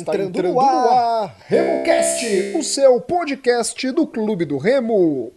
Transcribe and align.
Está 0.00 0.12
entrando, 0.12 0.28
entrando 0.38 0.54
no 0.54 0.60
ar, 0.60 1.36
RemoCast, 1.46 2.56
o 2.56 2.62
seu 2.62 3.00
podcast 3.00 3.90
do 3.92 4.06
Clube 4.06 4.46
do 4.46 4.56
Remo. 4.56 5.32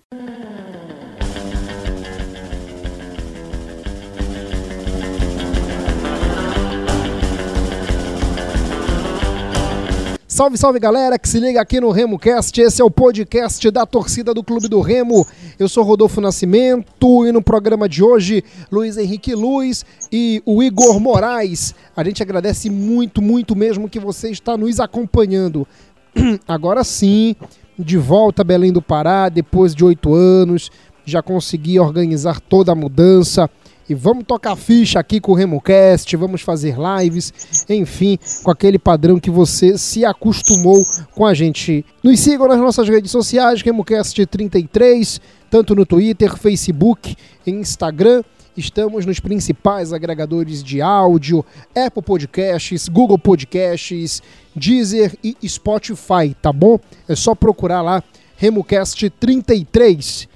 Salve, 10.43 10.57
salve 10.57 10.77
galera 10.77 11.17
que 11.17 11.29
se 11.29 11.39
liga 11.39 11.61
aqui 11.61 11.79
no 11.79 11.89
RemoCast. 11.89 12.59
Esse 12.59 12.81
é 12.81 12.83
o 12.83 12.91
podcast 12.91 13.71
da 13.71 13.85
torcida 13.85 14.33
do 14.33 14.43
Clube 14.43 14.67
do 14.67 14.81
Remo. 14.81 15.25
Eu 15.57 15.69
sou 15.69 15.85
Rodolfo 15.85 16.19
Nascimento 16.19 17.25
e 17.25 17.31
no 17.31 17.41
programa 17.41 17.87
de 17.87 18.03
hoje, 18.03 18.43
Luiz 18.69 18.97
Henrique 18.97 19.33
Luiz 19.33 19.85
e 20.11 20.43
o 20.45 20.61
Igor 20.61 20.99
Moraes. 20.99 21.73
A 21.95 22.03
gente 22.03 22.21
agradece 22.21 22.69
muito, 22.69 23.21
muito 23.21 23.55
mesmo 23.55 23.87
que 23.87 24.01
você 24.01 24.31
está 24.31 24.57
nos 24.57 24.81
acompanhando. 24.81 25.65
Agora 26.45 26.83
sim, 26.83 27.37
de 27.79 27.97
volta 27.97 28.41
a 28.41 28.45
Belém 28.45 28.73
do 28.73 28.81
Pará, 28.81 29.29
depois 29.29 29.73
de 29.73 29.85
oito 29.85 30.13
anos, 30.13 30.69
já 31.05 31.23
consegui 31.23 31.79
organizar 31.79 32.41
toda 32.41 32.73
a 32.73 32.75
mudança 32.75 33.49
e 33.89 33.93
vamos 33.93 34.23
tocar 34.25 34.55
ficha 34.55 34.99
aqui 34.99 35.19
com 35.19 35.33
o 35.33 35.35
RemoCast, 35.35 36.15
vamos 36.15 36.41
fazer 36.41 36.75
lives, 36.77 37.65
enfim, 37.69 38.17
com 38.43 38.51
aquele 38.51 38.79
padrão 38.79 39.19
que 39.19 39.29
você 39.29 39.77
se 39.77 40.05
acostumou 40.05 40.83
com 41.13 41.25
a 41.25 41.33
gente. 41.33 41.85
Nos 42.01 42.19
sigam 42.19 42.47
nas 42.47 42.59
nossas 42.59 42.87
redes 42.87 43.11
sociais, 43.11 43.61
RemoCast33, 43.61 45.19
tanto 45.49 45.75
no 45.75 45.85
Twitter, 45.85 46.37
Facebook 46.37 47.15
Instagram. 47.45 48.23
Estamos 48.55 49.05
nos 49.05 49.19
principais 49.19 49.91
agregadores 49.91 50.63
de 50.63 50.79
áudio, 50.79 51.43
Apple 51.75 52.03
Podcasts, 52.03 52.87
Google 52.87 53.17
Podcasts, 53.17 54.21
Deezer 54.55 55.17
e 55.23 55.35
Spotify, 55.47 56.35
tá 56.39 56.53
bom? 56.53 56.79
É 57.07 57.15
só 57.15 57.33
procurar 57.33 57.81
lá 57.81 58.03
RemoCast33. 58.39 60.27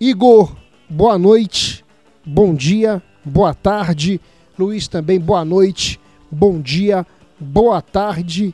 Igor, 0.00 0.56
boa 0.88 1.18
noite 1.18 1.85
bom 2.26 2.52
dia, 2.52 3.00
boa 3.24 3.54
tarde. 3.54 4.20
Luiz 4.58 4.88
também, 4.88 5.20
boa 5.20 5.44
noite, 5.44 6.00
bom 6.30 6.60
dia, 6.60 7.06
boa 7.38 7.80
tarde. 7.80 8.52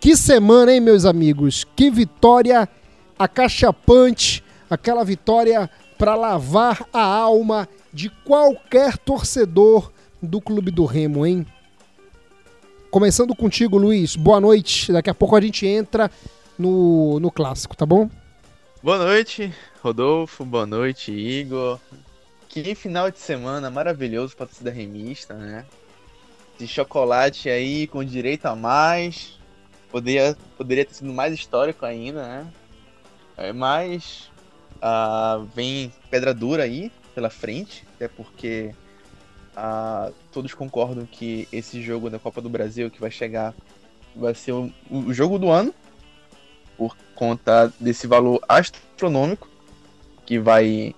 Que 0.00 0.16
semana, 0.16 0.72
hein, 0.72 0.80
meus 0.80 1.04
amigos? 1.04 1.64
Que 1.76 1.90
vitória 1.90 2.68
acachapante, 3.18 4.42
aquela 4.68 5.04
vitória 5.04 5.70
para 5.96 6.16
lavar 6.16 6.86
a 6.92 7.02
alma 7.04 7.68
de 7.92 8.08
qualquer 8.08 8.96
torcedor 8.98 9.92
do 10.20 10.40
Clube 10.40 10.70
do 10.70 10.84
Remo, 10.84 11.24
hein? 11.26 11.46
Começando 12.90 13.36
contigo, 13.36 13.76
Luiz. 13.78 14.16
Boa 14.16 14.40
noite. 14.40 14.90
Daqui 14.92 15.10
a 15.10 15.14
pouco 15.14 15.36
a 15.36 15.40
gente 15.40 15.66
entra 15.66 16.10
no, 16.58 17.20
no 17.20 17.30
clássico, 17.30 17.76
tá 17.76 17.86
bom? 17.86 18.10
Boa 18.82 18.98
noite, 18.98 19.52
Rodolfo. 19.82 20.44
Boa 20.44 20.66
noite, 20.66 21.12
Igor. 21.12 21.78
Que 22.50 22.74
final 22.74 23.12
de 23.12 23.20
semana 23.20 23.70
maravilhoso 23.70 24.36
pra 24.36 24.44
torcida 24.44 24.72
remista, 24.72 25.34
né? 25.34 25.64
De 26.58 26.66
chocolate 26.66 27.48
aí 27.48 27.86
com 27.86 28.02
direito 28.02 28.46
a 28.46 28.56
mais. 28.56 29.38
Poderia, 29.88 30.36
poderia 30.58 30.84
ter 30.84 30.94
sido 30.94 31.12
mais 31.12 31.32
histórico 31.32 31.86
ainda, 31.86 32.26
né? 32.26 32.52
É, 33.36 33.52
mas 33.52 34.32
uh, 34.78 35.44
vem 35.54 35.92
pedra 36.10 36.34
dura 36.34 36.64
aí 36.64 36.90
pela 37.14 37.30
frente, 37.30 37.86
até 37.94 38.08
porque 38.08 38.74
uh, 39.56 40.12
todos 40.32 40.52
concordam 40.52 41.06
que 41.06 41.46
esse 41.52 41.80
jogo 41.80 42.10
da 42.10 42.18
Copa 42.18 42.40
do 42.40 42.50
Brasil 42.50 42.90
que 42.90 43.00
vai 43.00 43.12
chegar 43.12 43.54
vai 44.14 44.34
ser 44.34 44.50
o, 44.50 44.72
o 44.90 45.14
jogo 45.14 45.38
do 45.38 45.50
ano, 45.50 45.72
por 46.76 46.96
conta 47.14 47.72
desse 47.78 48.08
valor 48.08 48.42
astronômico 48.48 49.48
que 50.26 50.36
vai 50.36 50.96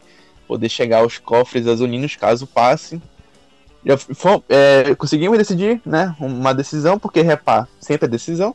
poder 0.52 0.68
chegar 0.68 0.98
aos 0.98 1.16
cofres 1.16 1.66
azulinos 1.66 2.14
caso 2.14 2.46
passe. 2.46 3.00
Já 3.84 3.96
é, 4.50 4.94
conseguimos 4.94 5.38
decidir, 5.38 5.80
né? 5.84 6.14
Uma 6.20 6.52
decisão, 6.52 6.98
porque 6.98 7.22
repá 7.22 7.66
sempre 7.80 8.04
é 8.04 8.08
decisão. 8.08 8.54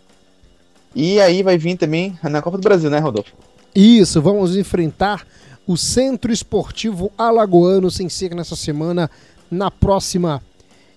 E 0.95 1.19
aí 1.19 1.41
vai 1.41 1.57
vir 1.57 1.75
também 1.75 2.17
na 2.21 2.39
Copa 2.39 2.57
do 2.57 2.63
Brasil, 2.63 2.89
né, 2.89 2.99
Rodolfo? 2.99 3.33
Isso, 3.75 4.21
vamos 4.21 4.55
enfrentar 4.55 5.25
o 5.65 5.75
Centro 5.75 6.31
Esportivo 6.31 7.11
Alagoano 7.17 7.89
sem 7.89 8.07
ser 8.09 8.33
nessa 8.35 8.55
semana, 8.55 9.09
na 9.49 9.71
próxima. 9.71 10.41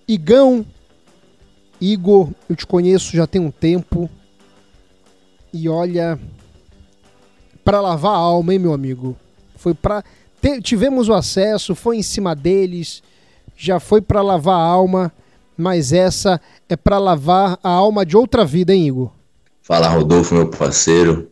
Igão, 0.07 0.65
Igor, 1.81 2.29
eu 2.49 2.55
te 2.55 2.67
conheço 2.67 3.17
já 3.17 3.27
tem 3.27 3.41
um 3.41 3.51
tempo. 3.51 4.09
E 5.53 5.67
olha, 5.67 6.21
para 7.65 7.81
lavar 7.81 8.13
a 8.13 8.19
alma, 8.19 8.53
hein, 8.53 8.59
meu 8.59 8.75
amigo? 8.75 9.17
Foi 9.57 9.75
para 9.75 10.05
tivemos 10.63 11.09
o 11.09 11.15
acesso, 11.15 11.75
foi 11.75 11.99
em 11.99 12.03
cima 12.03 12.35
deles, 12.35 13.03
já 13.57 13.79
foi 13.79 14.01
para 14.01 14.23
lavar 14.23 14.59
a 14.59 14.65
alma, 14.65 15.13
mas 15.57 15.93
essa 15.93 16.41
é 16.69 16.77
para 16.77 16.99
lavar 16.99 17.59
a 17.63 17.69
alma 17.69 18.07
de 18.07 18.17
outra 18.17 18.45
vida, 18.45 18.75
hein, 18.75 18.89
Igor? 18.89 19.11
Fala, 19.63 19.89
Rodolfo, 19.89 20.35
meu 20.35 20.49
parceiro. 20.49 21.31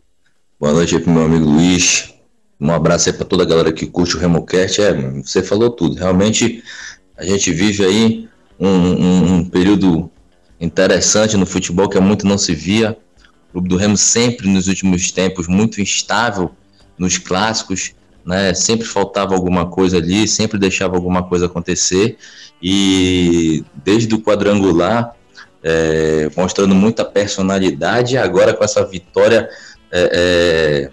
Boa 0.61 0.73
noite 0.73 0.95
aí 0.95 1.01
pro 1.01 1.11
meu 1.11 1.25
amigo 1.25 1.47
Luiz. 1.47 2.13
Um 2.61 2.71
abraço 2.71 3.09
aí 3.09 3.15
para 3.15 3.25
toda 3.25 3.45
a 3.45 3.47
galera 3.47 3.73
que 3.73 3.87
curte 3.87 4.17
o 4.17 4.21
RemoCast. 4.21 4.83
É, 4.83 4.93
você 5.23 5.43
falou 5.43 5.71
tudo. 5.71 5.97
Realmente, 5.97 6.63
a 7.17 7.25
gente 7.25 7.53
vive 7.53 7.85
aí 7.85 8.29
um, 8.61 8.69
um, 8.69 9.35
um 9.35 9.45
período 9.45 10.11
interessante 10.61 11.37
no 11.37 11.47
futebol 11.47 11.89
que 11.89 11.97
há 11.97 12.01
muito 12.01 12.27
não 12.27 12.37
se 12.37 12.55
via. 12.55 12.97
O 13.49 13.53
Clube 13.53 13.69
do 13.69 13.77
Remo 13.77 13.97
sempre, 13.97 14.49
nos 14.49 14.69
últimos 14.69 15.11
tempos, 15.11 15.47
muito 15.49 15.81
instável 15.81 16.51
nos 16.99 17.17
clássicos 17.17 17.95
né? 18.25 18.55
Sempre 18.55 18.87
faltava 18.87 19.35
alguma 19.35 19.67
coisa 19.67 19.99
ali, 19.99 20.27
sempre 20.29 20.59
deixava 20.59 20.97
alguma 20.97 21.23
coisa 21.23 21.47
acontecer 21.47 22.19
e 22.63 23.65
desde 23.85 24.15
o 24.15 24.21
quadrangular 24.21 25.15
é, 25.63 26.31
mostrando 26.37 26.75
muita 26.75 27.05
personalidade, 27.05 28.17
agora 28.17 28.55
com 28.55 28.65
essa 28.65 28.85
vitória 28.85 29.49
é, 29.91 30.91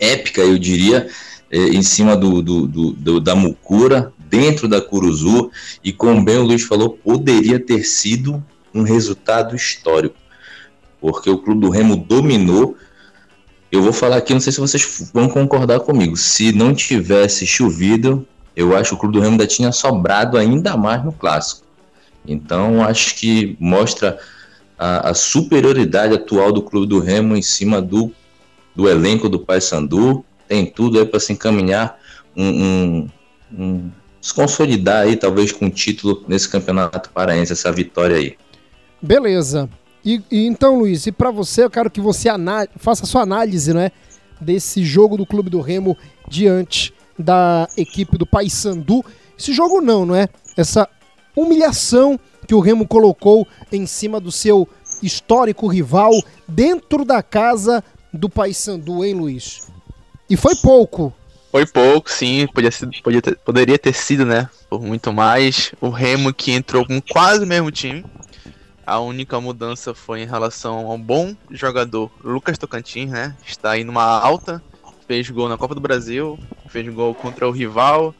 é, 0.00 0.12
épica, 0.12 0.40
eu 0.40 0.58
diria, 0.58 1.08
é, 1.50 1.58
em 1.58 1.82
cima 1.82 2.16
do, 2.16 2.42
do, 2.42 2.66
do, 2.66 2.92
do, 2.92 3.20
da 3.20 3.34
Mucura, 3.34 4.12
dentro 4.18 4.68
da 4.68 4.80
Curuzu, 4.80 5.50
e 5.82 5.92
como 5.92 6.22
bem 6.22 6.38
o 6.38 6.44
Luiz 6.44 6.62
falou, 6.62 6.90
poderia 6.90 7.58
ter 7.58 7.82
sido 7.84 8.44
um 8.74 8.82
resultado 8.82 9.56
histórico, 9.56 10.16
porque 11.00 11.30
o 11.30 11.38
Clube 11.38 11.62
do 11.62 11.70
Remo 11.70 11.96
dominou, 11.96 12.76
eu 13.70 13.82
vou 13.82 13.92
falar 13.92 14.16
aqui, 14.16 14.32
não 14.32 14.40
sei 14.40 14.52
se 14.52 14.60
vocês 14.60 15.10
vão 15.12 15.28
concordar 15.28 15.80
comigo. 15.80 16.16
Se 16.16 16.52
não 16.52 16.74
tivesse 16.74 17.46
chovido, 17.46 18.26
eu 18.56 18.76
acho 18.76 18.90
que 18.90 18.94
o 18.94 18.98
Clube 18.98 19.14
do 19.14 19.20
Remo 19.20 19.32
ainda 19.32 19.46
tinha 19.46 19.70
sobrado 19.72 20.38
ainda 20.38 20.76
mais 20.76 21.04
no 21.04 21.12
clássico. 21.12 21.66
Então, 22.26 22.82
acho 22.82 23.14
que 23.14 23.56
mostra 23.60 24.18
a, 24.78 25.10
a 25.10 25.14
superioridade 25.14 26.14
atual 26.14 26.52
do 26.52 26.62
Clube 26.62 26.86
do 26.86 26.98
Remo 26.98 27.36
em 27.36 27.42
cima 27.42 27.80
do, 27.80 28.12
do 28.74 28.88
elenco 28.88 29.28
do 29.28 29.40
Paysandu. 29.40 30.24
Tem 30.46 30.64
tudo 30.64 30.98
aí 30.98 31.04
para 31.04 31.20
se 31.20 31.32
encaminhar 31.32 31.98
um, 32.34 32.48
um, 32.48 33.08
um, 33.52 33.90
se 34.20 34.32
consolidar 34.32 35.02
aí, 35.02 35.16
talvez 35.16 35.52
com 35.52 35.68
título 35.68 36.24
nesse 36.26 36.48
campeonato 36.48 37.10
paraense, 37.10 37.52
essa 37.52 37.70
vitória 37.70 38.16
aí. 38.16 38.36
Beleza. 39.00 39.68
E, 40.08 40.22
e 40.30 40.46
então, 40.46 40.78
Luiz, 40.78 41.06
e 41.06 41.12
para 41.12 41.30
você, 41.30 41.64
eu 41.64 41.70
quero 41.70 41.90
que 41.90 42.00
você 42.00 42.30
faça 42.78 43.04
a 43.04 43.06
sua 43.06 43.20
análise, 43.20 43.74
né, 43.74 43.92
desse 44.40 44.82
jogo 44.82 45.18
do 45.18 45.26
Clube 45.26 45.50
do 45.50 45.60
Remo 45.60 45.94
diante 46.26 46.94
da 47.18 47.68
equipe 47.76 48.16
do 48.16 48.24
Paysandu. 48.24 49.04
Esse 49.38 49.52
jogo 49.52 49.82
não, 49.82 50.06
não 50.06 50.16
é? 50.16 50.26
Essa 50.56 50.88
humilhação 51.36 52.18
que 52.46 52.54
o 52.54 52.60
Remo 52.60 52.88
colocou 52.88 53.46
em 53.70 53.84
cima 53.84 54.18
do 54.18 54.32
seu 54.32 54.66
histórico 55.02 55.66
rival 55.66 56.12
dentro 56.48 57.04
da 57.04 57.22
casa 57.22 57.84
do 58.10 58.30
Paysandu, 58.30 59.04
hein, 59.04 59.12
Luiz? 59.12 59.68
E 60.30 60.38
foi 60.38 60.56
pouco. 60.56 61.12
Foi 61.52 61.66
pouco, 61.66 62.10
sim. 62.10 62.46
Podia 62.46 62.70
ser, 62.70 62.88
podia 63.02 63.20
ter, 63.20 63.36
poderia 63.44 63.78
ter 63.78 63.92
sido, 63.92 64.24
né? 64.24 64.48
Por 64.70 64.80
muito 64.80 65.12
mais. 65.12 65.72
O 65.82 65.90
Remo 65.90 66.32
que 66.32 66.50
entrou 66.50 66.86
com 66.86 66.98
quase 66.98 67.44
o 67.44 67.46
mesmo 67.46 67.70
time. 67.70 68.02
A 68.88 69.00
única 69.00 69.38
mudança 69.38 69.92
foi 69.92 70.22
em 70.22 70.26
relação 70.26 70.86
ao 70.86 70.96
bom 70.96 71.36
jogador 71.50 72.10
Lucas 72.24 72.56
Tocantins, 72.56 73.10
né? 73.10 73.36
Está 73.46 73.72
aí 73.72 73.84
numa 73.84 74.02
alta, 74.02 74.62
fez 75.06 75.28
gol 75.28 75.46
na 75.46 75.58
Copa 75.58 75.74
do 75.74 75.80
Brasil, 75.80 76.38
fez 76.70 76.88
gol 76.88 77.14
contra 77.14 77.46
o 77.46 77.50
rival. 77.50 78.14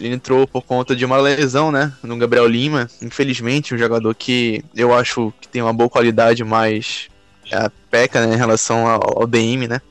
Ele 0.00 0.08
entrou 0.08 0.48
por 0.48 0.62
conta 0.62 0.96
de 0.96 1.04
uma 1.04 1.18
lesão, 1.18 1.70
né? 1.70 1.92
No 2.02 2.16
Gabriel 2.16 2.46
Lima. 2.46 2.88
Infelizmente, 3.02 3.74
um 3.74 3.78
jogador 3.78 4.14
que 4.14 4.64
eu 4.74 4.94
acho 4.94 5.30
que 5.38 5.46
tem 5.46 5.60
uma 5.60 5.74
boa 5.74 5.90
qualidade, 5.90 6.42
mas 6.42 7.10
é, 7.52 7.70
peca 7.90 8.26
né, 8.26 8.34
em 8.34 8.38
relação 8.38 8.86
ao, 8.86 9.20
ao 9.20 9.26
DM, 9.26 9.68
né? 9.68 9.82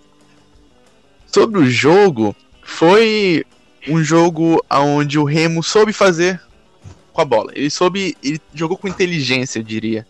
Sobre 1.28 1.60
o 1.60 1.70
jogo, 1.70 2.36
foi 2.64 3.46
um 3.88 4.04
jogo 4.04 4.66
onde 4.68 5.20
o 5.20 5.24
Remo 5.24 5.62
soube 5.62 5.94
fazer 5.94 6.42
com 7.14 7.22
a 7.22 7.26
bola. 7.26 7.52
Ele 7.56 7.70
soube. 7.70 8.18
Ele 8.24 8.42
jogou 8.54 8.78
com 8.78 8.88
inteligência, 8.88 9.60
eu 9.60 9.64
diria. 9.64 10.06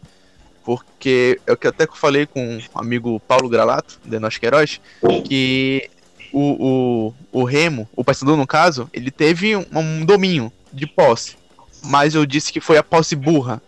porque 0.63 1.39
é 1.45 1.51
o 1.51 1.57
que 1.57 1.67
até 1.67 1.85
que 1.85 1.93
eu 1.93 1.97
falei 1.97 2.25
com 2.25 2.57
o 2.57 2.79
amigo 2.79 3.19
Paulo 3.27 3.49
Gralato, 3.49 3.99
de 4.03 4.17
Nós 4.19 4.37
Queiroz, 4.37 4.79
que 5.25 5.89
o, 6.31 7.13
o, 7.31 7.41
o 7.41 7.43
Remo, 7.43 7.87
o 7.95 8.03
Paysandu 8.03 8.35
no 8.35 8.47
caso, 8.47 8.89
ele 8.93 9.11
teve 9.11 9.55
um, 9.55 9.65
um 9.71 10.05
domínio 10.05 10.51
de 10.71 10.87
posse, 10.87 11.35
mas 11.83 12.15
eu 12.15 12.25
disse 12.25 12.51
que 12.51 12.61
foi 12.61 12.77
a 12.77 12.83
posse 12.83 13.15
burra. 13.15 13.61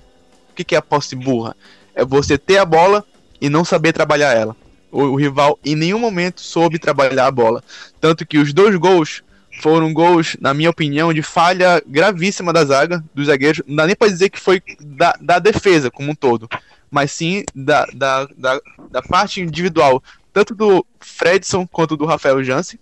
O 0.52 0.56
que, 0.56 0.64
que 0.64 0.76
é 0.76 0.78
a 0.78 0.82
posse 0.82 1.16
burra? 1.16 1.56
É 1.94 2.04
você 2.06 2.38
ter 2.38 2.58
a 2.58 2.66
bola 2.66 3.06
e 3.42 3.50
não 3.50 3.66
saber 3.66 3.92
trabalhar 3.92 4.34
ela. 4.34 4.56
O, 4.90 5.02
o 5.02 5.16
rival 5.16 5.60
em 5.66 5.76
nenhum 5.76 6.00
momento 6.00 6.40
soube 6.40 6.80
trabalhar 6.80 7.28
a 7.28 7.32
bola. 7.32 7.62
Tanto 8.00 8.26
que 8.26 8.38
os 8.38 8.54
dois 8.54 8.74
gols 8.78 9.22
foram 9.62 9.94
gols, 9.94 10.36
na 10.40 10.54
minha 10.54 10.70
opinião, 10.70 11.14
de 11.14 11.22
falha 11.22 11.82
gravíssima 11.86 12.52
da 12.52 12.66
zaga, 12.66 13.04
dos 13.14 13.28
zagueiros. 13.28 13.62
Não 13.68 13.76
dá 13.76 13.88
nem 13.88 13.96
pra 13.96 14.08
dizer 14.08 14.30
que 14.30 14.40
foi 14.40 14.62
da, 14.80 15.16
da 15.20 15.40
defesa 15.40 15.90
como 15.90 16.12
um 16.12 16.16
todo, 16.16 16.48
mas 16.90 17.12
sim 17.12 17.44
da, 17.54 17.86
da, 17.94 18.26
da, 18.38 18.60
da 18.92 19.02
parte 19.02 19.42
individual, 19.42 20.04
tanto 20.34 20.54
do 20.54 20.86
Fredson 21.00 21.66
quanto 21.68 21.98
do 21.98 22.06
Rafael 22.06 22.44
Jansen. 22.44 22.80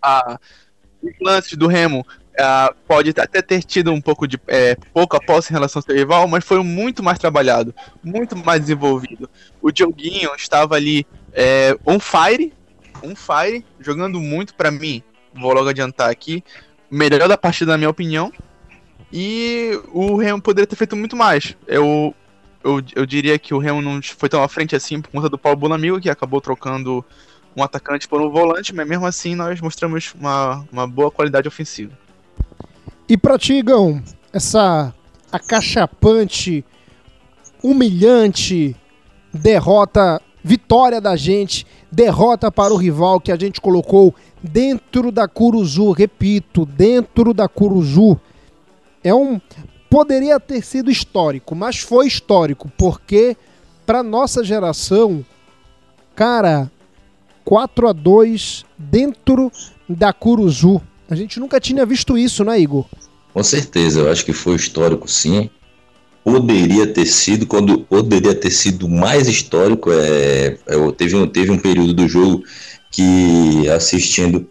Ah, 0.00 0.38
os 1.02 1.12
lances 1.20 1.56
do 1.56 1.66
Remo 1.66 2.06
ah, 2.38 2.72
pode 2.86 3.10
até 3.10 3.42
ter 3.42 3.62
tido 3.62 3.92
um 3.92 4.00
pouco 4.00 4.26
de 4.26 4.40
é, 4.46 4.76
pouco 4.92 5.18
posse 5.24 5.52
em 5.52 5.54
relação 5.54 5.80
ao 5.80 5.84
seu 5.84 5.94
rival, 5.94 6.26
mas 6.28 6.44
foi 6.44 6.62
muito 6.62 7.02
mais 7.02 7.18
trabalhado, 7.18 7.74
muito 8.02 8.36
mais 8.36 8.60
desenvolvido. 8.60 9.28
O 9.60 9.70
Dioguinho 9.70 10.30
estava 10.36 10.76
ali 10.76 11.06
é, 11.32 11.76
on 11.84 11.98
fire, 12.00 12.52
on 13.02 13.14
fire, 13.14 13.64
jogando 13.80 14.20
muito 14.20 14.54
para 14.54 14.70
mim 14.70 15.02
vou 15.34 15.52
logo 15.52 15.68
adiantar 15.68 16.10
aqui, 16.10 16.42
melhor 16.90 17.28
da 17.28 17.38
partida, 17.38 17.72
na 17.72 17.78
minha 17.78 17.90
opinião. 17.90 18.32
E 19.12 19.80
o 19.92 20.16
Remo 20.16 20.40
poderia 20.40 20.66
ter 20.66 20.76
feito 20.76 20.94
muito 20.94 21.16
mais. 21.16 21.56
Eu, 21.66 22.14
eu, 22.62 22.82
eu 22.94 23.06
diria 23.06 23.38
que 23.38 23.54
o 23.54 23.58
Remo 23.58 23.80
não 23.80 24.00
foi 24.02 24.28
tão 24.28 24.42
à 24.42 24.48
frente 24.48 24.76
assim 24.76 25.00
por 25.00 25.10
conta 25.10 25.28
do 25.28 25.38
Paulo 25.38 25.58
Bonamigo, 25.58 26.00
que 26.00 26.10
acabou 26.10 26.40
trocando 26.40 27.04
um 27.56 27.62
atacante 27.62 28.06
por 28.06 28.20
um 28.20 28.30
volante, 28.30 28.74
mas 28.74 28.86
mesmo 28.86 29.06
assim 29.06 29.34
nós 29.34 29.60
mostramos 29.60 30.14
uma, 30.14 30.64
uma 30.70 30.86
boa 30.86 31.10
qualidade 31.10 31.48
ofensiva. 31.48 31.92
E 33.08 33.16
pra 33.16 33.38
ti, 33.38 33.54
Igão, 33.54 34.02
essa 34.32 34.94
acachapante, 35.32 36.64
humilhante 37.62 38.76
derrota, 39.32 40.20
vitória 40.42 41.00
da 41.00 41.16
gente, 41.16 41.66
derrota 41.90 42.50
para 42.50 42.72
o 42.72 42.76
rival 42.76 43.20
que 43.20 43.32
a 43.32 43.36
gente 43.36 43.60
colocou 43.60 44.14
dentro 44.42 45.10
da 45.10 45.26
Curuzu, 45.26 45.92
repito, 45.92 46.64
dentro 46.64 47.32
da 47.32 47.48
Curuzu. 47.48 48.18
É 49.02 49.14
um 49.14 49.40
poderia 49.90 50.38
ter 50.38 50.62
sido 50.62 50.90
histórico, 50.90 51.54
mas 51.54 51.78
foi 51.78 52.06
histórico 52.06 52.70
porque 52.76 53.36
para 53.86 54.02
nossa 54.02 54.44
geração, 54.44 55.24
cara, 56.14 56.70
4 57.44 57.88
a 57.88 57.92
2 57.92 58.66
dentro 58.76 59.50
da 59.88 60.12
Curuzu. 60.12 60.82
A 61.08 61.14
gente 61.14 61.40
nunca 61.40 61.58
tinha 61.58 61.86
visto 61.86 62.18
isso, 62.18 62.44
né, 62.44 62.60
Igor? 62.60 62.84
Com 63.32 63.42
certeza, 63.42 64.00
eu 64.00 64.10
acho 64.10 64.24
que 64.24 64.32
foi 64.34 64.56
histórico 64.56 65.10
sim. 65.10 65.48
Poderia 66.22 66.86
ter 66.86 67.06
sido, 67.06 67.46
quando 67.46 67.78
poderia 67.78 68.34
ter 68.34 68.50
sido 68.50 68.86
mais 68.86 69.26
histórico, 69.26 69.90
é, 69.90 70.58
é, 70.66 70.92
teve, 70.92 71.16
um, 71.16 71.26
teve 71.26 71.50
um 71.50 71.58
período 71.58 71.94
do 71.94 72.06
jogo 72.06 72.42
que 72.90 73.68
assistindo 73.68 74.48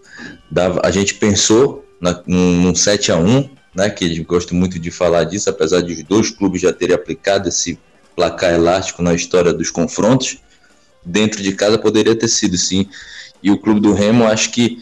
dava, 0.49 0.81
a 0.83 0.91
gente 0.91 1.15
pensou 1.15 1.85
na, 1.99 2.21
num, 2.25 2.61
num 2.61 2.75
7 2.75 3.11
a 3.11 3.17
1 3.17 3.49
né, 3.75 3.89
que 3.89 4.17
eu 4.17 4.25
gosto 4.25 4.55
muito 4.55 4.79
de 4.79 4.89
falar 4.89 5.23
disso, 5.23 5.49
apesar 5.49 5.81
de 5.81 5.93
os 5.93 6.03
dois 6.03 6.31
clubes 6.31 6.61
já 6.61 6.73
terem 6.73 6.95
aplicado 6.95 7.47
esse 7.47 7.77
placar 8.15 8.53
elástico 8.53 9.03
na 9.03 9.13
história 9.13 9.53
dos 9.53 9.69
confrontos, 9.69 10.37
dentro 11.05 11.43
de 11.43 11.53
casa 11.53 11.77
poderia 11.77 12.15
ter 12.15 12.27
sido 12.27 12.57
sim. 12.57 12.87
E 13.41 13.51
o 13.51 13.59
clube 13.59 13.79
do 13.79 13.93
Remo 13.93 14.25
acho 14.25 14.51
que 14.51 14.81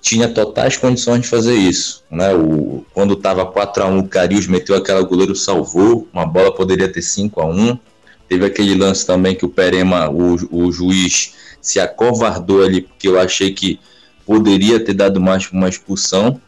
tinha 0.00 0.28
totais 0.28 0.78
condições 0.78 1.20
de 1.20 1.28
fazer 1.28 1.54
isso. 1.54 2.02
Né? 2.10 2.34
O, 2.34 2.84
quando 2.94 3.12
estava 3.12 3.44
4 3.44 3.82
a 3.82 3.86
1 3.86 3.98
o 3.98 4.08
Carius 4.08 4.46
meteu 4.46 4.74
aquela 4.74 5.02
goleiro, 5.02 5.36
salvou, 5.36 6.08
uma 6.12 6.24
bola 6.24 6.54
poderia 6.54 6.90
ter 6.90 7.02
5 7.02 7.40
a 7.40 7.46
1 7.46 7.78
Teve 8.32 8.46
aquele 8.46 8.74
lance 8.74 9.06
também 9.06 9.34
que 9.34 9.44
o 9.44 9.48
Perema, 9.50 10.08
o, 10.08 10.36
o 10.50 10.72
juiz, 10.72 11.34
se 11.62 11.78
acovardou 11.78 12.62
ali, 12.62 12.82
porque 12.82 13.06
eu 13.06 13.18
achei 13.18 13.52
que 13.52 13.78
poderia 14.26 14.84
ter 14.84 14.92
dado 14.92 15.20
mais 15.20 15.50
uma 15.50 15.68
expulsão. 15.68 16.40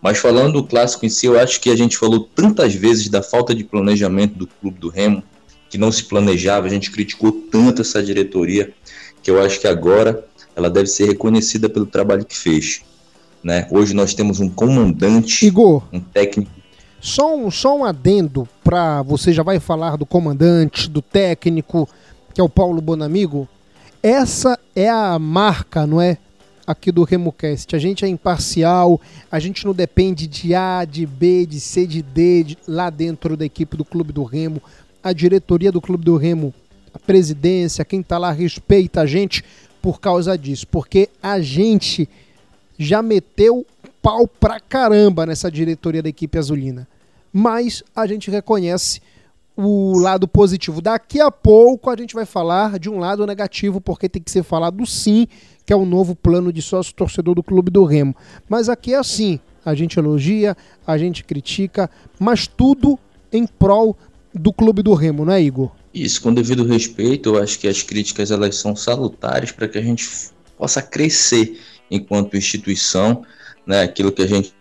Mas 0.00 0.18
falando 0.18 0.54
do 0.54 0.64
clássico 0.64 1.04
em 1.04 1.10
si, 1.10 1.26
eu 1.26 1.38
acho 1.38 1.60
que 1.60 1.68
a 1.68 1.76
gente 1.76 1.98
falou 1.98 2.20
tantas 2.20 2.74
vezes 2.74 3.08
da 3.08 3.22
falta 3.22 3.54
de 3.54 3.64
planejamento 3.64 4.38
do 4.38 4.46
clube 4.46 4.78
do 4.78 4.88
Remo, 4.88 5.22
que 5.68 5.76
não 5.76 5.92
se 5.92 6.04
planejava, 6.04 6.66
a 6.66 6.70
gente 6.70 6.90
criticou 6.90 7.32
tanto 7.50 7.82
essa 7.82 8.02
diretoria, 8.02 8.72
que 9.22 9.30
eu 9.30 9.42
acho 9.42 9.60
que 9.60 9.66
agora 9.66 10.24
ela 10.56 10.70
deve 10.70 10.86
ser 10.86 11.06
reconhecida 11.06 11.68
pelo 11.68 11.86
trabalho 11.86 12.24
que 12.24 12.36
fez. 12.36 12.82
Né? 13.42 13.66
Hoje 13.70 13.94
nós 13.94 14.14
temos 14.14 14.40
um 14.40 14.48
comandante, 14.48 15.46
Igor, 15.46 15.82
um 15.92 16.00
técnico. 16.00 16.50
Só 17.00 17.34
um, 17.34 17.50
só 17.50 17.76
um 17.76 17.84
adendo 17.84 18.46
para 18.62 19.02
você 19.02 19.32
já 19.32 19.42
vai 19.42 19.58
falar 19.58 19.96
do 19.96 20.04
comandante, 20.04 20.88
do 20.88 21.00
técnico, 21.00 21.88
que 22.34 22.40
é 22.40 22.44
o 22.44 22.48
Paulo 22.48 22.80
Bonamigo. 22.80 23.48
Essa 24.02 24.58
é 24.74 24.88
a 24.88 25.18
marca, 25.18 25.86
não 25.86 26.00
é? 26.00 26.16
Aqui 26.66 26.90
do 26.90 27.04
RemoCast. 27.04 27.76
A 27.76 27.78
gente 27.78 28.02
é 28.02 28.08
imparcial, 28.08 28.98
a 29.30 29.38
gente 29.38 29.66
não 29.66 29.74
depende 29.74 30.26
de 30.26 30.54
A, 30.54 30.86
de 30.86 31.04
B, 31.04 31.44
de 31.44 31.60
C, 31.60 31.86
de 31.86 32.00
D, 32.00 32.44
de, 32.44 32.58
lá 32.66 32.88
dentro 32.88 33.36
da 33.36 33.44
equipe 33.44 33.76
do 33.76 33.84
Clube 33.84 34.10
do 34.12 34.24
Remo. 34.24 34.62
A 35.02 35.12
diretoria 35.12 35.70
do 35.70 35.82
Clube 35.82 36.02
do 36.02 36.16
Remo, 36.16 36.54
a 36.94 36.98
presidência, 36.98 37.84
quem 37.84 38.00
está 38.00 38.16
lá 38.16 38.32
respeita 38.32 39.02
a 39.02 39.06
gente 39.06 39.44
por 39.82 40.00
causa 40.00 40.38
disso. 40.38 40.66
Porque 40.68 41.10
a 41.22 41.40
gente 41.40 42.08
já 42.78 43.02
meteu 43.02 43.66
pau 44.00 44.26
pra 44.26 44.58
caramba 44.58 45.26
nessa 45.26 45.50
diretoria 45.50 46.02
da 46.02 46.08
equipe 46.08 46.38
azulina. 46.38 46.88
Mas 47.30 47.82
a 47.94 48.06
gente 48.06 48.30
reconhece 48.30 49.02
o 49.68 49.98
lado 49.98 50.26
positivo. 50.26 50.80
Daqui 50.80 51.20
a 51.20 51.30
pouco 51.30 51.90
a 51.90 51.96
gente 51.96 52.14
vai 52.14 52.24
falar 52.24 52.78
de 52.78 52.88
um 52.88 52.98
lado 52.98 53.26
negativo, 53.26 53.80
porque 53.80 54.08
tem 54.08 54.22
que 54.22 54.30
ser 54.30 54.42
falado 54.42 54.84
sim, 54.86 55.26
que 55.64 55.72
é 55.72 55.76
o 55.76 55.84
novo 55.84 56.16
plano 56.16 56.52
de 56.52 56.62
sócio 56.62 56.94
torcedor 56.94 57.34
do 57.34 57.42
Clube 57.42 57.70
do 57.70 57.84
Remo. 57.84 58.14
Mas 58.48 58.68
aqui 58.68 58.94
é 58.94 58.98
assim: 58.98 59.38
a 59.64 59.74
gente 59.74 59.98
elogia, 59.98 60.56
a 60.86 60.96
gente 60.96 61.24
critica, 61.24 61.90
mas 62.18 62.46
tudo 62.46 62.98
em 63.32 63.46
prol 63.46 63.96
do 64.34 64.52
Clube 64.52 64.82
do 64.82 64.94
Remo, 64.94 65.24
não 65.24 65.32
é, 65.32 65.42
Igor? 65.42 65.70
Isso, 65.92 66.22
com 66.22 66.32
devido 66.32 66.64
respeito, 66.64 67.30
eu 67.30 67.42
acho 67.42 67.58
que 67.58 67.66
as 67.66 67.82
críticas 67.82 68.30
elas 68.30 68.56
são 68.56 68.76
salutares 68.76 69.50
para 69.50 69.68
que 69.68 69.76
a 69.76 69.82
gente 69.82 70.08
possa 70.56 70.80
crescer 70.80 71.58
enquanto 71.90 72.36
instituição, 72.36 73.24
né? 73.66 73.82
Aquilo 73.82 74.12
que 74.12 74.22
a 74.22 74.26
gente 74.26 74.54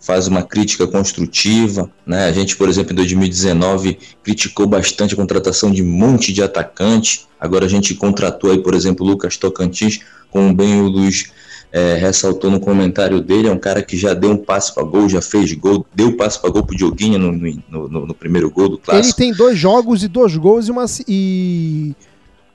faz 0.00 0.26
uma 0.26 0.42
crítica 0.42 0.86
construtiva. 0.86 1.90
Né? 2.06 2.26
A 2.26 2.32
gente, 2.32 2.56
por 2.56 2.68
exemplo, 2.68 2.92
em 2.92 2.96
2019 2.96 3.98
criticou 4.22 4.66
bastante 4.66 5.14
a 5.14 5.16
contratação 5.16 5.70
de 5.70 5.82
um 5.82 5.86
monte 5.86 6.32
de 6.32 6.42
atacante. 6.42 7.26
Agora 7.40 7.66
a 7.66 7.68
gente 7.68 7.94
contratou 7.94 8.50
aí, 8.50 8.58
por 8.58 8.74
exemplo, 8.74 9.06
o 9.06 9.08
Lucas 9.08 9.36
Tocantins, 9.36 10.00
como 10.30 10.54
bem 10.54 10.80
o 10.80 10.88
Luiz 10.88 11.30
é, 11.72 11.94
ressaltou 11.94 12.50
no 12.50 12.60
comentário 12.60 13.20
dele, 13.20 13.48
é 13.48 13.52
um 13.52 13.58
cara 13.58 13.82
que 13.82 13.96
já 13.96 14.14
deu 14.14 14.30
um 14.30 14.36
passe 14.36 14.74
para 14.74 14.82
gol, 14.82 15.08
já 15.08 15.20
fez 15.20 15.52
gol, 15.52 15.84
deu 15.94 16.16
passe 16.16 16.40
para 16.40 16.50
gol 16.50 16.64
pro 16.64 16.76
Dioguinho 16.76 17.18
no, 17.18 17.32
no, 17.32 17.88
no, 17.88 18.06
no, 18.06 18.14
primeiro 18.14 18.50
gol 18.50 18.70
do 18.70 18.78
clássico. 18.78 19.06
Ele 19.06 19.12
tem 19.12 19.32
dois 19.36 19.58
jogos 19.58 20.02
e 20.02 20.08
dois 20.08 20.34
gols 20.36 20.68
e 20.68 20.70
uma, 20.70 20.86
e 21.06 21.94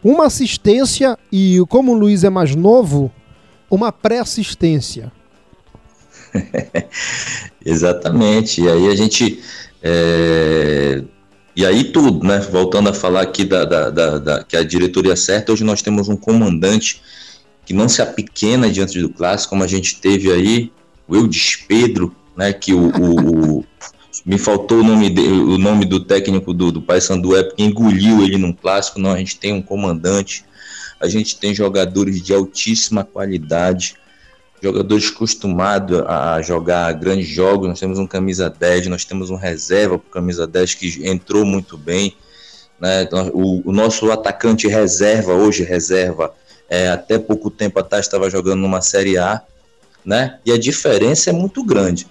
uma 0.04 0.26
assistência 0.26 1.18
e 1.32 1.64
como 1.70 1.92
o 1.92 1.98
Luiz 1.98 2.24
é 2.24 2.30
mais 2.30 2.56
novo, 2.56 3.12
uma 3.70 3.92
pré-assistência. 3.92 5.12
Exatamente. 7.66 8.62
E 8.62 8.70
aí 8.70 8.88
a 8.88 8.96
gente. 8.96 9.42
É... 9.82 11.04
E 11.56 11.66
aí 11.66 11.86
tudo, 11.86 12.26
né? 12.26 12.40
Voltando 12.40 12.90
a 12.90 12.94
falar 12.94 13.22
aqui 13.22 13.44
da, 13.44 13.64
da, 13.64 13.90
da, 13.90 14.18
da, 14.18 14.44
que 14.44 14.58
a 14.58 14.64
diretoria 14.64 15.16
certa, 15.16 15.52
hoje 15.52 15.64
nós 15.64 15.84
temos 15.84 16.10
um 16.10 16.18
comandante 16.18 17.02
que 17.66 17.74
não 17.74 17.88
se 17.88 18.02
apequena 18.02 18.70
diante 18.70 19.00
do 19.00 19.10
clássico, 19.10 19.52
como 19.52 19.64
a 19.64 19.68
gente 19.68 20.02
teve 20.02 20.32
aí, 20.32 20.72
o 21.08 21.16
Eudes 21.16 21.56
Pedro, 21.68 22.14
né? 22.36 22.52
Que 22.52 22.74
o, 22.74 22.90
o, 22.90 23.60
o 23.60 23.66
me 24.26 24.38
faltou 24.38 24.80
o 24.80 24.84
nome, 24.84 25.10
de, 25.10 25.22
o 25.22 25.58
nome 25.58 25.86
do 25.86 26.00
técnico 26.00 26.54
do, 26.54 26.72
do 26.72 26.82
Paysandu 26.82 27.36
é 27.36 27.44
porque 27.44 27.64
engoliu 27.64 28.24
ele 28.24 28.38
num 28.38 28.54
clássico. 28.54 29.00
Não, 29.00 29.12
a 29.12 29.18
gente 29.18 29.38
tem 29.38 29.54
um 29.54 29.62
comandante, 29.62 30.46
a 31.00 31.08
gente 31.08 31.38
tem 31.38 31.54
jogadores 31.54 32.22
de 32.22 32.34
altíssima 32.34 33.04
qualidade 33.04 33.96
jogadores 34.64 35.12
acostumados 35.14 36.00
a 36.08 36.42
jogar 36.42 36.94
grandes 36.94 37.28
jogos. 37.28 37.68
Nós 37.68 37.80
temos 37.82 38.00
um 38.00 38.08
camisa 38.08 38.50
10, 38.50 38.88
nós 38.88 39.04
temos 39.04 39.30
um 39.30 39.36
reserva 39.36 40.00
para 40.00 40.10
camisa 40.10 40.48
10 40.48 40.76
que 40.76 41.06
entrou 41.06 41.44
muito 41.44 41.78
bem. 41.78 42.16
Né? 42.80 43.08
O, 43.34 43.70
o, 43.70 43.74
nosso 43.74 44.10
atacante 44.10 44.66
reserva, 44.70 45.34
hoje 45.34 45.64
reserva, 45.64 46.34
é, 46.70 46.88
até 46.88 47.20
pouco 47.20 47.52
tempo 47.52 47.78
atrás 47.78 48.06
estava 48.06 48.30
jogando 48.30 48.62
numa 48.62 48.82
Série 48.82 49.18
A, 49.18 49.42
né? 50.06 50.40
e 50.46 50.52
a 50.54 50.58
diferença 50.58 51.30
é 51.30 51.34
muito 51.34 51.62
grande 51.66 52.08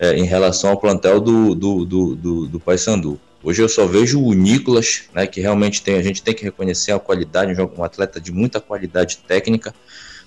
é, 0.00 0.14
em 0.14 0.24
relação 0.24 0.70
ao 0.70 0.80
plantel 0.80 1.20
do, 1.20 1.54
do, 1.54 1.84
do, 1.84 2.16
do, 2.16 2.46
do 2.48 2.60
Paysandu. 2.60 3.20
Hoje 3.44 3.60
eu 3.60 3.68
só 3.68 3.86
vejo 3.86 4.22
o 4.22 4.32
Nicolas, 4.32 5.02
né, 5.12 5.26
que 5.26 5.40
realmente 5.40 5.82
tem, 5.82 5.96
a 5.96 6.02
gente 6.02 6.22
tem 6.22 6.32
que 6.32 6.44
reconhecer 6.44 6.92
a 6.92 6.98
qualidade, 7.00 7.60
um 7.60 7.84
atleta 7.84 8.20
de 8.20 8.30
muita 8.30 8.60
qualidade 8.60 9.18
técnica, 9.18 9.74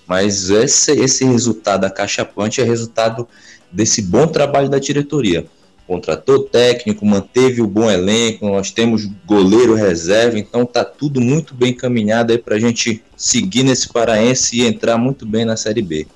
mas 0.08 0.50
esse, 0.50 0.92
esse 0.92 1.26
resultado 1.26 1.82
da 1.82 1.90
Caixa 1.90 2.24
Punch 2.24 2.62
é 2.62 2.64
resultado 2.64 3.28
desse 3.72 4.02
bom 4.02 4.28
trabalho 4.28 4.70
da 4.70 4.80
diretoria. 4.80 5.46
Contratou 5.88 6.40
técnico, 6.40 7.06
manteve 7.06 7.62
o 7.62 7.68
bom 7.68 7.90
elenco, 7.90 8.48
nós 8.48 8.72
temos 8.72 9.06
goleiro 9.26 9.76
reserva, 9.76 10.40
então 10.40 10.66
tá 10.66 10.84
tudo 10.84 11.22
muito 11.22 11.54
bem 11.54 11.72
encaminhado 11.72 12.32
aí 12.32 12.40
para 12.40 12.56
a 12.56 12.60
gente 12.60 13.04
seguir 13.16 13.64
nesse 13.64 13.90
paraense 13.90 14.58
e 14.58 14.66
entrar 14.66 14.98
muito 14.98 15.26
bem 15.26 15.46
na 15.46 15.56
Série 15.56 15.84
B. 15.84 16.08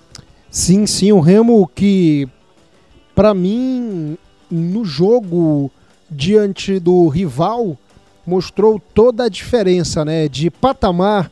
Sim, 0.50 0.88
sim, 0.88 1.12
o 1.12 1.20
Remo 1.20 1.70
que 1.76 2.28
para 3.14 3.34
mim 3.34 4.18
no 4.50 4.84
jogo 4.84 5.72
diante 6.10 6.80
do 6.80 7.08
rival 7.08 7.78
mostrou 8.26 8.82
toda 8.94 9.26
a 9.26 9.30
diferença, 9.30 10.04
né, 10.04 10.28
de 10.28 10.50
patamar, 10.50 11.32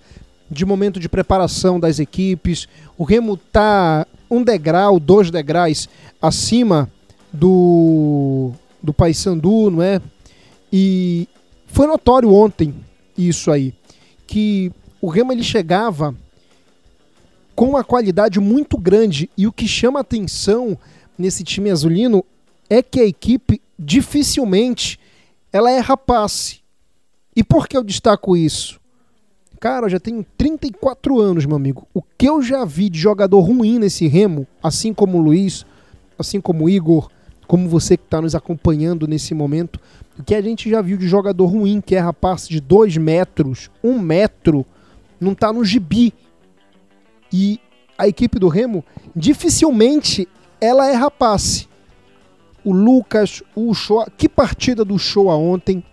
de 0.49 0.65
momento 0.65 0.99
de 0.99 1.09
preparação 1.09 1.79
das 1.79 1.99
equipes. 1.99 2.67
O 2.97 3.03
Remo 3.03 3.37
tá 3.37 4.05
um 4.29 4.43
degrau, 4.43 4.99
dois 4.99 5.31
degraus 5.31 5.87
acima 6.21 6.89
do 7.31 8.51
do 8.81 8.93
Paysandu, 8.93 9.71
não 9.71 9.81
é? 9.81 10.01
E 10.71 11.27
foi 11.67 11.87
notório 11.87 12.33
ontem 12.33 12.73
isso 13.17 13.51
aí, 13.51 13.73
que 14.25 14.71
o 15.01 15.07
Remo 15.09 15.31
ele 15.31 15.43
chegava 15.43 16.15
com 17.55 17.69
uma 17.69 17.83
qualidade 17.83 18.39
muito 18.39 18.77
grande 18.77 19.29
e 19.35 19.47
o 19.47 19.51
que 19.51 19.67
chama 19.67 19.99
atenção 19.99 20.77
nesse 21.17 21.43
time 21.43 21.71
azulino 21.71 22.23
é 22.69 22.83
que 22.83 22.99
a 22.99 23.05
equipe 23.05 23.61
dificilmente 23.77 24.99
ela 25.51 25.71
erra 25.71 25.97
passe. 25.97 26.59
E 27.35 27.43
por 27.43 27.67
que 27.67 27.75
eu 27.75 27.83
destaco 27.83 28.37
isso? 28.37 28.79
Cara, 29.59 29.85
eu 29.87 29.89
já 29.89 29.99
tenho 29.99 30.25
34 30.37 31.19
anos, 31.19 31.45
meu 31.45 31.55
amigo. 31.55 31.87
O 31.93 32.01
que 32.01 32.27
eu 32.27 32.41
já 32.41 32.63
vi 32.63 32.89
de 32.89 32.99
jogador 32.99 33.41
ruim 33.41 33.79
nesse 33.79 34.07
remo, 34.07 34.45
assim 34.61 34.93
como 34.93 35.17
o 35.17 35.21
Luiz, 35.21 35.65
assim 36.17 36.39
como 36.39 36.65
o 36.65 36.69
Igor, 36.69 37.09
como 37.47 37.67
você 37.67 37.97
que 37.97 38.03
está 38.03 38.21
nos 38.21 38.35
acompanhando 38.35 39.07
nesse 39.07 39.33
momento, 39.33 39.79
o 40.19 40.23
que 40.23 40.35
a 40.35 40.41
gente 40.41 40.69
já 40.69 40.81
viu 40.81 40.97
de 40.97 41.07
jogador 41.07 41.45
ruim 41.45 41.81
que 41.81 41.95
erra 41.95 42.13
passe 42.13 42.49
de 42.49 42.59
2 42.59 42.97
metros, 42.97 43.71
1 43.83 43.89
um 43.89 43.99
metro, 43.99 44.65
não 45.19 45.31
está 45.31 45.51
no 45.51 45.63
gibi. 45.63 46.13
E 47.31 47.59
a 47.97 48.07
equipe 48.07 48.37
do 48.37 48.47
Remo 48.47 48.83
dificilmente 49.15 50.27
ela 50.61 50.87
erra 50.87 51.09
passe. 51.09 51.67
O 52.63 52.73
Lucas, 52.73 53.41
o 53.55 53.73
Shoa, 53.73 54.07
que 54.17 54.27
partida 54.27 54.83
do 54.83 54.99
Shoa 54.99 55.35
ontem? 55.35 55.83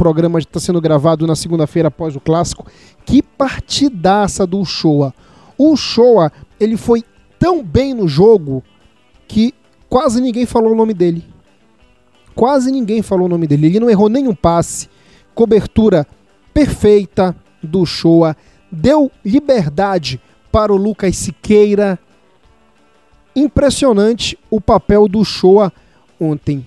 Programa 0.00 0.38
está 0.38 0.58
sendo 0.58 0.80
gravado 0.80 1.26
na 1.26 1.36
segunda-feira 1.36 1.88
após 1.88 2.16
o 2.16 2.20
clássico. 2.20 2.66
Que 3.04 3.22
partidaça 3.22 4.46
do 4.46 4.64
Shoa. 4.64 5.12
O 5.58 5.76
Shoa, 5.76 6.32
ele 6.58 6.78
foi 6.78 7.04
tão 7.38 7.62
bem 7.62 7.92
no 7.92 8.08
jogo 8.08 8.64
que 9.28 9.52
quase 9.90 10.22
ninguém 10.22 10.46
falou 10.46 10.72
o 10.72 10.74
nome 10.74 10.94
dele. 10.94 11.22
Quase 12.34 12.72
ninguém 12.72 13.02
falou 13.02 13.26
o 13.26 13.28
nome 13.28 13.46
dele. 13.46 13.66
Ele 13.66 13.78
não 13.78 13.90
errou 13.90 14.08
nenhum 14.08 14.34
passe. 14.34 14.88
Cobertura 15.34 16.06
perfeita 16.54 17.36
do 17.62 17.84
Shoa. 17.84 18.34
Deu 18.72 19.12
liberdade 19.22 20.18
para 20.50 20.72
o 20.72 20.76
Lucas 20.76 21.14
Siqueira. 21.14 21.98
Impressionante 23.36 24.38
o 24.48 24.62
papel 24.62 25.06
do 25.06 25.22
Shoa 25.26 25.70
ontem. 26.18 26.64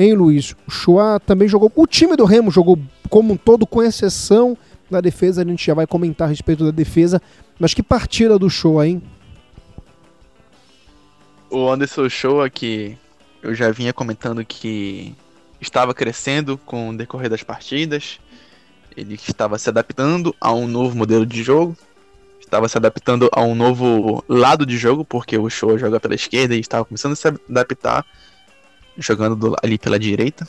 Hein, 0.00 0.14
Luiz? 0.14 0.56
O 0.66 0.70
Shoa 0.70 1.20
também 1.20 1.46
jogou. 1.46 1.70
O 1.76 1.86
time 1.86 2.16
do 2.16 2.24
Remo 2.24 2.50
jogou 2.50 2.78
como 3.10 3.34
um 3.34 3.36
todo, 3.36 3.66
com 3.66 3.82
exceção 3.82 4.56
da 4.90 4.98
defesa. 4.98 5.42
A 5.42 5.44
gente 5.44 5.66
já 5.66 5.74
vai 5.74 5.86
comentar 5.86 6.26
a 6.26 6.30
respeito 6.30 6.64
da 6.64 6.70
defesa. 6.70 7.20
Mas 7.58 7.74
que 7.74 7.82
partida 7.82 8.38
do 8.38 8.48
Shoa, 8.48 8.88
hein? 8.88 9.02
O 11.50 11.70
Anderson 11.70 12.08
Shoa, 12.08 12.48
que 12.48 12.96
eu 13.42 13.54
já 13.54 13.70
vinha 13.70 13.92
comentando 13.92 14.42
que 14.42 15.14
estava 15.60 15.92
crescendo 15.92 16.56
com 16.56 16.88
o 16.88 16.96
decorrer 16.96 17.28
das 17.28 17.42
partidas. 17.42 18.18
Ele 18.96 19.16
estava 19.16 19.58
se 19.58 19.68
adaptando 19.68 20.34
a 20.40 20.50
um 20.54 20.66
novo 20.66 20.96
modelo 20.96 21.26
de 21.26 21.42
jogo 21.42 21.76
estava 22.40 22.68
se 22.68 22.76
adaptando 22.76 23.28
a 23.32 23.42
um 23.42 23.54
novo 23.54 24.24
lado 24.28 24.66
de 24.66 24.76
jogo, 24.76 25.04
porque 25.04 25.38
o 25.38 25.48
Show 25.48 25.78
joga 25.78 26.00
pela 26.00 26.16
esquerda 26.16 26.56
e 26.56 26.58
estava 26.58 26.84
começando 26.84 27.12
a 27.12 27.16
se 27.16 27.28
adaptar 27.28 28.04
jogando 29.00 29.34
do, 29.34 29.56
ali 29.62 29.78
pela 29.78 29.98
direita. 29.98 30.48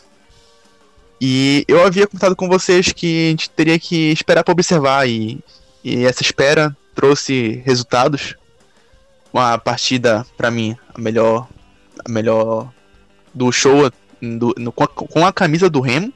E 1.19 1.63
eu 1.67 1.85
havia 1.85 2.07
comentado 2.07 2.35
com 2.35 2.47
vocês 2.47 2.91
que 2.91 3.27
a 3.27 3.29
gente 3.31 3.49
teria 3.49 3.79
que 3.79 4.11
esperar 4.11 4.43
para 4.43 4.51
observar 4.51 5.07
e, 5.07 5.39
e 5.83 6.05
essa 6.05 6.21
espera 6.21 6.75
trouxe 6.95 7.61
resultados. 7.65 8.35
Uma 9.33 9.57
partida 9.57 10.25
para 10.35 10.51
mim 10.51 10.75
a 10.93 10.99
melhor 10.99 11.47
a 12.03 12.11
melhor 12.11 12.71
do 13.33 13.51
show 13.51 13.89
do, 14.21 14.53
no, 14.57 14.71
com, 14.71 14.83
a, 14.83 14.87
com, 14.87 15.25
a, 15.25 15.31
camisa 15.31 15.69
do 15.69 15.79
Remo. 15.79 16.11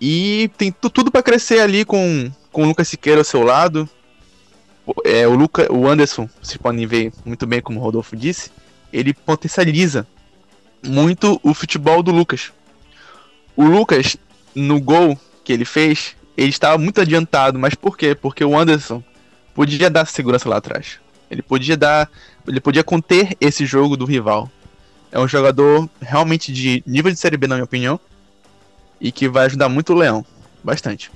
E 0.00 0.50
tem 0.56 0.72
tudo 0.72 1.10
para 1.10 1.22
crescer 1.22 1.60
ali 1.60 1.84
com, 1.84 2.30
com 2.50 2.64
o 2.64 2.66
Lucas 2.66 2.88
Siqueira 2.88 3.20
ao 3.20 3.24
seu 3.24 3.42
lado, 3.42 3.88
é, 5.04 5.26
o, 5.26 5.34
Luca, 5.34 5.72
o 5.72 5.88
Anderson, 5.88 6.28
vocês 6.42 6.58
podem 6.58 6.86
ver 6.86 7.12
muito 7.24 7.46
bem 7.46 7.60
como 7.60 7.80
o 7.80 7.82
Rodolfo 7.82 8.16
disse, 8.16 8.50
ele 8.92 9.14
potencializa 9.14 10.06
muito 10.86 11.40
o 11.42 11.54
futebol 11.54 12.02
do 12.02 12.10
Lucas. 12.10 12.52
O 13.56 13.64
Lucas, 13.64 14.16
no 14.54 14.80
gol 14.80 15.18
que 15.44 15.52
ele 15.52 15.64
fez, 15.64 16.16
ele 16.36 16.50
estava 16.50 16.76
muito 16.78 17.00
adiantado, 17.00 17.58
mas 17.58 17.74
por 17.74 17.96
quê? 17.96 18.14
Porque 18.14 18.44
o 18.44 18.56
Anderson 18.56 19.02
podia 19.54 19.88
dar 19.88 20.06
segurança 20.06 20.48
lá 20.48 20.56
atrás. 20.56 20.98
Ele 21.30 21.42
podia 21.42 21.76
dar, 21.76 22.10
ele 22.46 22.60
podia 22.60 22.84
conter 22.84 23.36
esse 23.40 23.64
jogo 23.64 23.96
do 23.96 24.04
rival. 24.04 24.50
É 25.10 25.18
um 25.18 25.28
jogador 25.28 25.88
realmente 26.00 26.52
de 26.52 26.82
nível 26.86 27.12
de 27.12 27.18
série 27.18 27.36
B, 27.36 27.46
na 27.46 27.54
minha 27.54 27.64
opinião, 27.64 28.00
e 29.00 29.12
que 29.12 29.28
vai 29.28 29.46
ajudar 29.46 29.68
muito 29.68 29.92
o 29.92 29.96
Leão, 29.96 30.24
bastante. 30.62 31.10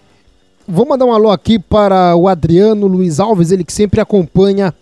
Vou 0.67 0.87
mandar 0.87 1.07
um 1.07 1.13
alô 1.13 1.31
aqui 1.31 1.59
para 1.59 2.15
o 2.15 2.29
Adriano 2.29 2.87
Luiz 2.87 3.19
Alves, 3.19 3.51
ele 3.51 3.65
que 3.65 3.73
sempre 3.73 4.01
acompanha 4.01 4.73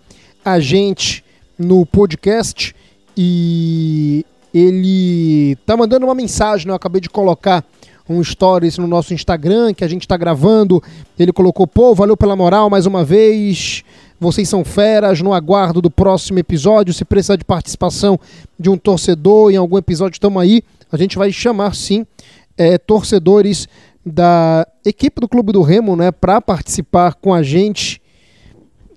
a 0.44 0.60
gente 0.60 1.24
no 1.58 1.86
podcast 1.86 2.74
e 3.16 4.26
ele 4.58 5.56
tá 5.66 5.76
mandando 5.76 6.06
uma 6.06 6.14
mensagem, 6.14 6.66
né? 6.66 6.72
Eu 6.72 6.76
acabei 6.76 7.00
de 7.00 7.10
colocar 7.10 7.64
um 8.08 8.22
stories 8.22 8.78
no 8.78 8.86
nosso 8.86 9.12
Instagram 9.12 9.74
que 9.74 9.84
a 9.84 9.88
gente 9.88 10.06
tá 10.06 10.16
gravando. 10.16 10.82
Ele 11.18 11.32
colocou, 11.32 11.66
pô, 11.66 11.94
valeu 11.94 12.16
pela 12.16 12.36
moral 12.36 12.70
mais 12.70 12.86
uma 12.86 13.04
vez. 13.04 13.82
Vocês 14.18 14.48
são 14.48 14.64
feras, 14.64 15.20
no 15.20 15.34
aguardo 15.34 15.82
do 15.82 15.90
próximo 15.90 16.38
episódio. 16.38 16.94
Se 16.94 17.04
precisar 17.04 17.36
de 17.36 17.44
participação 17.44 18.18
de 18.58 18.70
um 18.70 18.78
torcedor 18.78 19.50
em 19.50 19.56
algum 19.56 19.76
episódio, 19.76 20.14
estamos 20.14 20.40
aí. 20.40 20.62
A 20.90 20.96
gente 20.96 21.18
vai 21.18 21.30
chamar 21.32 21.74
sim 21.74 22.06
é, 22.56 22.78
torcedores 22.78 23.68
da 24.04 24.66
equipe 24.84 25.20
do 25.20 25.28
Clube 25.28 25.52
do 25.52 25.62
Remo, 25.62 25.96
né, 25.96 26.12
para 26.12 26.40
participar 26.40 27.14
com 27.14 27.34
a 27.34 27.42
gente. 27.42 28.00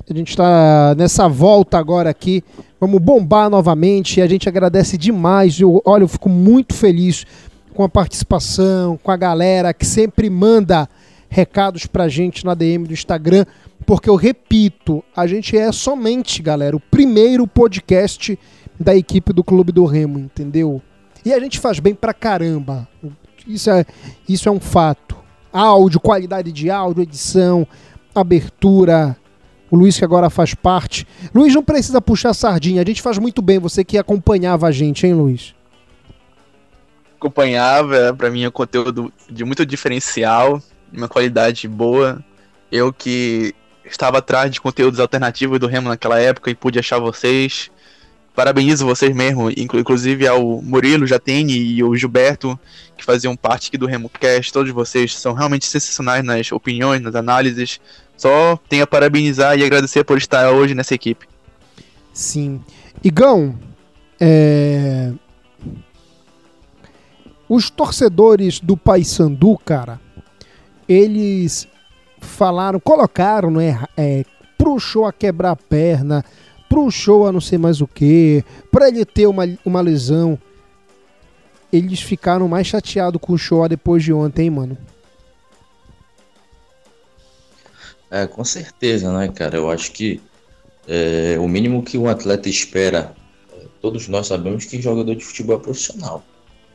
A 0.10 0.14
gente 0.14 0.30
está 0.30 0.96
nessa 0.96 1.28
volta 1.28 1.78
agora 1.78 2.10
aqui. 2.10 2.44
Vamos 2.80 3.02
bombar 3.02 3.50
novamente. 3.50 4.20
E 4.20 4.22
a 4.22 4.28
gente 4.28 4.48
agradece 4.48 4.98
demais. 4.98 5.60
Eu, 5.60 5.82
olha, 5.86 6.04
eu 6.04 6.08
fico 6.08 6.30
muito 6.30 6.74
feliz 6.74 7.26
com 7.74 7.84
a 7.84 7.90
participação, 7.90 8.98
com 8.98 9.12
a 9.12 9.18
galera 9.18 9.74
que 9.74 9.86
sempre 9.86 10.30
manda 10.30 10.88
recados 11.30 11.86
pra 11.86 12.10
gente 12.10 12.44
na 12.44 12.54
DM 12.54 12.88
do 12.88 12.94
Instagram, 12.94 13.46
porque 13.86 14.10
eu 14.10 14.16
repito, 14.16 15.04
a 15.16 15.28
gente 15.28 15.56
é 15.56 15.72
somente, 15.72 16.42
galera, 16.42 16.76
o 16.76 16.80
primeiro 16.80 17.48
podcast 17.48 18.38
da 18.80 18.96
equipe 18.96 19.32
do 19.32 19.44
Clube 19.44 19.72
do 19.72 19.86
Remo, 19.86 20.18
entendeu? 20.18 20.82
E 21.24 21.32
a 21.32 21.40
gente 21.40 21.60
faz 21.60 21.80
bem 21.80 21.94
pra 21.94 22.14
caramba. 22.14 22.88
Isso 23.46 23.70
é, 23.70 23.86
isso 24.28 24.50
é 24.50 24.52
um 24.52 24.60
fato. 24.60 25.18
Áudio, 25.52 26.00
qualidade 26.00 26.52
de 26.52 26.70
áudio, 26.70 27.04
edição, 27.04 27.68
abertura. 28.14 29.18
O 29.72 29.76
Luiz 29.76 29.98
que 29.98 30.06
agora 30.06 30.30
faz 30.30 30.54
parte. 30.54 31.08
Luiz 31.34 31.54
não 31.54 31.64
precisa 31.64 32.02
puxar 32.02 32.34
sardinha, 32.34 32.82
a 32.82 32.86
gente 32.86 33.02
faz 33.02 33.18
muito 33.18 33.42
bem, 33.42 33.60
você 33.60 33.84
que 33.84 33.98
acompanhava 33.98 34.68
a 34.68 34.72
gente, 34.72 35.06
hein, 35.06 35.14
Luiz? 35.14 35.54
Acompanhava, 37.16 38.14
para 38.18 38.30
mim 38.30 38.44
é 38.44 38.48
um 38.48 38.52
conteúdo 38.52 39.12
de 39.30 39.44
muito 39.44 39.66
diferencial, 39.66 40.62
uma 40.92 41.08
qualidade 41.08 41.68
boa. 41.68 42.24
Eu 42.72 42.94
que 42.94 43.54
estava 43.84 44.20
atrás 44.20 44.52
de 44.52 44.62
conteúdos 44.62 45.00
alternativos 45.00 45.60
do 45.60 45.68
Remo 45.68 45.90
naquela 45.90 46.20
época 46.20 46.50
e 46.50 46.56
pude 46.56 46.80
achar 46.80 47.00
vocês 47.00 47.70
parabenizo 48.36 48.86
vocês 48.86 49.16
mesmo, 49.16 49.50
inclusive 49.52 50.28
ao 50.28 50.62
Murilo 50.62 51.06
Jatene 51.06 51.58
e 51.58 51.84
o 51.84 51.96
Gilberto, 51.96 52.60
que 52.98 53.04
faziam 53.04 53.36
parte 53.36 53.70
aqui 53.70 53.78
do 53.78 53.86
RemoCast. 53.86 54.52
Todos 54.54 54.72
vocês 54.72 55.16
são 55.16 55.34
realmente 55.34 55.66
sensacionais 55.66 56.24
nas 56.24 56.52
opiniões, 56.52 57.02
nas 57.02 57.16
análises. 57.16 57.80
Só 58.18 58.58
tenho 58.68 58.84
a 58.84 58.88
parabenizar 58.88 59.58
e 59.58 59.64
agradecer 59.64 60.04
por 60.04 60.18
estar 60.18 60.52
hoje 60.52 60.74
nessa 60.76 60.94
equipe. 60.94 61.28
Sim. 62.14 62.62
Igão, 63.04 63.58
é... 64.20 65.12
Os 67.48 67.70
torcedores 67.70 68.60
do 68.60 68.78
Paysandu, 68.78 69.58
cara, 69.66 70.00
eles 70.88 71.68
falaram, 72.20 72.80
colocaram, 72.80 73.50
né, 73.50 73.84
é, 73.98 74.24
pro 74.58 74.78
a 75.06 75.14
quebrar 75.14 75.52
a 75.52 75.56
perna, 75.56 76.24
pro 76.70 76.90
show 76.92 77.26
a 77.26 77.32
não 77.32 77.42
sei 77.42 77.58
mais 77.58 77.82
o 77.82 77.88
que, 77.88 78.44
pra 78.72 78.88
ele 78.88 79.04
ter 79.04 79.26
uma, 79.26 79.44
uma 79.66 79.82
lesão. 79.82 80.40
Eles 81.74 82.00
ficaram 82.00 82.48
mais 82.48 82.68
chateados 82.68 83.20
com 83.20 83.34
o 83.34 83.38
show 83.38 83.68
depois 83.68 84.04
de 84.04 84.14
ontem, 84.14 84.44
hein, 84.44 84.50
mano. 84.52 84.78
É, 88.12 88.26
com 88.26 88.44
certeza, 88.44 89.12
né, 89.12 89.28
cara? 89.28 89.58
Eu 89.58 89.70
acho 89.70 89.92
que 89.92 90.22
é, 90.88 91.38
o 91.40 91.48
mínimo 91.48 91.84
que 91.84 91.98
um 91.98 92.08
atleta 92.08 92.50
espera, 92.50 93.14
é, 93.54 93.66
todos 93.82 94.08
nós 94.08 94.28
sabemos 94.28 94.66
que 94.66 94.82
jogador 94.82 95.16
de 95.16 95.24
futebol 95.24 95.58
é 95.58 95.60
profissional. 95.60 96.24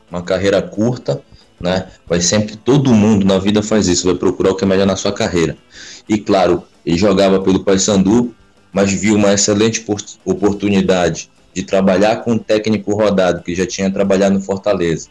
Uma 0.09 0.21
carreira 0.21 0.61
curta, 0.61 1.21
né? 1.59 1.89
Vai 2.07 2.21
sempre, 2.21 2.55
todo 2.55 2.93
mundo 2.93 3.25
na 3.25 3.37
vida 3.37 3.61
faz 3.61 3.87
isso, 3.87 4.07
vai 4.07 4.15
procurar 4.15 4.51
o 4.51 4.55
que 4.55 4.63
é 4.63 4.67
melhor 4.67 4.87
na 4.87 4.95
sua 4.95 5.11
carreira. 5.11 5.57
E 6.07 6.17
claro, 6.17 6.63
ele 6.85 6.97
jogava 6.97 7.41
pelo 7.41 7.63
Paysandu, 7.63 8.33
mas 8.75 8.91
viu 8.91 9.15
uma 9.15 9.33
excelente 9.33 9.85
oportunidade 10.25 11.29
de 11.53 11.63
trabalhar 11.63 12.17
com 12.17 12.33
um 12.33 12.37
técnico 12.37 12.93
rodado 12.93 13.41
que 13.41 13.55
já 13.55 13.65
tinha 13.65 13.89
trabalhado 13.89 14.35
no 14.35 14.41
Fortaleza, 14.41 15.07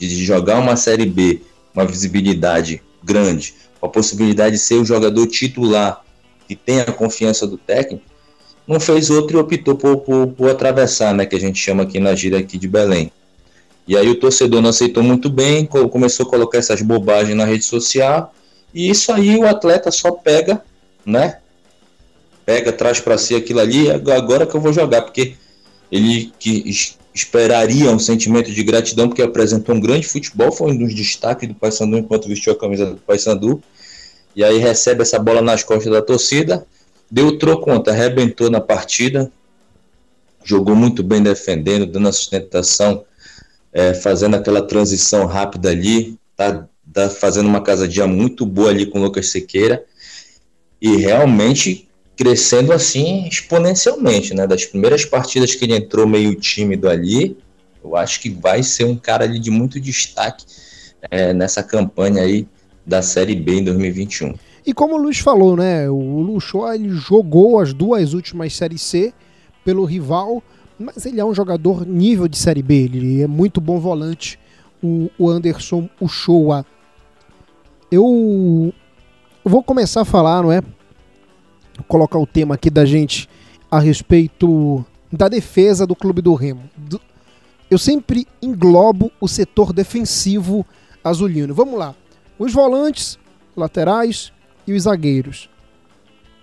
de 0.00 0.24
jogar 0.24 0.58
uma 0.58 0.74
Série 0.74 1.06
B, 1.06 1.40
uma 1.72 1.84
visibilidade 1.84 2.82
grande, 3.04 3.54
a 3.80 3.86
possibilidade 3.86 4.56
de 4.56 4.60
ser 4.60 4.74
o 4.74 4.84
jogador 4.84 5.28
titular 5.28 6.02
que 6.48 6.56
tem 6.56 6.80
a 6.80 6.86
confiança 6.86 7.46
do 7.46 7.56
técnico, 7.56 8.04
não 8.66 8.80
fez 8.80 9.10
outro 9.10 9.38
e 9.38 9.40
optou 9.40 9.76
por, 9.76 9.98
por, 9.98 10.26
por 10.26 10.50
atravessar, 10.50 11.14
né, 11.14 11.24
que 11.24 11.36
a 11.36 11.40
gente 11.40 11.60
chama 11.60 11.84
aqui 11.84 12.00
na 12.00 12.16
gira 12.16 12.40
aqui 12.40 12.58
de 12.58 12.66
Belém. 12.66 13.12
E 13.86 13.96
aí 13.96 14.08
o 14.08 14.18
torcedor 14.18 14.60
não 14.60 14.70
aceitou 14.70 15.04
muito 15.04 15.30
bem, 15.30 15.66
começou 15.66 16.26
a 16.26 16.30
colocar 16.30 16.58
essas 16.58 16.82
bobagens 16.82 17.36
na 17.36 17.44
rede 17.44 17.64
social, 17.64 18.34
e 18.74 18.90
isso 18.90 19.12
aí 19.12 19.36
o 19.36 19.46
atleta 19.46 19.92
só 19.92 20.10
pega, 20.10 20.60
né? 21.06 21.38
Pega, 22.44 22.72
traz 22.72 23.00
para 23.00 23.16
si 23.16 23.34
aquilo 23.34 23.60
ali, 23.60 23.90
agora 23.90 24.46
que 24.46 24.54
eu 24.54 24.60
vou 24.60 24.72
jogar, 24.72 25.02
porque 25.02 25.34
ele 25.90 26.32
que 26.38 26.70
esperaria 27.14 27.90
um 27.90 27.98
sentimento 27.98 28.50
de 28.50 28.62
gratidão, 28.64 29.08
porque 29.08 29.22
apresentou 29.22 29.74
um 29.74 29.80
grande 29.80 30.06
futebol, 30.06 30.50
foi 30.50 30.72
um 30.72 30.76
dos 30.76 30.92
destaques 30.94 31.48
do 31.48 31.54
Paysandu 31.54 31.96
enquanto 31.96 32.28
vestiu 32.28 32.52
a 32.52 32.58
camisa 32.58 32.86
do 32.86 32.96
Paysandu, 32.96 33.62
e 34.34 34.42
aí 34.42 34.58
recebe 34.58 35.02
essa 35.02 35.18
bola 35.18 35.40
nas 35.40 35.62
costas 35.62 35.92
da 35.92 36.02
torcida, 36.02 36.66
deu 37.08 37.38
troco 37.38 37.62
conta, 37.62 37.92
arrebentou 37.92 38.50
na 38.50 38.60
partida, 38.60 39.30
jogou 40.44 40.74
muito 40.74 41.02
bem 41.02 41.22
defendendo, 41.22 41.86
dando 41.86 42.08
a 42.08 42.12
sustentação, 42.12 43.04
é, 43.72 43.94
fazendo 43.94 44.34
aquela 44.34 44.60
transição 44.60 45.24
rápida 45.26 45.70
ali, 45.70 46.18
tá, 46.36 46.66
tá 46.92 47.08
fazendo 47.08 47.46
uma 47.46 47.62
casadinha 47.62 48.08
muito 48.08 48.44
boa 48.44 48.70
ali 48.70 48.86
com 48.86 48.98
o 48.98 49.02
Lucas 49.02 49.30
Sequeira, 49.30 49.84
e 50.80 50.96
realmente 50.96 51.83
crescendo 52.16 52.72
assim 52.72 53.26
exponencialmente, 53.26 54.34
né? 54.34 54.46
Das 54.46 54.64
primeiras 54.64 55.04
partidas 55.04 55.54
que 55.54 55.64
ele 55.64 55.76
entrou 55.76 56.06
meio 56.06 56.34
tímido 56.34 56.88
ali, 56.88 57.36
eu 57.82 57.96
acho 57.96 58.20
que 58.20 58.30
vai 58.30 58.62
ser 58.62 58.84
um 58.84 58.96
cara 58.96 59.24
ali 59.24 59.38
de 59.38 59.50
muito 59.50 59.80
destaque 59.80 60.44
é, 61.10 61.32
nessa 61.32 61.62
campanha 61.62 62.22
aí 62.22 62.46
da 62.86 63.02
Série 63.02 63.34
B 63.34 63.60
em 63.60 63.64
2021. 63.64 64.34
E 64.66 64.72
como 64.72 64.94
o 64.94 64.98
Luiz 64.98 65.18
falou, 65.18 65.56
né? 65.56 65.88
O 65.90 66.20
Luxo 66.20 66.66
ele 66.72 66.88
jogou 66.90 67.60
as 67.60 67.74
duas 67.74 68.14
últimas 68.14 68.54
Série 68.54 68.78
C 68.78 69.12
pelo 69.64 69.84
rival, 69.84 70.42
mas 70.78 71.04
ele 71.04 71.20
é 71.20 71.24
um 71.24 71.34
jogador 71.34 71.86
nível 71.86 72.26
de 72.26 72.38
Série 72.38 72.62
B, 72.62 72.84
ele 72.84 73.22
é 73.22 73.26
muito 73.26 73.60
bom 73.60 73.78
volante, 73.78 74.38
o, 74.82 75.10
o 75.18 75.28
Anderson 75.28 75.88
Uchoa. 76.00 76.64
Eu 77.90 78.72
vou 79.44 79.62
começar 79.62 80.00
a 80.00 80.04
falar, 80.06 80.42
não 80.42 80.50
é? 80.50 80.62
Colocar 81.88 82.18
o 82.18 82.26
tema 82.26 82.54
aqui 82.54 82.70
da 82.70 82.84
gente 82.84 83.28
a 83.70 83.78
respeito 83.78 84.84
da 85.12 85.28
defesa 85.28 85.86
do 85.86 85.96
Clube 85.96 86.22
do 86.22 86.34
Remo. 86.34 86.68
Eu 87.70 87.78
sempre 87.78 88.26
englobo 88.40 89.10
o 89.20 89.26
setor 89.26 89.72
defensivo 89.72 90.64
azulino. 91.02 91.54
Vamos 91.54 91.78
lá 91.78 91.94
os 92.38 92.52
volantes, 92.52 93.18
laterais 93.56 94.32
e 94.66 94.72
os 94.72 94.82
zagueiros. 94.82 95.48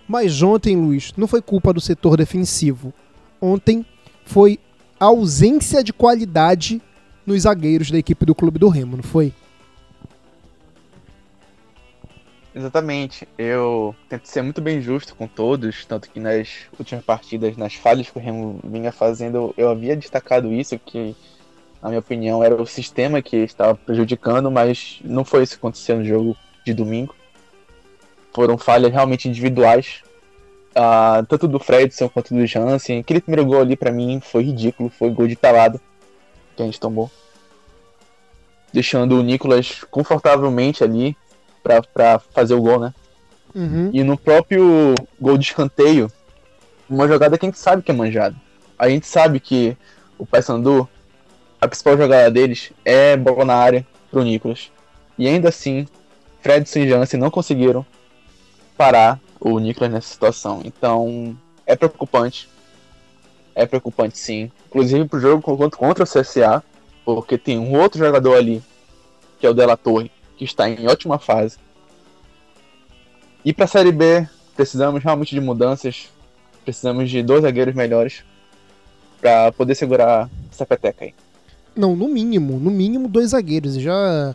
Mas 0.06 0.42
ontem, 0.42 0.76
Luiz, 0.76 1.12
não 1.16 1.26
foi 1.26 1.40
culpa 1.40 1.72
do 1.72 1.80
setor 1.80 2.16
defensivo. 2.16 2.92
Ontem 3.40 3.84
foi 4.24 4.58
a 4.98 5.06
ausência 5.06 5.82
de 5.82 5.92
qualidade 5.92 6.80
nos 7.26 7.42
zagueiros 7.42 7.90
da 7.90 7.98
equipe 7.98 8.24
do 8.26 8.34
Clube 8.34 8.58
do 8.58 8.68
Remo, 8.68 8.96
não 8.96 9.02
foi? 9.02 9.32
Exatamente. 12.54 13.26
Eu 13.38 13.94
tento 14.08 14.26
ser 14.26 14.42
muito 14.42 14.60
bem 14.60 14.80
justo 14.80 15.14
com 15.14 15.26
todos, 15.26 15.84
tanto 15.86 16.10
que 16.10 16.20
nas 16.20 16.66
últimas 16.78 17.04
partidas, 17.04 17.56
nas 17.56 17.74
falhas 17.74 18.10
que 18.10 18.18
o 18.18 18.20
Remo 18.20 18.60
vinha 18.62 18.92
fazendo, 18.92 19.54
eu 19.56 19.70
havia 19.70 19.96
destacado 19.96 20.52
isso, 20.52 20.78
que 20.78 21.16
na 21.82 21.88
minha 21.88 21.98
opinião, 21.98 22.44
era 22.44 22.54
o 22.54 22.64
sistema 22.64 23.20
que 23.20 23.38
estava 23.38 23.74
prejudicando, 23.74 24.48
mas 24.52 25.00
não 25.04 25.24
foi 25.24 25.42
isso 25.42 25.54
que 25.54 25.58
aconteceu 25.58 25.96
no 25.96 26.04
jogo 26.04 26.36
de 26.64 26.72
domingo. 26.72 27.12
Foram 28.32 28.56
falhas 28.56 28.92
realmente 28.92 29.28
individuais, 29.28 30.00
uh, 30.76 31.26
tanto 31.26 31.48
do 31.48 31.58
Fredson 31.58 32.08
quanto 32.08 32.32
do 32.32 32.46
Jansen. 32.46 33.00
Aquele 33.00 33.20
primeiro 33.20 33.44
gol 33.44 33.60
ali 33.60 33.76
para 33.76 33.90
mim 33.90 34.20
foi 34.20 34.44
ridículo, 34.44 34.90
foi 34.90 35.10
gol 35.10 35.26
de 35.26 35.34
pelado 35.34 35.80
que 36.54 36.62
a 36.62 36.64
gente 36.64 36.78
tomou. 36.78 37.10
Deixando 38.72 39.18
o 39.18 39.22
Nicolas 39.22 39.82
confortavelmente 39.90 40.84
ali 40.84 41.16
para 41.62 42.18
fazer 42.18 42.54
o 42.54 42.62
gol, 42.62 42.80
né? 42.80 42.94
Uhum. 43.54 43.90
E 43.92 44.02
no 44.02 44.16
próprio 44.16 44.94
gol 45.20 45.36
de 45.36 45.44
escanteio, 45.44 46.10
uma 46.88 47.06
jogada 47.06 47.38
que 47.38 47.46
a 47.46 47.48
gente 47.48 47.58
sabe 47.58 47.82
que 47.82 47.90
é 47.90 47.94
manjada. 47.94 48.34
A 48.78 48.88
gente 48.88 49.06
sabe 49.06 49.38
que 49.38 49.76
o 50.18 50.26
Paysandu 50.26 50.88
a 51.62 51.68
principal 51.68 51.96
jogada 51.96 52.28
deles 52.28 52.72
é 52.84 53.16
bola 53.16 53.44
na 53.44 53.54
área 53.54 53.86
pro 54.10 54.24
Nicolas. 54.24 54.72
E 55.16 55.28
ainda 55.28 55.48
assim, 55.48 55.86
Fredson 56.40 56.80
e 56.80 56.88
Jansen 56.88 57.20
não 57.20 57.30
conseguiram 57.30 57.86
parar 58.76 59.20
o 59.38 59.60
Nicolas 59.60 59.92
nessa 59.92 60.08
situação. 60.08 60.60
Então, 60.64 61.36
é 61.64 61.76
preocupante. 61.76 62.48
É 63.54 63.64
preocupante 63.64 64.18
sim. 64.18 64.50
Inclusive 64.66 65.06
pro 65.06 65.20
jogo 65.20 65.40
contra 65.70 66.02
o 66.02 66.06
CSA, 66.06 66.64
porque 67.04 67.38
tem 67.38 67.60
um 67.60 67.78
outro 67.78 68.00
jogador 68.00 68.36
ali, 68.36 68.60
que 69.38 69.46
é 69.46 69.50
o 69.50 69.54
Della 69.54 69.76
Torre, 69.76 70.10
que 70.42 70.44
está 70.44 70.68
em 70.68 70.88
ótima 70.88 71.20
fase. 71.20 71.56
E 73.44 73.52
para 73.52 73.64
a 73.64 73.68
Série 73.68 73.92
B, 73.92 74.26
precisamos 74.56 75.02
realmente 75.02 75.34
de 75.34 75.40
mudanças. 75.40 76.08
Precisamos 76.64 77.08
de 77.08 77.22
dois 77.22 77.42
zagueiros 77.42 77.74
melhores 77.74 78.24
para 79.20 79.52
poder 79.52 79.76
segurar 79.76 80.28
essa 80.50 80.66
peteca 80.66 81.04
aí. 81.04 81.14
Não, 81.76 81.94
no 81.94 82.08
mínimo, 82.08 82.58
no 82.58 82.70
mínimo 82.72 83.08
dois 83.08 83.30
zagueiros. 83.30 83.74
Já. 83.74 84.34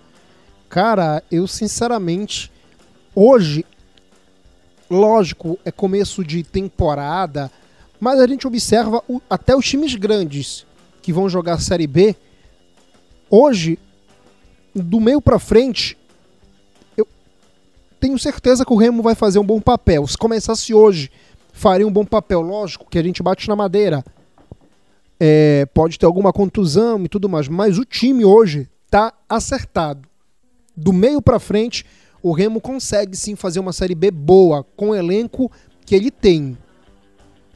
Cara, 0.70 1.22
eu 1.30 1.46
sinceramente. 1.46 2.52
Hoje, 3.14 3.66
lógico, 4.90 5.60
é 5.66 5.72
começo 5.72 6.24
de 6.24 6.44
temporada, 6.44 7.52
mas 8.00 8.20
a 8.20 8.28
gente 8.28 8.46
observa 8.48 9.04
o, 9.10 9.20
até 9.28 9.56
os 9.56 9.68
times 9.68 9.96
grandes 9.96 10.66
que 11.02 11.12
vão 11.12 11.28
jogar 11.28 11.56
a 11.56 11.60
Série 11.60 11.88
B. 11.88 12.16
Hoje, 13.30 13.80
do 14.84 15.00
meio 15.00 15.22
para 15.22 15.40
frente, 15.40 15.98
eu 16.96 17.08
tenho 18.00 18.18
certeza 18.18 18.66
que 18.66 18.74
o 18.74 18.78
Remo 18.78 19.02
vai 19.02 19.16
fazer 19.16 19.40
um 19.40 19.46
bom 19.46 19.60
papel. 19.60 20.08
Se 20.08 20.18
começasse 20.18 20.74
hoje, 20.74 21.12
faria 21.52 21.88
um 21.88 21.92
bom 21.92 22.06
papel. 22.06 22.42
Lógico 22.42 22.90
que 22.90 22.98
a 22.98 23.04
gente 23.04 23.22
bate 23.24 23.48
na 23.48 23.56
madeira 23.56 24.04
é, 25.20 25.66
pode 25.74 25.98
ter 25.98 26.06
alguma 26.06 26.32
contusão 26.32 27.04
e 27.04 27.08
tudo 27.08 27.28
mais, 27.28 27.48
mas 27.48 27.78
o 27.78 27.86
time 27.86 28.24
hoje 28.24 28.70
está 28.86 29.14
acertado. 29.28 30.08
Do 30.76 30.94
meio 30.94 31.22
para 31.22 31.40
frente, 31.40 31.86
o 32.22 32.32
Remo 32.32 32.62
consegue 32.62 33.16
sim 33.18 33.36
fazer 33.36 33.60
uma 33.60 33.74
Série 33.74 33.96
B 33.96 34.12
boa, 34.12 34.64
com 34.76 34.90
o 34.90 34.96
elenco 34.96 35.52
que 35.86 35.96
ele 35.96 36.12
tem. 36.12 36.58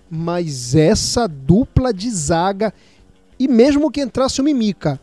Mas 0.10 0.76
essa 0.76 1.28
dupla 1.28 1.94
de 1.94 2.10
zaga, 2.10 2.74
e 3.38 3.48
mesmo 3.48 3.92
que 3.92 4.02
entrasse 4.02 4.42
o 4.42 4.44
Mimica, 4.44 5.00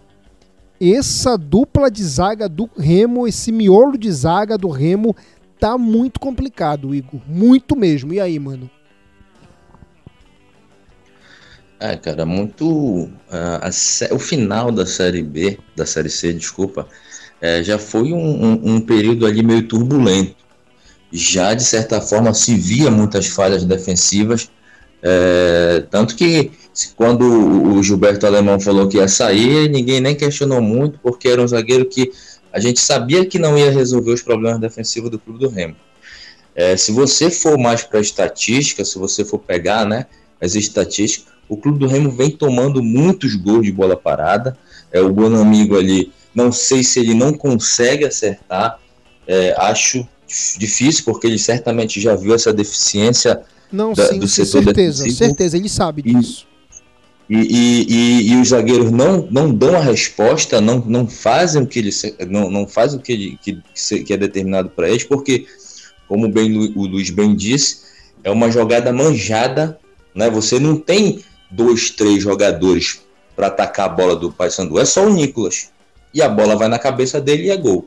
essa 0.80 1.36
dupla 1.36 1.90
de 1.90 2.04
zaga 2.04 2.48
do 2.48 2.68
Remo, 2.76 3.26
esse 3.26 3.50
miolo 3.50 3.98
de 3.98 4.10
zaga 4.12 4.56
do 4.56 4.68
Remo, 4.68 5.14
tá 5.58 5.76
muito 5.76 6.20
complicado, 6.20 6.94
Igor. 6.94 7.20
Muito 7.26 7.76
mesmo. 7.76 8.12
E 8.12 8.20
aí, 8.20 8.38
mano? 8.38 8.70
É, 11.80 11.96
cara, 11.96 12.26
muito. 12.26 12.66
Uh, 12.66 13.10
a, 13.30 14.14
o 14.14 14.18
final 14.18 14.72
da 14.72 14.84
série 14.84 15.22
B, 15.22 15.58
da 15.76 15.86
série 15.86 16.10
C, 16.10 16.32
desculpa, 16.32 16.88
é, 17.40 17.62
já 17.62 17.78
foi 17.78 18.12
um, 18.12 18.18
um, 18.18 18.74
um, 18.74 18.80
período 18.80 19.26
ali 19.26 19.42
meio 19.42 19.66
turbulento. 19.66 20.36
Já, 21.12 21.54
de 21.54 21.62
certa 21.64 22.00
forma, 22.00 22.34
se 22.34 22.54
via 22.54 22.90
muitas 22.90 23.26
falhas 23.28 23.64
defensivas, 23.64 24.50
é, 25.02 25.84
tanto 25.90 26.16
que 26.16 26.50
quando 26.96 27.22
o 27.24 27.82
Gilberto 27.82 28.26
Alemão 28.26 28.60
falou 28.60 28.88
que 28.88 28.98
ia 28.98 29.08
sair, 29.08 29.68
ninguém 29.68 30.00
nem 30.00 30.14
questionou 30.14 30.60
muito, 30.60 30.98
porque 31.02 31.28
era 31.28 31.42
um 31.42 31.48
zagueiro 31.48 31.86
que 31.86 32.12
a 32.52 32.60
gente 32.60 32.80
sabia 32.80 33.26
que 33.26 33.38
não 33.38 33.58
ia 33.58 33.70
resolver 33.70 34.12
os 34.12 34.22
problemas 34.22 34.60
defensivos 34.60 35.10
do 35.10 35.18
clube 35.18 35.40
do 35.40 35.48
Remo. 35.48 35.76
É, 36.54 36.76
se 36.76 36.90
você 36.92 37.30
for 37.30 37.56
mais 37.56 37.82
para 37.82 38.00
estatística, 38.00 38.84
se 38.84 38.98
você 38.98 39.24
for 39.24 39.38
pegar 39.38 39.84
né, 39.84 40.06
as 40.40 40.54
estatísticas, 40.54 41.32
o 41.48 41.56
clube 41.56 41.78
do 41.78 41.86
Remo 41.86 42.10
vem 42.10 42.30
tomando 42.30 42.82
muitos 42.82 43.34
gols 43.36 43.64
de 43.64 43.72
bola 43.72 43.96
parada. 43.96 44.56
É, 44.92 45.00
o 45.00 45.12
Bonamigo 45.12 45.76
ali, 45.76 46.12
não 46.34 46.50
sei 46.50 46.82
se 46.82 47.00
ele 47.00 47.14
não 47.14 47.32
consegue 47.32 48.04
acertar, 48.04 48.78
é, 49.26 49.54
acho 49.58 50.06
difícil, 50.58 51.04
porque 51.04 51.26
ele 51.26 51.38
certamente 51.38 52.00
já 52.00 52.14
viu 52.14 52.34
essa 52.34 52.52
deficiência 52.52 53.40
não, 53.70 53.92
da, 53.92 54.08
sim, 54.08 54.18
do 54.18 54.26
setor 54.26 54.64
certeza, 54.64 55.04
defensivo. 55.04 55.16
certeza, 55.16 55.56
ele 55.56 55.68
sabe 55.68 56.02
disso. 56.02 56.47
E, 57.28 57.36
e, 57.36 57.86
e, 57.88 58.32
e, 58.32 58.40
os 58.40 58.48
zagueiros 58.48 58.90
não, 58.90 59.28
não 59.30 59.52
dão 59.52 59.76
a 59.76 59.80
resposta, 59.80 60.62
não, 60.62 60.78
não 60.78 61.06
fazem 61.06 61.62
o 61.62 61.66
que 61.66 61.78
ele 61.78 61.90
não, 62.30 62.50
não 62.50 62.66
fazem 62.66 62.98
o 62.98 63.02
que, 63.02 63.12
ele, 63.12 63.38
que, 63.42 64.02
que 64.02 64.12
é 64.12 64.16
determinado 64.16 64.70
para 64.70 64.88
eles, 64.88 65.04
porque 65.04 65.46
como 66.08 66.26
bem 66.26 66.72
o 66.74 66.86
Luiz 66.86 67.10
bem 67.10 67.36
disse, 67.36 67.80
é 68.24 68.30
uma 68.30 68.50
jogada 68.50 68.92
manjada, 68.92 69.78
né? 70.14 70.30
Você 70.30 70.58
não 70.58 70.76
tem 70.76 71.22
dois, 71.50 71.90
três 71.90 72.22
jogadores 72.22 73.00
para 73.36 73.48
atacar 73.48 73.86
a 73.86 73.90
bola 73.90 74.16
do 74.16 74.32
Paysandu, 74.32 74.78
é 74.78 74.84
só 74.84 75.06
o 75.06 75.12
Nicolas. 75.12 75.70
E 76.12 76.22
a 76.22 76.28
bola 76.28 76.56
vai 76.56 76.68
na 76.68 76.78
cabeça 76.78 77.20
dele 77.20 77.44
e 77.44 77.50
é 77.50 77.56
gol. 77.56 77.86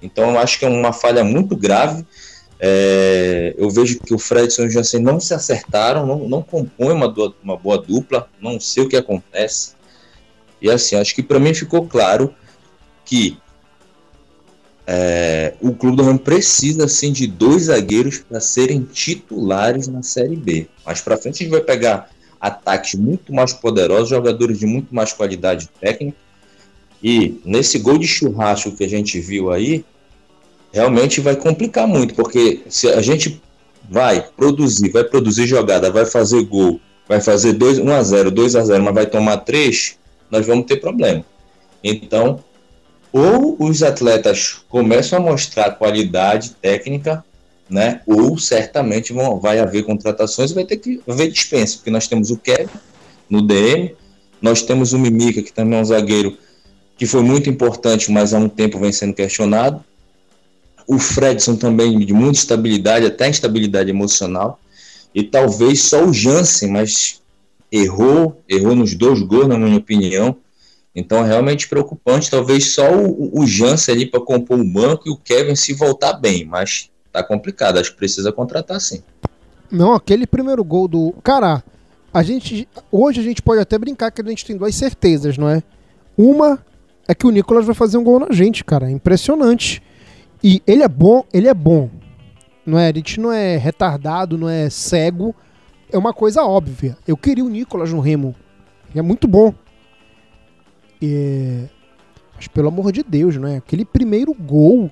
Então 0.00 0.30
eu 0.30 0.38
acho 0.38 0.58
que 0.58 0.64
é 0.64 0.68
uma 0.68 0.92
falha 0.92 1.24
muito 1.24 1.56
grave. 1.56 2.06
É, 2.58 3.54
eu 3.58 3.68
vejo 3.68 4.00
que 4.00 4.14
o 4.14 4.18
Fredson 4.18 4.62
e 4.62 4.66
o 4.66 4.70
Jansen 4.70 5.00
não 5.00 5.20
se 5.20 5.34
acertaram, 5.34 6.06
não, 6.06 6.28
não 6.28 6.42
compõem 6.42 6.92
uma, 6.92 7.12
uma 7.42 7.56
boa 7.56 7.78
dupla, 7.78 8.28
não 8.40 8.58
sei 8.58 8.84
o 8.84 8.88
que 8.88 8.96
acontece. 8.96 9.74
E 10.60 10.70
assim, 10.70 10.96
acho 10.96 11.14
que 11.14 11.22
para 11.22 11.38
mim 11.38 11.52
ficou 11.52 11.86
claro 11.86 12.34
que 13.04 13.38
é, 14.86 15.54
o 15.60 15.74
Clube 15.74 15.96
do 15.96 16.04
Remo 16.04 16.18
precisa 16.18 16.84
assim, 16.84 17.12
de 17.12 17.26
dois 17.26 17.64
zagueiros 17.64 18.18
para 18.18 18.40
serem 18.40 18.82
titulares 18.82 19.88
na 19.88 20.02
Série 20.02 20.36
B. 20.36 20.68
Mais 20.84 21.00
para 21.00 21.16
frente 21.16 21.34
a 21.34 21.38
gente 21.44 21.50
vai 21.50 21.60
pegar 21.60 22.08
ataques 22.40 22.94
muito 22.94 23.34
mais 23.34 23.52
poderosos, 23.52 24.08
jogadores 24.08 24.58
de 24.58 24.66
muito 24.66 24.94
mais 24.94 25.12
qualidade 25.12 25.68
técnica. 25.80 26.16
E 27.02 27.40
nesse 27.44 27.78
gol 27.78 27.98
de 27.98 28.06
churrasco 28.06 28.72
que 28.72 28.84
a 28.84 28.88
gente 28.88 29.20
viu 29.20 29.50
aí, 29.50 29.84
realmente 30.76 31.22
vai 31.22 31.34
complicar 31.34 31.88
muito, 31.88 32.14
porque 32.14 32.60
se 32.68 32.86
a 32.88 33.00
gente 33.00 33.40
vai 33.88 34.20
produzir, 34.36 34.90
vai 34.90 35.04
produzir 35.04 35.46
jogada, 35.46 35.90
vai 35.90 36.04
fazer 36.04 36.44
gol, 36.44 36.78
vai 37.08 37.18
fazer 37.18 37.54
2, 37.54 37.78
1 37.78 37.92
a 37.92 38.02
0, 38.02 38.30
2 38.30 38.56
a 38.56 38.62
0, 38.62 38.84
mas 38.84 38.94
vai 38.94 39.06
tomar 39.06 39.38
3, 39.38 39.96
nós 40.30 40.46
vamos 40.46 40.66
ter 40.66 40.76
problema. 40.76 41.24
Então, 41.82 42.40
ou 43.10 43.56
os 43.58 43.82
atletas 43.82 44.58
começam 44.68 45.18
a 45.18 45.22
mostrar 45.22 45.70
qualidade 45.70 46.50
técnica, 46.60 47.24
né? 47.70 48.02
Ou 48.06 48.36
certamente 48.36 49.14
vão, 49.14 49.40
vai 49.40 49.58
haver 49.58 49.82
contratações 49.82 50.50
e 50.50 50.54
vai 50.54 50.66
ter 50.66 50.76
que 50.76 51.00
haver 51.08 51.30
dispensa, 51.30 51.76
porque 51.78 51.90
nós 51.90 52.06
temos 52.06 52.30
o 52.30 52.36
Kevin 52.36 52.68
no 53.30 53.40
DM, 53.40 53.96
nós 54.42 54.60
temos 54.60 54.92
o 54.92 54.98
Mimica, 54.98 55.40
que 55.40 55.54
também 55.54 55.78
é 55.78 55.80
um 55.80 55.84
zagueiro 55.86 56.36
que 56.98 57.06
foi 57.06 57.22
muito 57.22 57.48
importante, 57.48 58.12
mas 58.12 58.34
há 58.34 58.38
um 58.38 58.48
tempo 58.48 58.78
vem 58.78 58.92
sendo 58.92 59.14
questionado. 59.14 59.82
O 60.86 60.98
Fredson 60.98 61.56
também 61.56 61.98
de 61.98 62.12
muita 62.12 62.38
estabilidade, 62.38 63.06
até 63.06 63.28
instabilidade 63.28 63.90
emocional. 63.90 64.60
E 65.14 65.22
talvez 65.22 65.82
só 65.82 66.04
o 66.04 66.12
Jansen, 66.12 66.70
mas 66.70 67.20
errou, 67.70 68.42
errou 68.48 68.74
nos 68.74 68.94
dois 68.94 69.20
gols, 69.22 69.48
na 69.48 69.58
minha 69.58 69.78
opinião. 69.78 70.36
Então 70.94 71.24
é 71.24 71.26
realmente 71.26 71.68
preocupante. 71.68 72.30
Talvez 72.30 72.72
só 72.72 72.90
o, 72.94 73.40
o 73.40 73.46
Jansen 73.46 73.94
ali 73.94 74.06
para 74.06 74.20
compor 74.20 74.58
o 74.58 74.64
banco 74.64 75.08
e 75.08 75.10
o 75.10 75.16
Kevin 75.16 75.54
se 75.54 75.72
voltar 75.74 76.14
bem, 76.14 76.44
mas 76.44 76.90
tá 77.12 77.22
complicado. 77.22 77.78
Acho 77.78 77.92
que 77.92 77.98
precisa 77.98 78.32
contratar 78.32 78.80
sim. 78.80 79.02
Não, 79.70 79.92
aquele 79.92 80.26
primeiro 80.26 80.62
gol 80.64 80.88
do. 80.88 81.12
Cara, 81.22 81.62
a 82.12 82.22
gente. 82.22 82.68
Hoje 82.90 83.20
a 83.20 83.22
gente 83.22 83.42
pode 83.42 83.60
até 83.60 83.76
brincar 83.78 84.10
que 84.10 84.22
a 84.22 84.24
gente 84.24 84.44
tem 84.44 84.56
duas 84.56 84.74
certezas, 84.74 85.36
não 85.36 85.48
é? 85.48 85.62
Uma 86.16 86.58
é 87.06 87.14
que 87.14 87.26
o 87.26 87.30
Nicolas 87.30 87.66
vai 87.66 87.74
fazer 87.74 87.98
um 87.98 88.04
gol 88.04 88.20
na 88.20 88.32
gente, 88.32 88.64
cara. 88.64 88.90
Impressionante. 88.90 89.82
E 90.42 90.62
ele 90.66 90.82
é 90.82 90.88
bom, 90.88 91.24
ele 91.32 91.48
é 91.48 91.54
bom. 91.54 91.90
Não 92.64 92.78
é? 92.78 92.88
A 92.88 92.92
gente 92.92 93.20
não 93.20 93.32
é 93.32 93.56
retardado, 93.56 94.36
não 94.36 94.48
é 94.48 94.68
cego. 94.68 95.34
É 95.90 95.96
uma 95.96 96.12
coisa 96.12 96.42
óbvia. 96.42 96.96
Eu 97.06 97.16
queria 97.16 97.44
o 97.44 97.48
Nicolas 97.48 97.92
no 97.92 98.00
Remo. 98.00 98.34
Ele 98.90 98.98
é 98.98 99.02
muito 99.02 99.28
bom. 99.28 99.54
É... 101.02 101.66
Mas 102.34 102.48
pelo 102.48 102.68
amor 102.68 102.92
de 102.92 103.02
Deus, 103.02 103.36
não 103.36 103.48
é? 103.48 103.56
Aquele 103.56 103.84
primeiro 103.84 104.34
gol. 104.34 104.90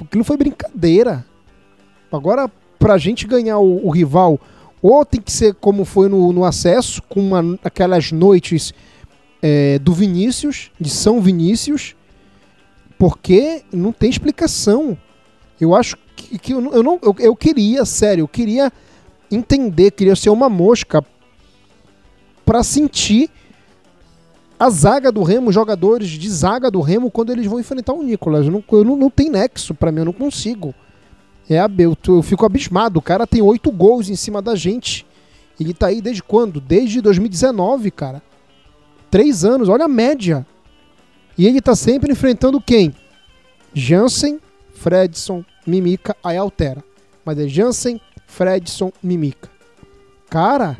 Aquilo 0.00 0.24
foi 0.24 0.36
brincadeira. 0.36 1.24
Agora, 2.10 2.50
pra 2.78 2.98
gente 2.98 3.26
ganhar 3.26 3.58
o, 3.58 3.86
o 3.86 3.90
rival, 3.90 4.40
ou 4.80 5.04
tem 5.04 5.20
que 5.20 5.32
ser 5.32 5.54
como 5.54 5.84
foi 5.84 6.08
no, 6.08 6.32
no 6.32 6.44
acesso, 6.44 7.02
com 7.02 7.20
uma, 7.20 7.58
aquelas 7.62 8.12
noites 8.12 8.72
é, 9.42 9.78
do 9.78 9.92
Vinícius, 9.92 10.70
de 10.80 10.88
São 10.88 11.20
Vinícius, 11.20 11.94
porque 12.98 13.62
não 13.72 13.92
tem 13.92 14.10
explicação. 14.10 14.98
Eu 15.60 15.74
acho 15.74 15.96
que, 16.16 16.38
que 16.38 16.52
eu, 16.52 16.72
eu, 16.72 16.82
não, 16.82 16.98
eu, 17.02 17.14
eu 17.18 17.36
queria, 17.36 17.84
sério, 17.84 18.22
eu 18.22 18.28
queria 18.28 18.72
entender, 19.30 19.92
queria 19.92 20.16
ser 20.16 20.30
uma 20.30 20.48
mosca 20.48 21.04
para 22.44 22.62
sentir 22.62 23.30
a 24.58 24.68
zaga 24.70 25.12
do 25.12 25.22
Remo, 25.22 25.52
jogadores 25.52 26.08
de 26.08 26.28
zaga 26.28 26.70
do 26.70 26.80
Remo, 26.80 27.10
quando 27.10 27.30
eles 27.30 27.46
vão 27.46 27.60
enfrentar 27.60 27.92
o 27.92 28.02
Nicolas. 28.02 28.46
Eu 28.46 28.52
não, 28.52 28.64
eu 28.72 28.84
não, 28.84 28.96
não 28.96 29.10
tem 29.10 29.30
nexo 29.30 29.74
para 29.74 29.92
mim, 29.92 30.00
eu 30.00 30.06
não 30.06 30.12
consigo. 30.12 30.74
É, 31.48 31.60
eu, 31.78 31.96
eu 32.08 32.22
fico 32.22 32.44
abismado. 32.44 32.98
O 32.98 33.02
cara 33.02 33.26
tem 33.26 33.40
oito 33.40 33.70
gols 33.70 34.08
em 34.08 34.16
cima 34.16 34.42
da 34.42 34.56
gente. 34.56 35.06
Ele 35.60 35.72
tá 35.72 35.86
aí 35.86 36.00
desde 36.00 36.22
quando? 36.22 36.60
Desde 36.60 37.00
2019, 37.00 37.90
cara. 37.90 38.22
Três 39.10 39.44
anos, 39.44 39.68
olha 39.68 39.84
a 39.84 39.88
média. 39.88 40.46
E 41.38 41.46
ele 41.46 41.60
tá 41.60 41.76
sempre 41.76 42.10
enfrentando 42.10 42.60
quem? 42.60 42.92
Jansen, 43.72 44.40
Fredson, 44.74 45.44
Mimica, 45.64 46.16
aí 46.22 46.36
altera. 46.36 46.82
Mas 47.24 47.38
é 47.38 47.46
Jansen, 47.46 48.00
Fredson, 48.26 48.92
Mimica. 49.00 49.48
Cara, 50.28 50.76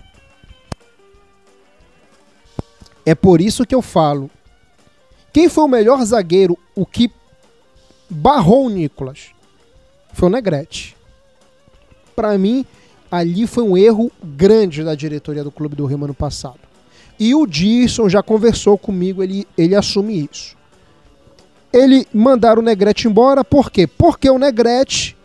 é 3.07 3.15
por 3.15 3.41
isso 3.41 3.65
que 3.65 3.75
eu 3.75 3.81
falo. 3.81 4.29
Quem 5.33 5.49
foi 5.49 5.65
o 5.65 5.69
melhor 5.69 6.05
zagueiro, 6.05 6.59
o 6.75 6.85
que 6.85 7.11
barrou 8.11 8.67
o 8.67 8.71
Nicolas? 8.71 9.31
Foi 10.13 10.29
o 10.29 10.33
Negrete. 10.33 10.97
Para 12.17 12.37
mim, 12.37 12.67
ali 13.11 13.47
foi 13.47 13.63
um 13.63 13.77
erro 13.77 14.11
grande 14.23 14.83
da 14.83 14.95
diretoria 14.95 15.45
do 15.45 15.53
Clube 15.53 15.77
do 15.77 15.87
Rio 15.87 16.03
ano 16.03 16.15
passado. 16.15 16.68
E 17.19 17.35
o 17.35 17.47
Disson 17.47 18.09
já 18.09 18.23
conversou 18.23 18.79
comigo, 18.79 19.23
ele, 19.23 19.47
ele 19.57 19.75
assume 19.75 20.29
isso. 20.31 20.57
Ele 21.73 22.07
mandaram 22.15 22.63
o 22.63 22.65
Negrete 22.65 23.09
embora, 23.09 23.45
por 23.45 23.71
quê? 23.71 23.87
Porque 23.87 24.31
o 24.31 24.39
Negrete 24.39 25.17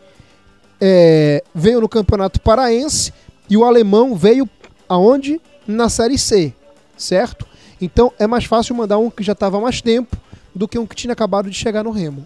é, 0.81 1.43
veio 1.53 1.79
no 1.79 1.87
Campeonato 1.87 2.41
Paraense 2.41 3.13
e 3.49 3.55
o 3.55 3.63
alemão 3.63 4.15
veio 4.15 4.49
aonde? 4.89 5.39
Na 5.65 5.87
Série 5.87 6.17
C, 6.17 6.53
certo? 6.97 7.47
Então 7.79 8.11
é 8.19 8.27
mais 8.27 8.43
fácil 8.45 8.75
mandar 8.75 8.97
um 8.97 9.09
que 9.09 9.23
já 9.23 9.31
estava 9.31 9.57
há 9.57 9.61
mais 9.61 9.81
tempo 9.81 10.17
do 10.53 10.67
que 10.67 10.77
um 10.77 10.85
que 10.85 10.95
tinha 10.95 11.13
acabado 11.13 11.49
de 11.49 11.55
chegar 11.55 11.83
no 11.83 11.91
Remo. 11.91 12.25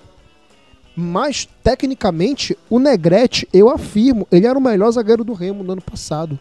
Mas, 0.96 1.48
tecnicamente, 1.64 2.58
o 2.68 2.80
Negrete, 2.80 3.48
eu 3.54 3.70
afirmo, 3.70 4.28
ele 4.32 4.48
era 4.48 4.58
o 4.58 4.62
melhor 4.62 4.90
zagueiro 4.90 5.24
do 5.24 5.34
Remo 5.34 5.64
no 5.64 5.74
ano 5.74 5.82
passado. 5.82 6.40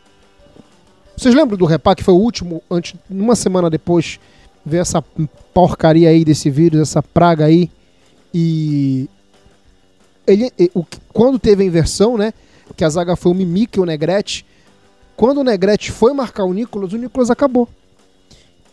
Vocês 1.17 1.35
lembram 1.35 1.57
do 1.57 1.65
Repá, 1.65 1.95
que 1.95 2.05
foi 2.05 2.15
o 2.15 2.19
último, 2.19 2.63
antes, 2.71 2.95
uma 3.09 3.35
semana 3.35 3.71
depois, 3.71 4.21
ver 4.65 4.79
essa 4.79 5.01
porcaria 5.55 6.11
aí 6.11 6.25
desse 6.25 6.51
vírus, 6.51 6.81
essa 6.81 7.03
praga 7.03 7.47
aí? 7.47 7.71
E. 8.35 9.09
Ele, 10.27 10.53
o, 10.75 10.85
quando 11.13 11.39
teve 11.39 11.63
a 11.63 11.67
inversão, 11.67 12.19
né? 12.19 12.35
Que 12.77 12.85
a 12.85 12.89
zaga 12.89 13.17
foi 13.17 13.33
o 13.33 13.35
Mimic 13.35 13.79
e 13.79 13.81
o 13.81 13.87
Negrete. 13.87 14.45
Quando 15.17 15.39
o 15.39 15.45
Negrete 15.45 15.91
foi 15.91 16.13
marcar 16.13 16.45
o 16.45 16.53
Nicolas, 16.53 16.93
o 16.93 16.99
Nicolas 16.99 17.31
acabou. 17.31 17.69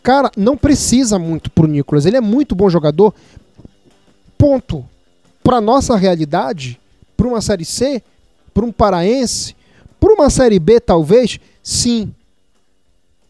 Cara, 0.01 0.29
não 0.35 0.57
precisa 0.57 1.17
muito 1.17 1.49
pro 1.49 1.67
Nicolas. 1.67 2.05
Ele 2.05 2.17
é 2.17 2.21
muito 2.21 2.53
bom 2.53 2.69
jogador. 2.69 3.13
Ponto. 4.37 4.83
Pra 5.41 5.61
nossa 5.61 5.95
realidade, 5.95 6.77
pra 7.15 7.27
uma 7.27 7.39
Série 7.39 7.63
C, 7.63 8.03
pra 8.53 8.65
um 8.65 8.71
Paraense, 8.71 9.55
pra 9.99 10.13
uma 10.13 10.29
Série 10.29 10.59
B, 10.59 10.81
talvez, 10.81 11.39
sim. 11.61 12.13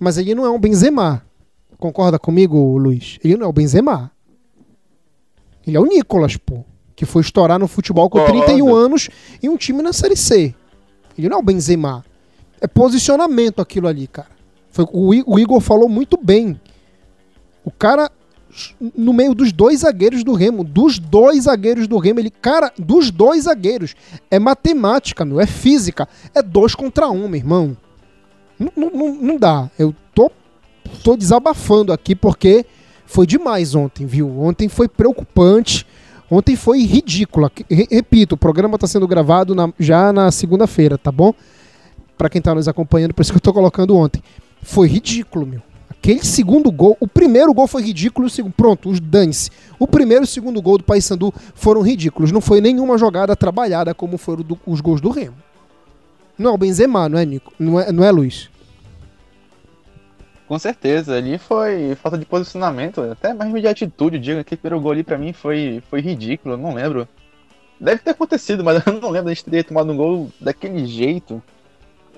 Mas 0.03 0.17
ele 0.17 0.35
não 0.35 0.45
é 0.45 0.49
um 0.49 0.59
Benzema. 0.59 1.25
Concorda 1.79 2.19
comigo, 2.19 2.77
Luiz? 2.77 3.17
Ele 3.23 3.37
não 3.37 3.45
é 3.45 3.49
o 3.49 3.53
Benzema. 3.53 4.11
Ele 5.65 5.77
é 5.77 5.79
o 5.79 5.85
Nicolas, 5.85 6.35
pô. 6.35 6.65
Que 6.93 7.05
foi 7.05 7.21
estourar 7.21 7.57
no 7.57 7.69
futebol 7.69 8.09
com 8.09 8.23
31 8.25 8.75
anos 8.75 9.09
em 9.41 9.47
um 9.47 9.55
time 9.55 9.81
na 9.81 9.93
Série 9.93 10.17
C. 10.17 10.53
Ele 11.17 11.29
não 11.29 11.37
é 11.37 11.39
o 11.39 11.43
Benzema. 11.43 12.03
É 12.59 12.67
posicionamento 12.67 13.61
aquilo 13.61 13.87
ali, 13.87 14.05
cara. 14.07 14.27
Foi, 14.69 14.85
o, 14.91 15.35
o 15.35 15.39
Igor 15.39 15.61
falou 15.61 15.87
muito 15.87 16.19
bem. 16.21 16.59
O 17.63 17.71
cara, 17.71 18.11
no 18.95 19.13
meio 19.13 19.33
dos 19.33 19.53
dois 19.53 19.79
zagueiros 19.79 20.21
do 20.21 20.33
Remo, 20.33 20.65
dos 20.65 20.99
dois 20.99 21.43
zagueiros 21.45 21.87
do 21.87 21.97
Remo, 21.97 22.19
ele, 22.19 22.29
cara, 22.29 22.73
dos 22.77 23.09
dois 23.09 23.45
zagueiros. 23.45 23.95
É 24.29 24.37
matemática, 24.37 25.23
meu, 25.23 25.39
é 25.39 25.47
física. 25.47 26.09
É 26.35 26.41
dois 26.41 26.75
contra 26.75 27.09
um, 27.09 27.29
meu 27.29 27.39
irmão. 27.39 27.77
Não, 28.59 28.71
não, 28.75 29.15
não 29.15 29.37
dá. 29.37 29.69
Eu 29.77 29.93
tô, 30.13 30.31
tô 31.03 31.15
desabafando 31.17 31.91
aqui 31.91 32.15
porque 32.15 32.65
foi 33.05 33.27
demais 33.27 33.75
ontem, 33.75 34.05
viu? 34.05 34.41
Ontem 34.41 34.67
foi 34.67 34.87
preocupante. 34.87 35.85
Ontem 36.29 36.55
foi 36.55 36.83
ridícula. 36.83 37.51
Repito, 37.69 38.35
o 38.35 38.37
programa 38.37 38.75
está 38.75 38.87
sendo 38.87 39.07
gravado 39.07 39.53
na, 39.53 39.71
já 39.79 40.11
na 40.11 40.31
segunda-feira, 40.31 40.97
tá 40.97 41.11
bom? 41.11 41.33
Para 42.17 42.29
quem 42.29 42.41
tá 42.41 42.55
nos 42.55 42.67
acompanhando, 42.67 43.13
por 43.13 43.21
isso 43.21 43.31
que 43.31 43.37
eu 43.37 43.41
tô 43.41 43.53
colocando 43.53 43.95
ontem. 43.95 44.23
Foi 44.61 44.87
ridículo, 44.87 45.45
meu. 45.45 45.61
Aquele 45.89 46.25
segundo 46.25 46.71
gol, 46.71 46.97
o 46.99 47.07
primeiro 47.07 47.53
gol 47.53 47.67
foi 47.67 47.81
ridículo, 47.83 48.27
o 48.27 48.29
segundo, 48.29 48.51
pronto, 48.53 48.89
os 48.89 48.99
dane-se. 48.99 49.49
O 49.79 49.87
primeiro 49.87 50.23
e 50.23 50.25
o 50.25 50.27
segundo 50.27 50.61
gol 50.61 50.77
do 50.77 50.83
Paysandu 50.83 51.33
foram 51.55 51.81
ridículos. 51.81 52.31
Não 52.31 52.41
foi 52.41 52.59
nenhuma 52.59 52.97
jogada 52.97 53.35
trabalhada 53.35 53.93
como 53.93 54.17
foram 54.17 54.43
do, 54.43 54.59
os 54.65 54.81
gols 54.81 54.99
do 54.99 55.09
Remo. 55.09 55.35
Não 56.43 56.51
é 56.51 56.53
o 56.56 56.58
Benzema, 56.58 57.08
não 57.08 57.17
é, 57.17 57.25
Nico? 57.25 57.53
Não 57.58 57.79
é, 57.79 57.89
não 57.89 58.03
é 58.03 58.12
Luiz? 58.12 58.49
Com 60.45 60.60
certeza, 60.60 61.15
ali 61.15 61.38
foi 61.38 61.95
falta 61.95 62.17
de 62.17 62.25
posicionamento, 62.25 62.99
até 62.99 63.34
mais 63.34 63.49
de 63.53 63.65
atitude. 63.65 64.19
Diga 64.19 64.43
que 64.43 64.60
o 64.62 64.82
gol 64.82 64.91
ali 64.91 65.03
pra 65.06 65.17
mim 65.17 65.32
foi, 65.32 65.82
foi 65.89 66.01
ridículo, 66.01 66.58
não 66.58 66.73
lembro. 66.73 67.08
Deve 67.79 68.01
ter 68.01 68.10
acontecido, 68.10 68.62
mas 68.62 68.84
eu 68.86 68.99
não 68.99 69.10
lembro 69.10 69.34
de 69.34 69.41
ter 69.41 69.63
tomado 69.63 69.93
um 69.93 69.95
gol 69.95 70.29
daquele 70.38 70.86
jeito. 70.86 71.41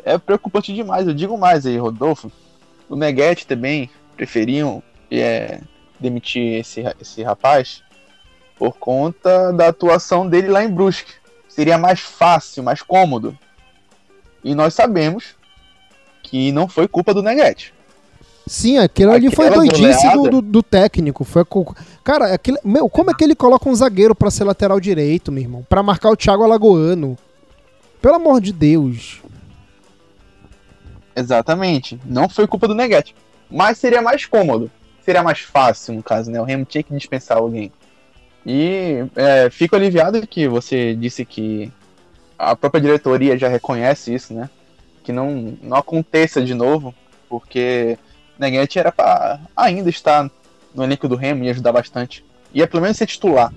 É 0.03 0.17
preocupante 0.17 0.73
demais, 0.73 1.05
eu 1.05 1.13
digo 1.13 1.37
mais 1.37 1.67
aí, 1.67 1.77
Rodolfo. 1.77 2.31
O 2.89 2.95
Neguete 2.95 3.45
também 3.45 3.91
preferiam 4.15 4.81
é, 5.11 5.61
demitir 5.99 6.61
esse, 6.61 6.83
esse 6.99 7.21
rapaz 7.21 7.83
por 8.57 8.75
conta 8.75 9.53
da 9.53 9.67
atuação 9.67 10.27
dele 10.27 10.47
lá 10.47 10.63
em 10.63 10.69
Brusque. 10.69 11.13
Seria 11.47 11.77
mais 11.77 11.99
fácil, 11.99 12.63
mais 12.63 12.81
cômodo. 12.81 13.37
E 14.45 14.53
nós 14.53 14.75
sabemos 14.75 15.35
que 16.21 16.51
não 16.51 16.67
foi 16.67 16.87
culpa 16.87 17.15
do 17.15 17.23
Neguete. 17.23 17.73
Sim, 18.45 18.77
aquilo 18.77 19.11
ali 19.11 19.33
foi 19.33 19.49
doidice 19.49 20.07
do, 20.11 20.29
do, 20.29 20.41
do, 20.41 20.61
técnico. 20.61 21.23
Foi, 21.23 21.43
cara, 22.03 22.31
aquele, 22.31 22.59
meu, 22.63 22.87
como 22.87 23.09
é 23.09 23.13
que 23.15 23.23
ele 23.23 23.33
coloca 23.33 23.67
um 23.67 23.73
zagueiro 23.73 24.13
para 24.13 24.29
ser 24.29 24.43
lateral 24.43 24.79
direito, 24.79 25.31
meu 25.31 25.41
irmão? 25.41 25.65
Para 25.67 25.81
marcar 25.81 26.11
o 26.11 26.15
Thiago 26.15 26.43
Alagoano. 26.43 27.17
Pelo 27.99 28.15
amor 28.17 28.39
de 28.39 28.53
Deus. 28.53 29.19
Exatamente. 31.15 31.99
Não 32.05 32.29
foi 32.29 32.45
culpa 32.45 32.67
do 32.67 32.75
Neguete. 32.75 33.15
Mas 33.49 33.79
seria 33.79 34.01
mais 34.01 34.27
cômodo. 34.27 34.69
Seria 35.03 35.23
mais 35.23 35.39
fácil, 35.39 35.95
no 35.95 36.03
caso, 36.03 36.29
né? 36.29 36.39
O 36.39 36.43
Remo 36.43 36.65
tinha 36.65 36.83
que 36.83 36.93
dispensar 36.93 37.37
alguém. 37.37 37.71
E 38.45 39.05
é, 39.15 39.49
fico 39.49 39.75
aliviado 39.75 40.27
que 40.27 40.47
você 40.47 40.93
disse 40.93 41.25
que 41.25 41.71
a 42.37 42.55
própria 42.55 42.81
diretoria 42.81 43.37
já 43.37 43.47
reconhece 43.47 44.13
isso, 44.13 44.33
né? 44.33 44.49
Que 45.03 45.11
não, 45.11 45.57
não 45.61 45.77
aconteça 45.77 46.41
de 46.41 46.53
novo, 46.53 46.93
porque 47.29 47.97
Neguete 48.37 48.79
era 48.79 48.91
para 48.91 49.39
ainda 49.55 49.89
estar 49.89 50.29
no 50.73 50.83
elenco 50.83 51.07
do 51.07 51.15
Remo 51.15 51.43
e 51.43 51.49
ajudar 51.49 51.71
bastante. 51.71 52.23
Ia 52.53 52.67
pelo 52.67 52.83
menos 52.83 52.97
ser 52.97 53.05
titular. 53.05 53.53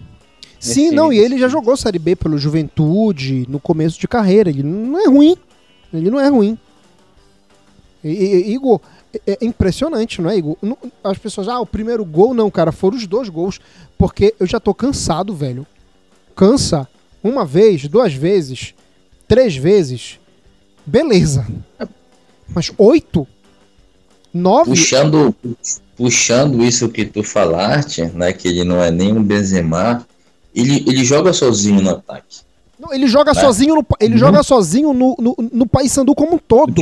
Sim, 0.61 0.85
nesse, 0.85 0.95
não, 0.95 1.13
e 1.13 1.19
ele 1.19 1.39
já 1.39 1.49
jogou 1.49 1.77
Série 1.77 1.99
B 1.99 2.17
pelo 2.17 2.39
Juventude 2.39 3.47
no 3.49 3.61
começo 3.61 3.99
de 3.99 4.09
carreira. 4.09 4.51
Ele 4.51 4.63
não 4.63 4.99
é 4.99 5.07
ruim. 5.07 5.37
Ele 5.93 6.11
não 6.11 6.21
é 6.21 6.29
ruim. 6.29 6.59
E, 8.03 8.09
e, 8.09 8.55
Igor, 8.55 8.81
é, 9.27 9.39
é 9.41 9.45
impressionante, 9.45 10.21
não 10.21 10.31
é, 10.31 10.37
Igor? 10.37 10.57
As 11.03 11.19
pessoas, 11.19 11.49
ah, 11.49 11.61
o 11.61 11.67
primeiro 11.67 12.05
gol, 12.05 12.35
não, 12.35 12.51
cara, 12.51 12.73
foram 12.73 12.97
os 12.97 13.07
dois 13.07 13.29
gols. 13.29 13.61
Porque 13.97 14.35
eu 14.39 14.47
já 14.47 14.61
tô 14.61 14.75
cansado, 14.75 15.35
velho. 15.35 15.67
Cansa. 16.35 16.89
Uma 17.23 17.45
vez, 17.45 17.87
duas 17.89 18.15
vezes, 18.15 18.75
três 19.27 19.57
vezes. 19.57 20.19
Beleza. 20.87 21.47
Mas 22.55 22.73
oito? 22.79 23.27
Nove? 24.33 24.71
Puxando, 24.71 25.35
puxando 25.97 26.63
isso 26.65 26.89
que 26.89 27.05
tu 27.05 27.23
falaste, 27.23 28.05
né? 28.15 28.33
Que 28.33 28.49
ele 28.49 28.65
não 28.65 28.83
é 28.83 28.91
nem 28.91 29.13
um 29.13 29.23
Benzema, 29.23 30.07
ele, 30.55 30.85
ele 30.87 31.05
joga 31.05 31.33
sozinho 31.33 31.81
no 31.81 31.91
ataque. 31.91 32.49
Não, 32.79 32.93
ele 32.93 33.09
joga 33.09 33.33
né? 33.35 33.41
sozinho 33.41 33.75
no, 33.75 33.87
ele 33.99 34.15
uhum. 34.15 34.19
joga 34.19 34.43
sozinho 34.43 34.93
no, 34.93 35.17
no, 35.19 35.37
no 35.53 35.67
Paysandu 35.67 36.15
como 36.15 36.37
um 36.37 36.39
todo. 36.39 36.75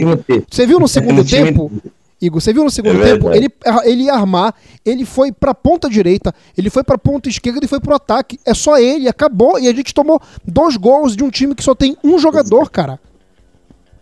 Você 0.50 0.66
viu 0.66 0.78
no 0.78 0.86
segundo 0.86 1.24
tempo? 1.24 1.72
Igor, 2.20 2.40
você 2.40 2.52
viu 2.52 2.64
no 2.64 2.70
segundo 2.70 3.02
é 3.02 3.12
tempo? 3.12 3.30
Ele, 3.30 3.48
ele 3.84 4.04
ia 4.04 4.14
armar, 4.14 4.54
ele 4.84 5.04
foi 5.04 5.30
pra 5.30 5.54
ponta 5.54 5.88
direita, 5.88 6.34
ele 6.56 6.70
foi 6.70 6.82
pra 6.82 6.96
ponta 6.96 7.28
esquerda 7.28 7.60
e 7.62 7.68
foi 7.68 7.78
pro 7.78 7.94
ataque. 7.94 8.38
É 8.44 8.54
só 8.54 8.78
ele, 8.78 9.06
acabou. 9.06 9.58
E 9.58 9.68
a 9.68 9.74
gente 9.74 9.92
tomou 9.92 10.20
dois 10.44 10.76
gols 10.76 11.14
de 11.14 11.22
um 11.22 11.30
time 11.30 11.54
que 11.54 11.62
só 11.62 11.74
tem 11.74 11.96
um 12.02 12.18
jogador, 12.18 12.70
cara. 12.70 12.98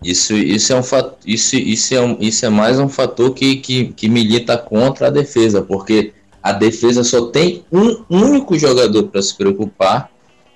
Isso, 0.02 0.34
isso, 0.34 0.72
é, 0.72 0.76
um 0.76 0.82
fato, 0.82 1.16
isso, 1.26 1.56
isso, 1.56 1.94
é, 1.94 2.00
um, 2.00 2.16
isso 2.20 2.44
é 2.44 2.50
mais 2.50 2.78
um 2.78 2.88
fator 2.88 3.32
que, 3.32 3.56
que, 3.56 3.86
que 3.86 4.08
milita 4.08 4.56
contra 4.58 5.06
a 5.06 5.10
defesa, 5.10 5.62
porque 5.62 6.12
a 6.42 6.52
defesa 6.52 7.02
só 7.02 7.28
tem 7.28 7.64
um 7.72 8.04
único 8.10 8.58
jogador 8.58 9.04
para 9.04 9.22
se 9.22 9.34
preocupar, 9.34 10.10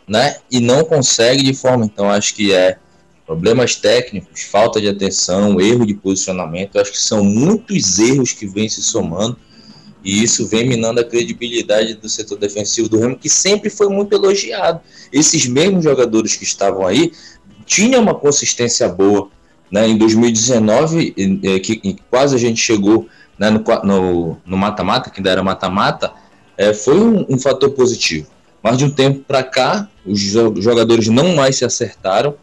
né? 0.06 0.36
E 0.50 0.60
não 0.60 0.84
consegue 0.84 1.42
de 1.42 1.54
forma. 1.54 1.86
Então, 1.86 2.10
acho 2.10 2.34
que 2.34 2.52
é 2.52 2.76
problemas 3.28 3.76
técnicos, 3.76 4.40
falta 4.40 4.80
de 4.80 4.88
atenção, 4.88 5.60
erro 5.60 5.84
de 5.84 5.92
posicionamento. 5.92 6.78
Acho 6.78 6.92
que 6.92 6.98
são 6.98 7.22
muitos 7.22 7.98
erros 7.98 8.32
que 8.32 8.46
vêm 8.46 8.70
se 8.70 8.82
somando 8.82 9.36
e 10.02 10.22
isso 10.22 10.46
vem 10.46 10.66
minando 10.66 10.98
a 11.00 11.04
credibilidade 11.04 11.92
do 11.92 12.08
setor 12.08 12.38
defensivo 12.38 12.88
do 12.88 12.98
Remo, 12.98 13.18
que 13.18 13.28
sempre 13.28 13.68
foi 13.68 13.90
muito 13.90 14.14
elogiado. 14.14 14.80
Esses 15.12 15.46
mesmos 15.46 15.84
jogadores 15.84 16.36
que 16.36 16.44
estavam 16.44 16.86
aí 16.86 17.12
tinham 17.66 18.00
uma 18.00 18.14
consistência 18.14 18.88
boa, 18.88 19.28
né, 19.70 19.86
em 19.86 19.98
2019, 19.98 21.14
é, 21.44 21.58
que, 21.58 21.76
que, 21.76 21.96
quase 22.10 22.34
a 22.34 22.38
gente 22.38 22.58
chegou 22.58 23.06
né, 23.38 23.50
no 23.50 24.56
mata-mata, 24.56 25.10
que 25.10 25.20
ainda 25.20 25.30
era 25.30 25.42
mata-mata, 25.42 26.14
é, 26.56 26.72
foi 26.72 26.98
um, 26.98 27.26
um, 27.28 27.38
fator 27.38 27.68
positivo. 27.72 28.26
Mas 28.62 28.78
de 28.78 28.86
um 28.86 28.90
tempo 28.90 29.22
para 29.28 29.42
cá, 29.42 29.86
os 30.06 30.18
jogadores 30.18 31.08
não 31.08 31.36
mais 31.36 31.56
se 31.56 31.66
acertaram. 31.66 32.34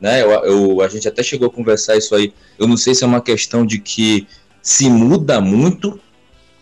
Né, 0.00 0.22
eu, 0.22 0.30
eu, 0.30 0.80
a 0.82 0.88
gente 0.88 1.08
até 1.08 1.22
chegou 1.22 1.48
a 1.48 1.50
conversar 1.50 1.96
isso 1.96 2.14
aí. 2.14 2.32
Eu 2.58 2.66
não 2.66 2.76
sei 2.76 2.94
se 2.94 3.02
é 3.02 3.06
uma 3.06 3.20
questão 3.20 3.64
de 3.64 3.78
que 3.78 4.26
se 4.60 4.90
muda 4.90 5.40
muito, 5.40 5.98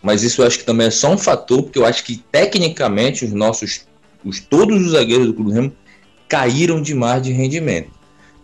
mas 0.02 0.22
isso 0.22 0.42
eu 0.42 0.46
acho 0.46 0.58
que 0.58 0.64
também 0.64 0.86
é 0.86 0.90
só 0.90 1.10
um 1.10 1.18
fator, 1.18 1.62
porque 1.62 1.78
eu 1.78 1.86
acho 1.86 2.04
que 2.04 2.22
tecnicamente 2.30 3.24
os 3.24 3.32
nossos, 3.32 3.86
os, 4.24 4.38
todos 4.40 4.80
os 4.80 4.92
zagueiros 4.92 5.26
do 5.26 5.34
Clube 5.34 5.52
Remo 5.52 5.72
caíram 6.28 6.80
demais 6.82 7.22
de 7.22 7.32
rendimento. 7.32 7.90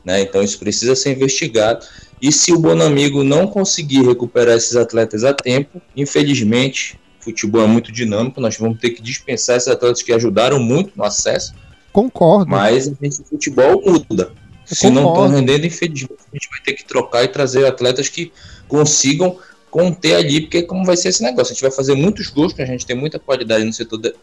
Né? 0.04 0.22
Então 0.22 0.42
isso 0.42 0.58
precisa 0.58 0.96
ser 0.96 1.12
investigado. 1.12 1.84
E 2.20 2.32
se 2.32 2.52
o 2.52 2.58
Bonamigo 2.58 3.22
não 3.22 3.46
conseguir 3.46 4.02
recuperar 4.02 4.56
esses 4.56 4.76
atletas 4.76 5.24
a 5.24 5.32
tempo, 5.32 5.80
infelizmente, 5.96 6.98
futebol 7.20 7.62
é 7.62 7.66
muito 7.66 7.92
dinâmico, 7.92 8.40
nós 8.40 8.56
vamos 8.56 8.78
ter 8.78 8.90
que 8.90 9.02
dispensar 9.02 9.56
esses 9.56 9.68
atletas 9.68 10.02
que 10.02 10.12
ajudaram 10.12 10.58
muito 10.58 10.92
no 10.96 11.04
acesso. 11.04 11.54
Concordo. 11.92 12.50
Mas 12.50 12.86
o 12.86 13.24
futebol 13.24 13.82
muda. 13.84 14.32
Se 14.74 14.86
concordo. 14.88 15.00
não 15.00 15.08
estão 15.08 15.28
rendendo, 15.28 15.66
infelizmente, 15.66 16.18
a 16.32 16.36
gente 16.36 16.48
vai 16.50 16.60
ter 16.60 16.72
que 16.74 16.84
trocar 16.84 17.24
e 17.24 17.28
trazer 17.28 17.66
atletas 17.66 18.08
que 18.08 18.32
consigam 18.68 19.36
conter 19.70 20.14
ali, 20.16 20.40
porque 20.42 20.62
como 20.62 20.84
vai 20.84 20.96
ser 20.96 21.08
esse 21.08 21.22
negócio? 21.22 21.52
A 21.52 21.54
gente 21.54 21.62
vai 21.62 21.70
fazer 21.70 21.94
muitos 21.94 22.28
gols, 22.28 22.52
porque 22.52 22.62
a 22.62 22.66
gente 22.66 22.86
tem 22.86 22.96
muita 22.96 23.18
qualidade 23.18 23.64
no 23.64 23.72
setor 23.72 24.14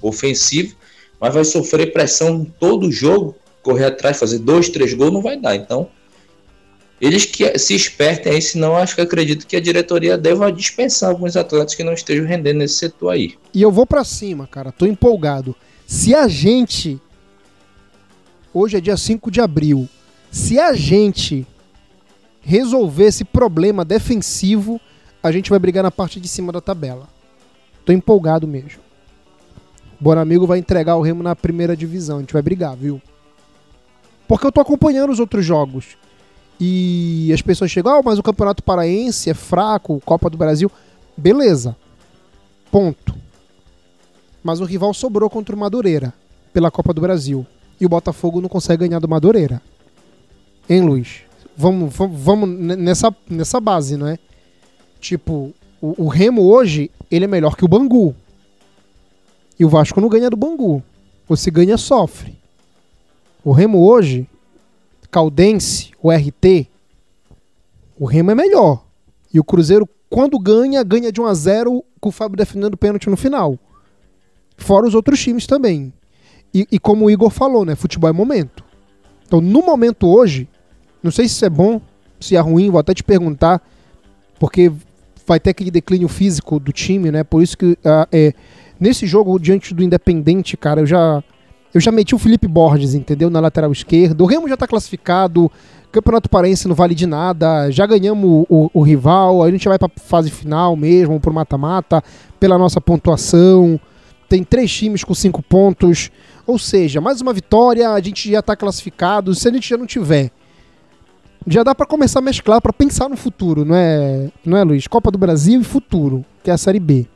ofensivo, 0.00 0.74
mas 1.20 1.34
vai 1.34 1.44
sofrer 1.44 1.92
pressão 1.92 2.44
todo 2.58 2.90
jogo 2.90 3.36
correr 3.62 3.86
atrás, 3.86 4.18
fazer 4.18 4.38
dois, 4.38 4.68
três 4.68 4.92
gols, 4.92 5.12
não 5.12 5.22
vai 5.22 5.38
dar. 5.38 5.56
Então, 5.56 5.88
eles 7.00 7.24
que 7.24 7.58
se 7.58 7.74
espertem 7.74 8.34
aí, 8.34 8.42
senão 8.42 8.76
acho 8.76 8.94
que 8.94 9.00
acredito 9.00 9.46
que 9.46 9.56
a 9.56 9.60
diretoria 9.60 10.16
deva 10.16 10.52
dispensar 10.52 11.10
alguns 11.10 11.36
atletas 11.36 11.74
que 11.74 11.82
não 11.82 11.94
estejam 11.94 12.26
rendendo 12.26 12.58
nesse 12.58 12.74
setor 12.74 13.10
aí. 13.10 13.34
E 13.52 13.62
eu 13.62 13.72
vou 13.72 13.86
para 13.86 14.04
cima, 14.04 14.46
cara, 14.46 14.70
tô 14.70 14.86
empolgado. 14.86 15.56
Se 15.86 16.14
a 16.14 16.28
gente 16.28 17.00
hoje 18.52 18.76
é 18.76 18.80
dia 18.80 18.96
5 18.96 19.30
de 19.30 19.40
abril, 19.40 19.88
se 20.34 20.58
a 20.58 20.72
gente 20.72 21.46
resolver 22.40 23.04
esse 23.04 23.24
problema 23.24 23.84
defensivo, 23.84 24.80
a 25.22 25.30
gente 25.30 25.48
vai 25.48 25.60
brigar 25.60 25.84
na 25.84 25.92
parte 25.92 26.18
de 26.18 26.26
cima 26.26 26.50
da 26.50 26.60
tabela. 26.60 27.08
Tô 27.86 27.92
empolgado 27.92 28.44
mesmo. 28.44 28.80
Bonamigo 30.00 30.44
vai 30.44 30.58
entregar 30.58 30.96
o 30.96 31.02
Remo 31.02 31.22
na 31.22 31.36
primeira 31.36 31.76
divisão, 31.76 32.16
a 32.16 32.20
gente 32.20 32.32
vai 32.32 32.42
brigar, 32.42 32.74
viu? 32.74 33.00
Porque 34.26 34.44
eu 34.44 34.50
tô 34.50 34.60
acompanhando 34.60 35.12
os 35.12 35.20
outros 35.20 35.46
jogos. 35.46 35.96
E 36.58 37.30
as 37.32 37.40
pessoas 37.40 37.70
chegam, 37.70 37.94
ah, 37.94 38.02
mas 38.04 38.18
o 38.18 38.22
Campeonato 38.22 38.60
Paraense 38.60 39.30
é 39.30 39.34
fraco, 39.34 40.02
Copa 40.04 40.28
do 40.28 40.36
Brasil. 40.36 40.68
Beleza. 41.16 41.76
Ponto. 42.72 43.14
Mas 44.42 44.60
o 44.60 44.64
rival 44.64 44.92
sobrou 44.92 45.30
contra 45.30 45.54
o 45.54 45.58
Madureira 45.58 46.12
pela 46.52 46.72
Copa 46.72 46.92
do 46.92 47.00
Brasil. 47.00 47.46
E 47.80 47.86
o 47.86 47.88
Botafogo 47.88 48.40
não 48.40 48.48
consegue 48.48 48.88
ganhar 48.88 48.98
do 48.98 49.08
Madureira. 49.08 49.62
Hein, 50.68 50.82
Luiz? 50.82 51.22
Vamos, 51.56 51.94
vamos 51.94 52.48
nessa, 52.48 53.14
nessa 53.28 53.60
base, 53.60 53.96
não 53.96 54.08
é? 54.08 54.18
Tipo, 54.98 55.52
o, 55.80 56.04
o 56.04 56.08
Remo 56.08 56.42
hoje, 56.42 56.90
ele 57.10 57.26
é 57.26 57.28
melhor 57.28 57.56
que 57.56 57.64
o 57.64 57.68
Bangu. 57.68 58.14
E 59.58 59.64
o 59.64 59.68
Vasco 59.68 60.00
não 60.00 60.08
ganha 60.08 60.30
do 60.30 60.36
Bangu. 60.36 60.82
Ou 61.28 61.36
se 61.36 61.50
ganha, 61.50 61.76
sofre. 61.76 62.36
O 63.44 63.52
Remo 63.52 63.86
hoje, 63.86 64.26
Caldense, 65.10 65.90
o 66.02 66.10
RT, 66.10 66.66
o 67.98 68.06
Remo 68.06 68.30
é 68.30 68.34
melhor. 68.34 68.84
E 69.32 69.38
o 69.38 69.44
Cruzeiro, 69.44 69.88
quando 70.08 70.38
ganha, 70.38 70.82
ganha 70.82 71.12
de 71.12 71.20
1 71.20 71.26
a 71.26 71.34
0 71.34 71.84
com 72.00 72.08
o 72.08 72.12
Fábio 72.12 72.36
defendendo 72.36 72.74
o 72.74 72.78
pênalti 72.78 73.10
no 73.10 73.16
final. 73.16 73.58
Fora 74.56 74.86
os 74.86 74.94
outros 74.94 75.20
times 75.20 75.46
também. 75.46 75.92
E, 76.52 76.66
e 76.70 76.78
como 76.78 77.04
o 77.04 77.10
Igor 77.10 77.30
falou, 77.30 77.64
né? 77.64 77.74
Futebol 77.74 78.08
é 78.08 78.12
momento. 78.12 78.64
Então, 79.26 79.40
no 79.40 79.62
momento 79.62 80.06
hoje, 80.06 80.48
não 81.04 81.12
sei 81.12 81.28
se 81.28 81.34
isso 81.34 81.44
é 81.44 81.50
bom, 81.50 81.80
se 82.18 82.34
é 82.34 82.40
ruim, 82.40 82.70
vou 82.70 82.80
até 82.80 82.94
te 82.94 83.04
perguntar, 83.04 83.60
porque 84.40 84.72
vai 85.26 85.38
ter 85.38 85.50
aquele 85.50 85.70
declínio 85.70 86.08
físico 86.08 86.58
do 86.58 86.72
time, 86.72 87.10
né? 87.10 87.22
Por 87.22 87.42
isso 87.42 87.56
que 87.58 87.66
uh, 87.66 88.08
é, 88.10 88.32
nesse 88.80 89.06
jogo, 89.06 89.38
diante 89.38 89.74
do 89.74 89.82
Independente, 89.82 90.56
cara, 90.56 90.80
eu 90.80 90.86
já 90.86 91.22
eu 91.74 91.80
já 91.80 91.90
meti 91.90 92.14
o 92.14 92.18
Felipe 92.18 92.46
Borges, 92.46 92.94
entendeu? 92.94 93.28
Na 93.28 93.40
lateral 93.40 93.70
esquerda. 93.72 94.22
O 94.22 94.26
Remo 94.26 94.48
já 94.48 94.56
tá 94.56 94.66
classificado. 94.66 95.50
Campeonato 95.90 96.30
Parense 96.30 96.68
não 96.68 96.74
vale 96.74 96.94
de 96.94 97.04
nada. 97.04 97.68
Já 97.70 97.84
ganhamos 97.84 98.24
o, 98.24 98.46
o, 98.48 98.70
o 98.74 98.82
rival. 98.82 99.42
A 99.42 99.50
gente 99.50 99.68
vai 99.68 99.76
pra 99.76 99.90
fase 99.96 100.30
final 100.30 100.76
mesmo, 100.76 101.18
pro 101.18 101.34
mata-mata, 101.34 102.00
pela 102.38 102.56
nossa 102.56 102.80
pontuação. 102.80 103.78
Tem 104.28 104.44
três 104.44 104.72
times 104.72 105.02
com 105.02 105.14
cinco 105.14 105.42
pontos. 105.42 106.12
Ou 106.46 106.60
seja, 106.60 107.00
mais 107.00 107.20
uma 107.20 107.32
vitória, 107.32 107.90
a 107.90 108.00
gente 108.00 108.30
já 108.30 108.40
tá 108.40 108.54
classificado. 108.54 109.34
Se 109.34 109.48
a 109.48 109.52
gente 109.52 109.68
já 109.68 109.76
não 109.76 109.86
tiver 109.86 110.30
já 111.46 111.62
dá 111.62 111.74
para 111.74 111.86
começar 111.86 112.20
a 112.20 112.22
mesclar 112.22 112.60
para 112.60 112.72
pensar 112.72 113.08
no 113.08 113.16
futuro, 113.16 113.64
não 113.64 113.74
é, 113.74 114.30
não 114.44 114.56
é, 114.56 114.64
Luiz? 114.64 114.86
Copa 114.86 115.10
do 115.10 115.18
Brasil 115.18 115.60
e 115.60 115.64
futuro, 115.64 116.24
que 116.42 116.50
é 116.50 116.54
a 116.54 116.58
Série 116.58 116.80
B. 116.80 117.06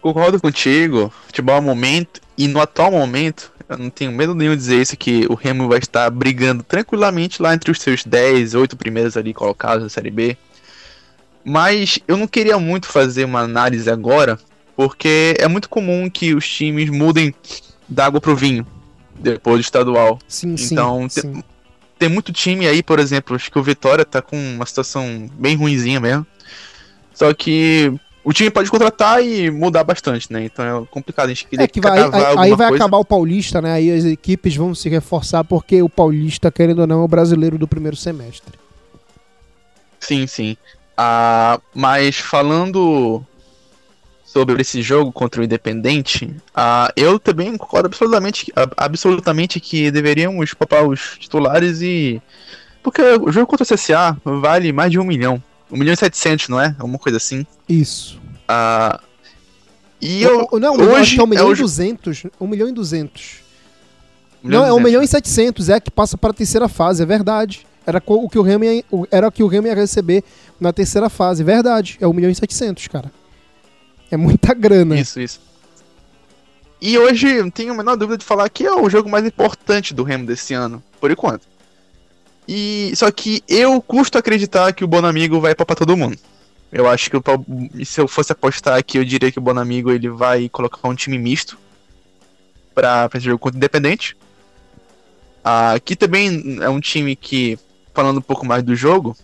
Concordo 0.00 0.40
contigo. 0.40 1.12
Futebol 1.26 1.56
é 1.56 1.60
momento 1.60 2.20
e 2.36 2.48
no 2.48 2.60
atual 2.60 2.90
momento, 2.90 3.52
eu 3.68 3.78
não 3.78 3.90
tenho 3.90 4.10
medo 4.10 4.34
nenhum 4.34 4.52
de 4.52 4.56
dizer 4.56 4.80
isso 4.80 4.96
que 4.96 5.26
o 5.28 5.34
Remo 5.34 5.68
vai 5.68 5.78
estar 5.78 6.10
brigando 6.10 6.62
tranquilamente 6.62 7.40
lá 7.40 7.54
entre 7.54 7.70
os 7.70 7.80
seus 7.80 8.04
10, 8.04 8.54
8 8.54 8.76
primeiros 8.76 9.16
ali 9.16 9.32
colocados 9.32 9.84
da 9.84 9.88
Série 9.88 10.10
B. 10.10 10.36
Mas 11.44 11.98
eu 12.08 12.16
não 12.16 12.26
queria 12.26 12.58
muito 12.58 12.86
fazer 12.86 13.24
uma 13.24 13.40
análise 13.40 13.90
agora, 13.90 14.38
porque 14.74 15.36
é 15.38 15.46
muito 15.46 15.68
comum 15.68 16.08
que 16.08 16.34
os 16.34 16.48
times 16.48 16.88
mudem 16.88 17.34
da 17.88 18.06
água 18.06 18.20
pro 18.20 18.34
vinho 18.34 18.66
depois 19.18 19.58
do 19.58 19.60
estadual. 19.60 20.18
Sim, 20.26 20.54
então, 20.58 21.08
sim, 21.08 21.20
tem, 21.20 21.44
tem 21.98 22.08
muito 22.08 22.32
time 22.32 22.66
aí, 22.66 22.82
por 22.82 22.98
exemplo, 22.98 23.36
acho 23.36 23.50
que 23.50 23.58
o 23.58 23.62
Vitória 23.62 24.04
tá 24.04 24.20
com 24.20 24.36
uma 24.36 24.66
situação 24.66 25.30
bem 25.34 25.56
ruinzinha 25.56 26.00
mesmo. 26.00 26.26
Só 27.14 27.32
que 27.32 27.92
o 28.24 28.32
time 28.32 28.50
pode 28.50 28.70
contratar 28.70 29.24
e 29.24 29.50
mudar 29.50 29.84
bastante, 29.84 30.32
né? 30.32 30.44
Então 30.44 30.82
é 30.82 30.86
complicado. 30.86 31.26
A 31.26 31.28
gente 31.28 31.46
queria 31.46 31.64
é 31.64 31.68
que 31.68 31.80
vai, 31.80 31.98
aí, 31.98 32.10
aí 32.38 32.50
vai 32.54 32.68
coisa. 32.68 32.74
acabar 32.74 32.98
o 32.98 33.04
Paulista, 33.04 33.60
né? 33.60 33.72
Aí 33.72 33.90
as 33.90 34.04
equipes 34.04 34.54
vão 34.54 34.74
se 34.74 34.88
reforçar 34.88 35.44
porque 35.44 35.82
o 35.82 35.88
Paulista, 35.88 36.50
querendo 36.50 36.80
ou 36.80 36.86
não, 36.86 37.02
é 37.02 37.04
o 37.04 37.08
brasileiro 37.08 37.58
do 37.58 37.66
primeiro 37.66 37.96
semestre. 37.96 38.58
Sim, 39.98 40.26
sim. 40.26 40.56
Ah, 40.96 41.60
mas 41.74 42.16
falando 42.16 43.24
sobre 44.32 44.60
esse 44.62 44.80
jogo 44.80 45.12
contra 45.12 45.42
o 45.42 45.44
Independente, 45.44 46.24
uh, 46.56 46.90
eu 46.96 47.18
também 47.18 47.54
concordo 47.56 47.86
absolutamente, 47.86 48.50
absolutamente 48.76 49.60
que 49.60 49.90
deveríamos 49.90 50.54
poupar 50.54 50.88
os 50.88 51.18
titulares 51.18 51.82
e. 51.82 52.20
Porque 52.82 53.02
o 53.02 53.30
jogo 53.30 53.46
contra 53.46 53.62
o 53.62 53.66
CSA 53.66 54.16
vale 54.24 54.72
mais 54.72 54.90
de 54.90 54.98
um 54.98 55.04
milhão. 55.04 55.42
Um 55.70 55.76
milhão 55.76 55.92
e 55.92 55.96
setecentos, 55.96 56.48
não 56.48 56.60
é? 56.60 56.74
Uma 56.80 56.98
coisa 56.98 57.18
assim. 57.18 57.46
Isso. 57.68 58.18
Uh, 58.48 58.98
e 60.00 60.22
eu. 60.22 60.48
Não, 60.58 60.74
hoje 60.76 61.20
é 61.20 61.22
um 61.22 61.26
milhão 61.26 61.50
é 61.50 61.52
e 61.52 61.56
duzentos. 61.56 62.22
Um 62.40 62.46
milhão 62.46 62.68
e 62.68 62.72
duzentos. 62.72 63.36
não, 64.42 64.64
é 64.64 64.72
um 64.72 64.80
milhão 64.80 65.02
e 65.02 65.06
setecentos, 65.06 65.68
é 65.68 65.78
que 65.78 65.90
passa 65.90 66.16
para 66.16 66.30
a 66.30 66.34
terceira 66.34 66.68
fase, 66.68 67.02
é 67.02 67.06
verdade. 67.06 67.66
Era 67.86 68.02
o 68.06 68.28
que 68.28 68.38
o 68.38 68.42
Remy 68.42 68.66
ia, 68.66 68.84
era 69.10 69.28
o 69.28 69.32
que 69.32 69.42
o 69.42 69.46
Remy 69.46 69.68
ia 69.68 69.74
receber 69.74 70.24
na 70.58 70.72
terceira 70.72 71.10
fase, 71.10 71.44
verdade. 71.44 71.98
É 72.00 72.06
um 72.06 72.12
milhão 72.12 72.30
e 72.30 72.34
setecentos, 72.34 72.88
cara. 72.88 73.10
É 74.12 74.16
muita 74.18 74.52
grana. 74.52 75.00
Isso, 75.00 75.18
isso. 75.18 75.40
E 76.78 76.98
hoje, 76.98 77.40
não 77.40 77.50
tenho 77.50 77.72
a 77.72 77.76
menor 77.76 77.96
dúvida 77.96 78.18
de 78.18 78.24
falar 78.24 78.46
que 78.50 78.66
é 78.66 78.74
o 78.74 78.90
jogo 78.90 79.08
mais 79.08 79.24
importante 79.24 79.94
do 79.94 80.02
Remo 80.02 80.26
desse 80.26 80.52
ano, 80.52 80.82
por 81.00 81.10
enquanto. 81.10 81.46
E 82.46 82.92
só 82.94 83.10
que 83.10 83.42
eu 83.48 83.80
custo 83.80 84.18
acreditar 84.18 84.74
que 84.74 84.84
o 84.84 84.88
Bonamigo 84.88 85.40
vai 85.40 85.54
para 85.54 85.74
todo 85.74 85.96
mundo. 85.96 86.18
Eu 86.70 86.86
acho 86.90 87.10
que 87.10 87.16
se 87.86 88.02
eu 88.02 88.06
fosse 88.06 88.32
apostar 88.32 88.76
aqui, 88.76 88.98
eu 88.98 89.04
diria 89.04 89.32
que 89.32 89.38
o 89.38 89.42
Bonamigo 89.42 89.90
ele 89.90 90.10
vai 90.10 90.46
colocar 90.50 90.86
um 90.86 90.94
time 90.94 91.16
misto 91.16 91.58
para 92.74 93.08
esse 93.14 93.24
jogo 93.24 93.38
contra 93.38 93.56
o 93.56 93.58
Independente. 93.58 94.14
Aqui 95.42 95.96
também 95.96 96.58
é 96.60 96.68
um 96.68 96.80
time 96.80 97.16
que, 97.16 97.58
falando 97.94 98.18
um 98.18 98.22
pouco 98.22 98.44
mais 98.44 98.62
do 98.62 98.76
jogo, 98.76 99.16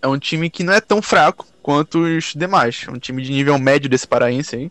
é 0.00 0.06
um 0.06 0.18
time 0.18 0.48
que 0.48 0.62
não 0.62 0.72
é 0.72 0.80
tão 0.80 1.02
fraco 1.02 1.44
quanto 1.68 1.98
os 1.98 2.32
demais. 2.34 2.86
Um 2.88 2.98
time 2.98 3.22
de 3.22 3.30
nível 3.30 3.58
médio 3.58 3.90
desse 3.90 4.08
paraense 4.08 4.56
aí. 4.56 4.70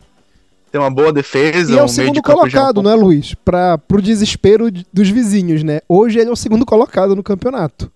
Tem 0.72 0.80
uma 0.80 0.90
boa 0.90 1.12
defesa, 1.12 1.72
e 1.72 1.78
é 1.78 1.82
o 1.82 1.86
segundo 1.86 2.20
colocado, 2.20 2.82
né, 2.82 2.92
Luiz? 2.92 3.34
Para 3.34 3.78
pro 3.78 4.02
desespero 4.02 4.68
dos 4.92 5.08
vizinhos, 5.08 5.62
né? 5.62 5.80
Hoje 5.88 6.18
ele 6.18 6.28
é 6.28 6.32
o 6.32 6.36
segundo 6.36 6.66
colocado 6.66 7.14
no 7.14 7.22
campeonato. 7.22 7.88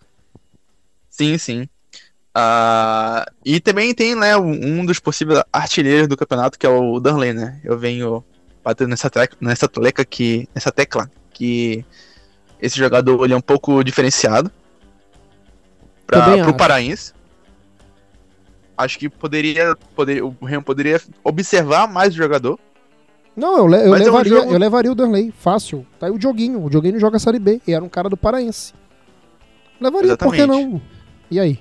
Sim, 1.11 1.37
sim. 1.37 1.63
Uh, 2.39 3.29
e 3.45 3.59
também 3.59 3.93
tem, 3.93 4.15
né, 4.15 4.37
um 4.37 4.87
dos 4.87 5.01
possíveis 5.01 5.43
artilheiros 5.53 6.07
do 6.07 6.17
campeonato, 6.17 6.57
que 6.57 6.65
é 6.65 6.71
o 6.71 7.01
Darley, 7.01 7.33
né? 7.33 7.61
Eu 7.65 7.77
venho 7.77 8.23
batendo 8.63 8.91
nessa, 8.91 9.11
nessa, 9.41 9.67
tecla 9.69 10.05
que, 10.05 10.49
nessa 10.55 10.71
tecla 10.71 11.11
que 11.33 11.85
esse 12.61 12.79
jogador 12.79 13.25
ele 13.25 13.35
é 13.35 13.37
um 13.37 13.41
pouco 13.41 13.83
diferenciado 13.83 14.49
para 16.07 16.45
pro 16.45 16.55
paraense 16.55 17.13
acho 18.77 18.99
que 18.99 19.09
poderia, 19.09 19.77
poderia 19.95 20.25
o 20.25 20.37
Remo 20.45 20.63
poderia 20.63 21.01
observar 21.23 21.87
mais 21.87 22.15
o 22.15 22.17
jogador. 22.17 22.59
Não, 23.37 23.57
eu, 23.57 23.67
le 23.67 23.77
eu 23.77 23.93
levaria, 23.93 24.33
é 24.33 24.37
um 24.37 24.41
jogo... 24.41 24.53
eu 24.53 24.59
levaria 24.59 24.93
o 24.93 24.95
Danley, 24.95 25.33
fácil. 25.33 25.87
Tá 25.99 26.07
aí 26.07 26.13
o 26.13 26.21
Joguinho. 26.21 26.63
O 26.63 26.71
Joguinho 26.71 27.01
joga 27.01 27.17
a 27.17 27.21
Série 27.21 27.39
B 27.39 27.61
e 27.67 27.73
era 27.73 27.83
um 27.83 27.89
cara 27.89 28.09
do 28.09 28.17
Paraense. 28.17 28.75
Levaria, 29.81 30.09
Exatamente. 30.09 30.37
por 30.37 30.37
que 30.37 30.47
não? 30.47 30.83
E 31.31 31.41
aí? 31.41 31.59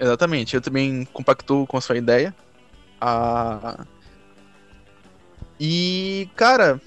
Exatamente, 0.00 0.54
eu 0.54 0.60
também 0.60 1.04
compactuo 1.12 1.66
com 1.66 1.76
a 1.76 1.80
sua 1.80 1.96
ideia. 1.96 2.34
Ah... 3.00 3.84
E, 5.60 6.28
cara, 6.36 6.80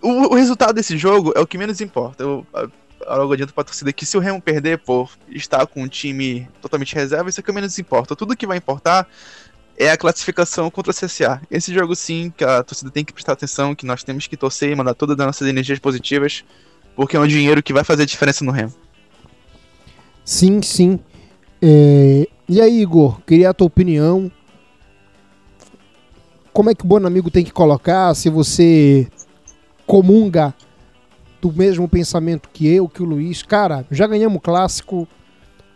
o, 0.00 0.32
o, 0.32 0.34
resultado 0.34 0.72
desse 0.72 0.96
jogo 0.96 1.32
é 1.36 1.40
o 1.40 1.46
que 1.46 1.58
menos 1.58 1.80
importa. 1.82 2.22
Eu, 2.22 2.46
algo 3.06 3.32
adianta 3.32 3.52
pra 3.52 3.64
torcida 3.64 3.92
que 3.92 4.06
se 4.06 4.16
o 4.16 4.20
Remo 4.20 4.40
perder 4.40 4.78
por 4.78 5.10
estar 5.28 5.66
com 5.66 5.82
um 5.82 5.88
time 5.88 6.48
totalmente 6.60 6.94
reserva, 6.94 7.28
isso 7.28 7.40
é 7.40 7.42
que 7.42 7.52
menos 7.52 7.78
importa. 7.78 8.16
Tudo 8.16 8.36
que 8.36 8.46
vai 8.46 8.58
importar 8.58 9.08
é 9.76 9.90
a 9.90 9.96
classificação 9.96 10.70
contra 10.70 10.92
o 10.92 10.94
CSA. 10.94 11.40
Esse 11.50 11.72
jogo 11.72 11.94
sim, 11.96 12.32
que 12.36 12.44
a 12.44 12.62
torcida 12.62 12.90
tem 12.90 13.04
que 13.04 13.12
prestar 13.12 13.32
atenção, 13.32 13.74
que 13.74 13.86
nós 13.86 14.04
temos 14.04 14.26
que 14.26 14.36
torcer 14.36 14.70
e 14.70 14.74
mandar 14.74 14.94
todas 14.94 15.18
as 15.18 15.26
nossas 15.26 15.48
energias 15.48 15.78
positivas, 15.78 16.44
porque 16.94 17.16
é 17.16 17.20
um 17.20 17.26
dinheiro 17.26 17.62
que 17.62 17.72
vai 17.72 17.84
fazer 17.84 18.06
diferença 18.06 18.44
no 18.44 18.52
Remo. 18.52 18.72
Sim, 20.24 20.62
sim. 20.62 20.98
É... 21.60 22.28
E 22.48 22.60
aí, 22.60 22.82
Igor, 22.82 23.20
queria 23.22 23.50
a 23.50 23.54
tua 23.54 23.66
opinião. 23.66 24.30
Como 26.52 26.70
é 26.70 26.74
que 26.74 26.84
o 26.84 26.86
Bonamigo 26.86 27.30
tem 27.30 27.44
que 27.44 27.52
colocar? 27.52 28.14
Se 28.14 28.28
você 28.28 29.08
comunga 29.86 30.54
do 31.42 31.52
mesmo 31.52 31.88
pensamento 31.88 32.48
que 32.52 32.68
eu, 32.68 32.88
que 32.88 33.02
o 33.02 33.04
Luiz. 33.04 33.42
Cara, 33.42 33.84
já 33.90 34.06
ganhamos 34.06 34.36
o 34.38 34.40
clássico. 34.40 35.08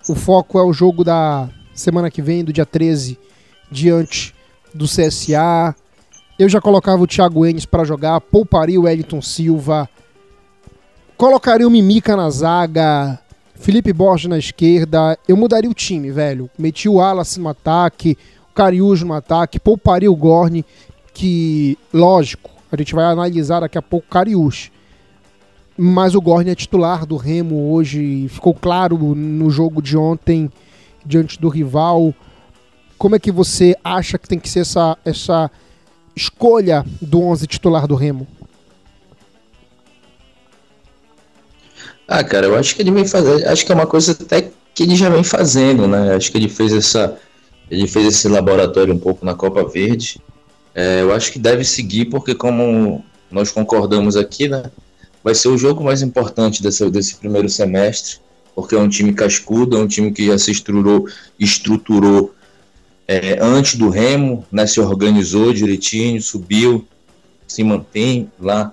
O 0.08 0.14
foco 0.14 0.60
é 0.60 0.62
o 0.62 0.72
jogo 0.72 1.02
da 1.02 1.50
semana 1.74 2.08
que 2.08 2.22
vem, 2.22 2.44
do 2.44 2.52
dia 2.52 2.64
13, 2.64 3.18
diante 3.68 4.32
do 4.72 4.84
CSA. 4.84 5.74
Eu 6.38 6.48
já 6.48 6.60
colocava 6.60 7.02
o 7.02 7.06
Thiago 7.06 7.44
Enes 7.44 7.66
para 7.66 7.82
jogar, 7.84 8.20
pouparia 8.20 8.78
o 8.78 8.84
Wellington 8.84 9.20
Silva, 9.20 9.88
colocaria 11.16 11.66
o 11.66 11.70
Mimica 11.70 12.14
na 12.14 12.30
zaga, 12.30 13.18
Felipe 13.56 13.92
Borges 13.92 14.28
na 14.28 14.38
esquerda. 14.38 15.18
Eu 15.26 15.36
mudaria 15.36 15.68
o 15.68 15.74
time, 15.74 16.12
velho. 16.12 16.48
Metia 16.56 16.90
o 16.90 16.96
Wallace 16.96 17.40
no 17.40 17.48
ataque, 17.48 18.16
o 18.48 18.54
Cariújo 18.54 19.04
no 19.04 19.14
ataque, 19.14 19.58
pouparia 19.58 20.12
o 20.12 20.14
Gorne, 20.14 20.64
que, 21.12 21.76
lógico, 21.92 22.50
a 22.70 22.76
gente 22.76 22.94
vai 22.94 23.06
analisar 23.06 23.60
daqui 23.60 23.76
a 23.76 23.82
pouco 23.82 24.06
o 24.06 24.10
Cariújo. 24.10 24.76
Mas 25.77 26.14
o 26.14 26.20
Gorne 26.20 26.51
é 26.51 26.55
titular 26.55 27.05
do 27.05 27.16
Remo 27.16 27.72
hoje, 27.72 28.29
ficou 28.29 28.55
claro 28.55 28.97
no 29.14 29.51
jogo 29.51 29.83
de 29.83 29.97
ontem 29.97 30.51
diante 31.05 31.39
do 31.39 31.49
rival. 31.49 32.14
Como 32.97 33.14
é 33.14 33.18
que 33.18 33.31
você 33.31 33.77
acha 33.85 34.16
que 34.18 34.27
tem 34.27 34.39
que 34.39 34.49
ser 34.49 34.61
essa, 34.61 34.97
essa 35.05 35.51
escolha 36.14 36.85
do 37.01 37.20
11 37.20 37.47
titular 37.47 37.87
do 37.87 37.95
Remo? 37.95 38.27
Ah, 42.09 42.24
cara, 42.24 42.47
eu 42.47 42.57
acho 42.57 42.74
que 42.74 42.83
ele 42.83 42.93
vem 42.93 43.07
fazer, 43.07 43.47
acho 43.47 43.66
que 43.66 43.72
é 43.72 43.74
uma 43.74 43.87
coisa 43.87 44.12
até 44.12 44.51
que 44.74 44.83
ele 44.83 44.95
já 44.95 45.11
vem 45.11 45.24
fazendo, 45.24 45.87
né? 45.89 46.14
Acho 46.14 46.31
que 46.31 46.39
ele 46.39 46.49
fez 46.49 46.72
essa, 46.72 47.18
ele 47.70 47.87
fez 47.87 48.07
esse 48.07 48.29
laboratório 48.29 48.95
um 48.95 48.99
pouco 48.99 49.27
na 49.27 49.35
Copa 49.35 49.64
Verde. 49.64 50.20
É, 50.74 51.03
eu 51.03 51.12
acho 51.12 51.33
que 51.33 51.39
deve 51.39 51.64
seguir 51.64 52.07
porque 52.07 52.35
como 52.35 53.05
nós 53.31 53.51
concordamos 53.51 54.16
aqui, 54.16 54.49
né? 54.49 54.70
Vai 55.27 55.35
ser 55.35 55.49
o 55.49 55.59
jogo 55.59 55.83
mais 55.83 56.03
importante 56.03 56.62
desse, 56.62 56.89
desse 56.89 57.16
primeiro 57.16 57.49
semestre, 57.49 58.18
porque 58.55 58.77
é 58.77 58.79
um 58.79 58.89
time 58.89 59.12
cascudo, 59.12 59.77
é 59.77 59.81
um 59.81 59.89
time 59.89 60.12
que 60.12 60.24
já 60.24 60.39
se 60.39 60.53
estruturou, 60.53 61.09
estruturou 61.37 62.33
é, 63.09 63.37
antes 63.43 63.74
do 63.74 63.89
Remo, 63.89 64.47
né? 64.53 64.68
Se 64.68 64.79
organizou 64.79 65.53
direitinho, 65.53 66.22
subiu, 66.22 66.87
se 67.45 67.64
mantém 67.64 68.31
lá 68.39 68.72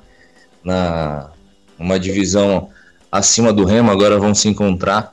na 0.64 1.32
uma 1.80 2.00
divisão 2.00 2.70
acima 3.12 3.52
do 3.52 3.66
Remo, 3.66 3.90
agora 3.90 4.20
vão 4.20 4.36
se 4.36 4.48
encontrar. 4.48 5.12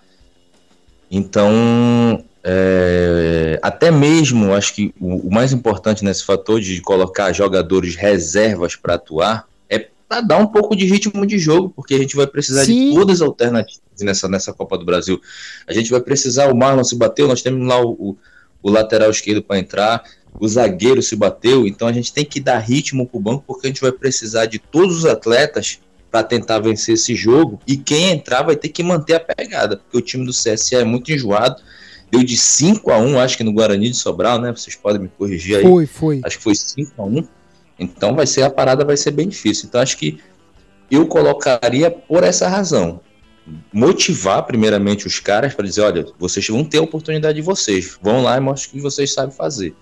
Então, 1.10 2.22
é, 2.44 3.58
até 3.62 3.90
mesmo, 3.90 4.52
acho 4.52 4.74
que 4.74 4.94
o, 5.00 5.28
o, 5.28 5.32
mais 5.32 5.54
importante 5.54 6.04
nesse 6.04 6.22
fator 6.22 6.60
de 6.60 6.82
colocar 6.82 7.32
jogadores 7.32 7.96
reservas 7.96 8.76
para 8.76 8.96
atuar 8.96 9.48
para 10.10 10.22
dar 10.22 10.38
um 10.38 10.46
pouco 10.48 10.74
de 10.74 10.84
ritmo 10.86 11.24
de 11.24 11.38
jogo, 11.38 11.70
porque 11.70 11.94
a 11.94 11.98
gente 11.98 12.16
vai 12.16 12.26
precisar 12.26 12.64
Sim. 12.64 12.88
de 12.90 12.96
todas 12.96 13.22
as 13.22 13.28
alternativas 13.28 13.80
nessa, 14.00 14.26
nessa 14.28 14.52
Copa 14.52 14.76
do 14.76 14.84
Brasil. 14.84 15.20
A 15.68 15.72
gente 15.72 15.88
vai 15.88 16.00
precisar, 16.00 16.52
o 16.52 16.56
Marlon 16.56 16.82
se 16.82 16.96
bateu, 16.96 17.28
nós 17.28 17.42
temos 17.42 17.64
lá 17.64 17.80
o, 17.80 17.92
o, 17.92 18.16
o 18.60 18.70
lateral 18.72 19.08
esquerdo 19.08 19.40
para 19.40 19.60
entrar, 19.60 20.02
o 20.40 20.48
zagueiro 20.48 21.00
se 21.00 21.14
bateu, 21.14 21.64
então 21.64 21.86
a 21.86 21.92
gente 21.92 22.12
tem 22.12 22.24
que 22.24 22.40
dar 22.40 22.58
ritmo 22.58 23.06
para 23.06 23.18
o 23.18 23.20
banco, 23.20 23.44
porque 23.46 23.68
a 23.68 23.70
gente 23.70 23.80
vai 23.80 23.92
precisar 23.92 24.46
de 24.46 24.58
todos 24.58 24.96
os 24.96 25.04
atletas 25.04 25.78
para 26.10 26.24
tentar 26.24 26.58
vencer 26.58 26.94
esse 26.94 27.14
jogo. 27.14 27.60
E 27.64 27.76
quem 27.76 28.10
entrar 28.10 28.42
vai 28.42 28.56
ter 28.56 28.70
que 28.70 28.82
manter 28.82 29.14
a 29.14 29.20
pegada, 29.20 29.76
porque 29.76 29.96
o 29.96 30.00
time 30.00 30.26
do 30.26 30.32
CSA 30.32 30.78
é 30.78 30.84
muito 30.84 31.12
enjoado. 31.12 31.62
Deu 32.10 32.24
de 32.24 32.36
5 32.36 32.90
a 32.90 32.98
1 32.98 33.20
acho 33.20 33.36
que 33.36 33.44
no 33.44 33.52
Guarani 33.52 33.90
de 33.90 33.96
Sobral, 33.96 34.40
né? 34.40 34.50
Vocês 34.50 34.74
podem 34.74 35.02
me 35.02 35.08
corrigir 35.08 35.58
aí. 35.58 35.62
Foi, 35.62 35.86
foi. 35.86 36.20
Acho 36.24 36.38
que 36.38 36.42
foi 36.42 36.56
5 36.56 37.00
a 37.00 37.04
1 37.04 37.28
Então 37.80 38.14
vai 38.14 38.26
ser 38.26 38.42
a 38.42 38.50
parada 38.50 38.84
vai 38.84 38.96
ser 38.96 39.10
bem 39.10 39.28
difícil. 39.28 39.66
Então 39.66 39.80
acho 39.80 39.96
que 39.96 40.20
eu 40.90 41.06
colocaria 41.06 41.90
por 41.90 42.22
essa 42.22 42.46
razão. 42.46 43.00
Motivar 43.72 44.44
primeiramente 44.44 45.06
os 45.06 45.18
caras 45.18 45.54
para 45.54 45.66
dizer, 45.66 45.80
olha, 45.80 46.06
vocês 46.18 46.46
vão 46.46 46.62
ter 46.62 46.78
a 46.78 46.82
oportunidade 46.82 47.36
de 47.36 47.42
vocês. 47.42 47.98
Vão 48.00 48.22
lá 48.22 48.36
e 48.36 48.40
mostrem 48.40 48.70
o 48.70 48.76
que 48.76 48.82
vocês 48.82 49.12
sabem 49.12 49.34
fazer 49.34 49.74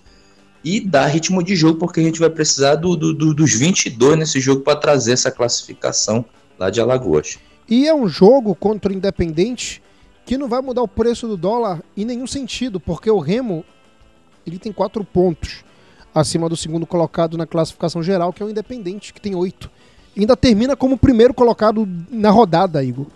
e 0.63 0.81
dar 0.81 1.07
ritmo 1.07 1.43
de 1.43 1.55
jogo, 1.55 1.79
porque 1.79 1.99
a 1.99 2.03
gente 2.03 2.19
vai 2.19 2.29
precisar 2.29 2.75
do, 2.75 2.95
do, 2.95 3.13
do 3.13 3.33
dos 3.33 3.53
22 3.53 4.17
nesse 4.17 4.39
jogo 4.39 4.61
para 4.61 4.75
trazer 4.75 5.13
essa 5.13 5.31
classificação 5.31 6.25
lá 6.57 6.69
de 6.69 6.81
Alagoas. 6.81 7.39
E 7.67 7.87
é 7.87 7.93
um 7.93 8.07
jogo 8.07 8.55
contra 8.55 8.91
o 8.91 8.95
Independente 8.95 9.81
que 10.25 10.37
não 10.37 10.47
vai 10.47 10.61
mudar 10.61 10.81
o 10.81 10.87
preço 10.87 11.27
do 11.27 11.37
dólar 11.37 11.81
em 11.95 12.05
nenhum 12.05 12.27
sentido, 12.27 12.79
porque 12.79 13.09
o 13.09 13.19
Remo 13.19 13.63
ele 14.45 14.59
tem 14.59 14.71
quatro 14.71 15.03
pontos 15.03 15.63
acima 16.13 16.49
do 16.49 16.57
segundo 16.57 16.85
colocado 16.85 17.37
na 17.37 17.45
classificação 17.45 18.01
geral, 18.01 18.33
que 18.33 18.41
é 18.41 18.45
o 18.45 18.49
Independente, 18.49 19.13
que 19.13 19.21
tem 19.21 19.35
oito. 19.35 19.69
Ainda 20.17 20.35
termina 20.35 20.75
como 20.75 20.97
primeiro 20.97 21.33
colocado 21.33 21.87
na 22.09 22.29
rodada, 22.29 22.83
Igor. 22.83 23.07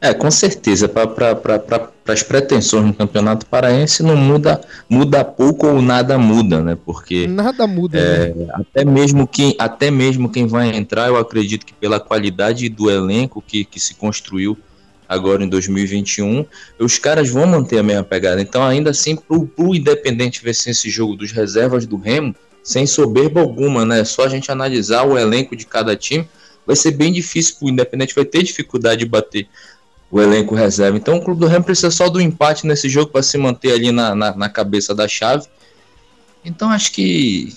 É, 0.00 0.12
com 0.12 0.30
certeza. 0.30 0.88
Para 0.88 1.34
pra, 1.34 1.88
as 2.08 2.22
pretensões 2.22 2.84
no 2.84 2.94
Campeonato 2.94 3.46
Paraense 3.46 4.02
não 4.02 4.16
muda, 4.16 4.60
muda 4.88 5.24
pouco 5.24 5.66
ou 5.66 5.80
nada 5.80 6.18
muda, 6.18 6.62
né? 6.62 6.76
Porque 6.84 7.26
nada 7.26 7.66
muda. 7.66 7.98
É, 7.98 8.34
né? 8.34 8.46
até 8.52 8.84
mesmo 8.84 9.26
quem 9.26 9.54
até 9.58 9.90
mesmo 9.90 10.28
quem 10.28 10.46
vai 10.46 10.74
entrar, 10.74 11.08
eu 11.08 11.16
acredito 11.16 11.64
que 11.64 11.72
pela 11.74 12.00
qualidade 12.00 12.68
do 12.68 12.90
elenco 12.90 13.42
que, 13.46 13.64
que 13.64 13.78
se 13.78 13.94
construiu 13.94 14.58
agora 15.08 15.44
em 15.44 15.48
2021, 15.48 16.44
os 16.78 16.98
caras 16.98 17.28
vão 17.28 17.46
manter 17.46 17.78
a 17.78 17.82
mesma 17.82 18.04
pegada. 18.04 18.40
Então, 18.40 18.62
ainda 18.62 18.90
assim, 18.90 19.16
pro, 19.16 19.46
pro 19.46 19.74
Independente 19.74 20.42
vencer 20.42 20.72
esse 20.72 20.90
jogo 20.90 21.16
dos 21.16 21.32
reservas 21.32 21.86
do 21.86 21.96
Remo, 21.96 22.34
sem 22.62 22.86
soberba 22.86 23.40
alguma, 23.40 23.84
né? 23.84 24.04
Só 24.04 24.24
a 24.24 24.28
gente 24.28 24.50
analisar 24.50 25.04
o 25.04 25.18
elenco 25.18 25.54
de 25.54 25.66
cada 25.66 25.94
time, 25.94 26.28
vai 26.66 26.74
ser 26.74 26.92
bem 26.92 27.12
difícil 27.12 27.56
pro 27.58 27.68
Independente, 27.68 28.14
vai 28.14 28.24
ter 28.24 28.42
dificuldade 28.42 29.00
de 29.00 29.06
bater 29.06 29.46
o 30.10 30.20
elenco 30.20 30.54
reserva. 30.54 30.96
Então 30.96 31.16
o 31.16 31.22
Clube 31.22 31.40
do 31.40 31.46
Remo 31.46 31.64
precisa 31.64 31.90
só 31.90 32.08
do 32.08 32.20
empate 32.20 32.66
nesse 32.66 32.88
jogo 32.88 33.10
para 33.10 33.22
se 33.22 33.36
manter 33.36 33.72
ali 33.72 33.90
na, 33.90 34.14
na, 34.14 34.34
na, 34.34 34.48
cabeça 34.48 34.94
da 34.94 35.08
chave. 35.08 35.46
Então 36.44 36.70
acho 36.70 36.92
que 36.92 37.52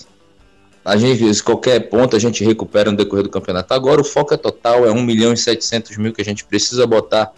a 0.87 0.95
gente, 0.95 1.43
qualquer 1.43 1.89
ponto 1.89 2.15
a 2.15 2.19
gente 2.19 2.45
recupera 2.45 2.89
no 2.89 2.95
decorrer 2.95 3.21
do 3.21 3.29
campeonato. 3.29 3.73
Agora 3.73 3.99
o 3.99 4.05
foco 4.05 4.33
é 4.33 4.37
total, 4.37 4.85
é 4.85 4.91
1 4.91 5.03
milhão 5.03 5.33
e 5.33 5.37
700 5.37 5.97
mil 5.97 6.13
que 6.13 6.21
a 6.21 6.23
gente 6.23 6.45
precisa 6.45 6.87
botar 6.87 7.33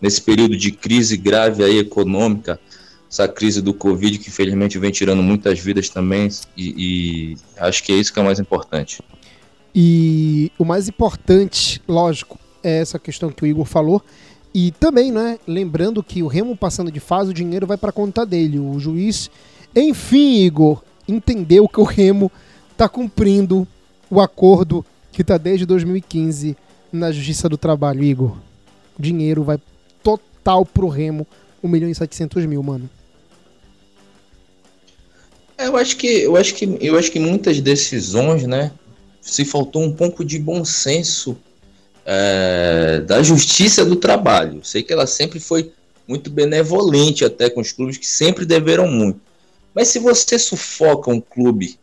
nesse 0.00 0.22
período 0.22 0.56
de 0.56 0.72
crise 0.72 1.14
grave 1.14 1.62
aí 1.62 1.76
econômica, 1.76 2.58
essa 3.10 3.28
crise 3.28 3.60
do 3.60 3.74
Covid 3.74 4.18
que 4.18 4.30
infelizmente 4.30 4.78
vem 4.78 4.90
tirando 4.90 5.22
muitas 5.22 5.58
vidas 5.58 5.90
também 5.90 6.30
e, 6.56 7.34
e 7.34 7.36
acho 7.58 7.84
que 7.84 7.92
é 7.92 7.96
isso 7.96 8.10
que 8.10 8.18
é 8.18 8.22
o 8.22 8.24
mais 8.24 8.40
importante. 8.40 9.02
E 9.74 10.50
o 10.58 10.64
mais 10.64 10.88
importante, 10.88 11.82
lógico, 11.86 12.38
é 12.64 12.78
essa 12.78 12.98
questão 12.98 13.28
que 13.28 13.42
o 13.42 13.46
Igor 13.46 13.66
falou, 13.66 14.02
e 14.54 14.70
também, 14.70 15.12
né, 15.12 15.38
lembrando 15.46 16.02
que 16.02 16.22
o 16.22 16.28
Remo 16.28 16.56
passando 16.56 16.90
de 16.90 16.98
fase, 16.98 17.30
o 17.30 17.34
dinheiro 17.34 17.66
vai 17.66 17.76
para 17.76 17.92
conta 17.92 18.24
dele. 18.24 18.58
O 18.58 18.80
juiz, 18.80 19.30
enfim, 19.74 20.38
Igor, 20.46 20.82
entendeu 21.06 21.68
que 21.68 21.78
o 21.78 21.84
Remo 21.84 22.32
está 22.76 22.90
cumprindo 22.90 23.66
o 24.10 24.20
acordo 24.20 24.84
que 25.10 25.22
está 25.22 25.38
desde 25.38 25.64
2015 25.64 26.54
na 26.92 27.10
Justiça 27.10 27.48
do 27.48 27.56
Trabalho, 27.56 28.04
Igor. 28.04 28.36
O 28.98 29.02
dinheiro 29.02 29.42
vai 29.42 29.58
total 30.02 30.64
pro 30.64 30.88
Remo, 30.88 31.26
1 31.64 31.68
milhão 31.68 31.90
e 31.90 31.94
700 31.94 32.44
mil, 32.44 32.62
mano. 32.62 32.88
É, 35.56 35.68
eu 35.68 35.76
acho 35.76 35.96
que 35.96 36.06
eu 36.06 36.36
acho 36.36 36.54
que 36.54 36.78
eu 36.82 36.98
acho 36.98 37.10
que 37.10 37.18
muitas 37.18 37.62
decisões, 37.62 38.44
né, 38.44 38.70
se 39.22 39.42
faltou 39.42 39.82
um 39.82 39.92
pouco 39.92 40.22
de 40.22 40.38
bom 40.38 40.62
senso 40.62 41.34
é, 42.04 43.00
da 43.06 43.22
Justiça 43.22 43.86
do 43.86 43.96
Trabalho. 43.96 44.62
Sei 44.62 44.82
que 44.82 44.92
ela 44.92 45.06
sempre 45.06 45.40
foi 45.40 45.72
muito 46.06 46.28
benevolente 46.28 47.24
até 47.24 47.48
com 47.48 47.62
os 47.62 47.72
clubes 47.72 47.96
que 47.96 48.06
sempre 48.06 48.44
deveram 48.44 48.86
muito. 48.86 49.18
Mas 49.74 49.88
se 49.88 49.98
você 49.98 50.38
sufoca 50.38 51.10
um 51.10 51.22
clube, 51.22 51.78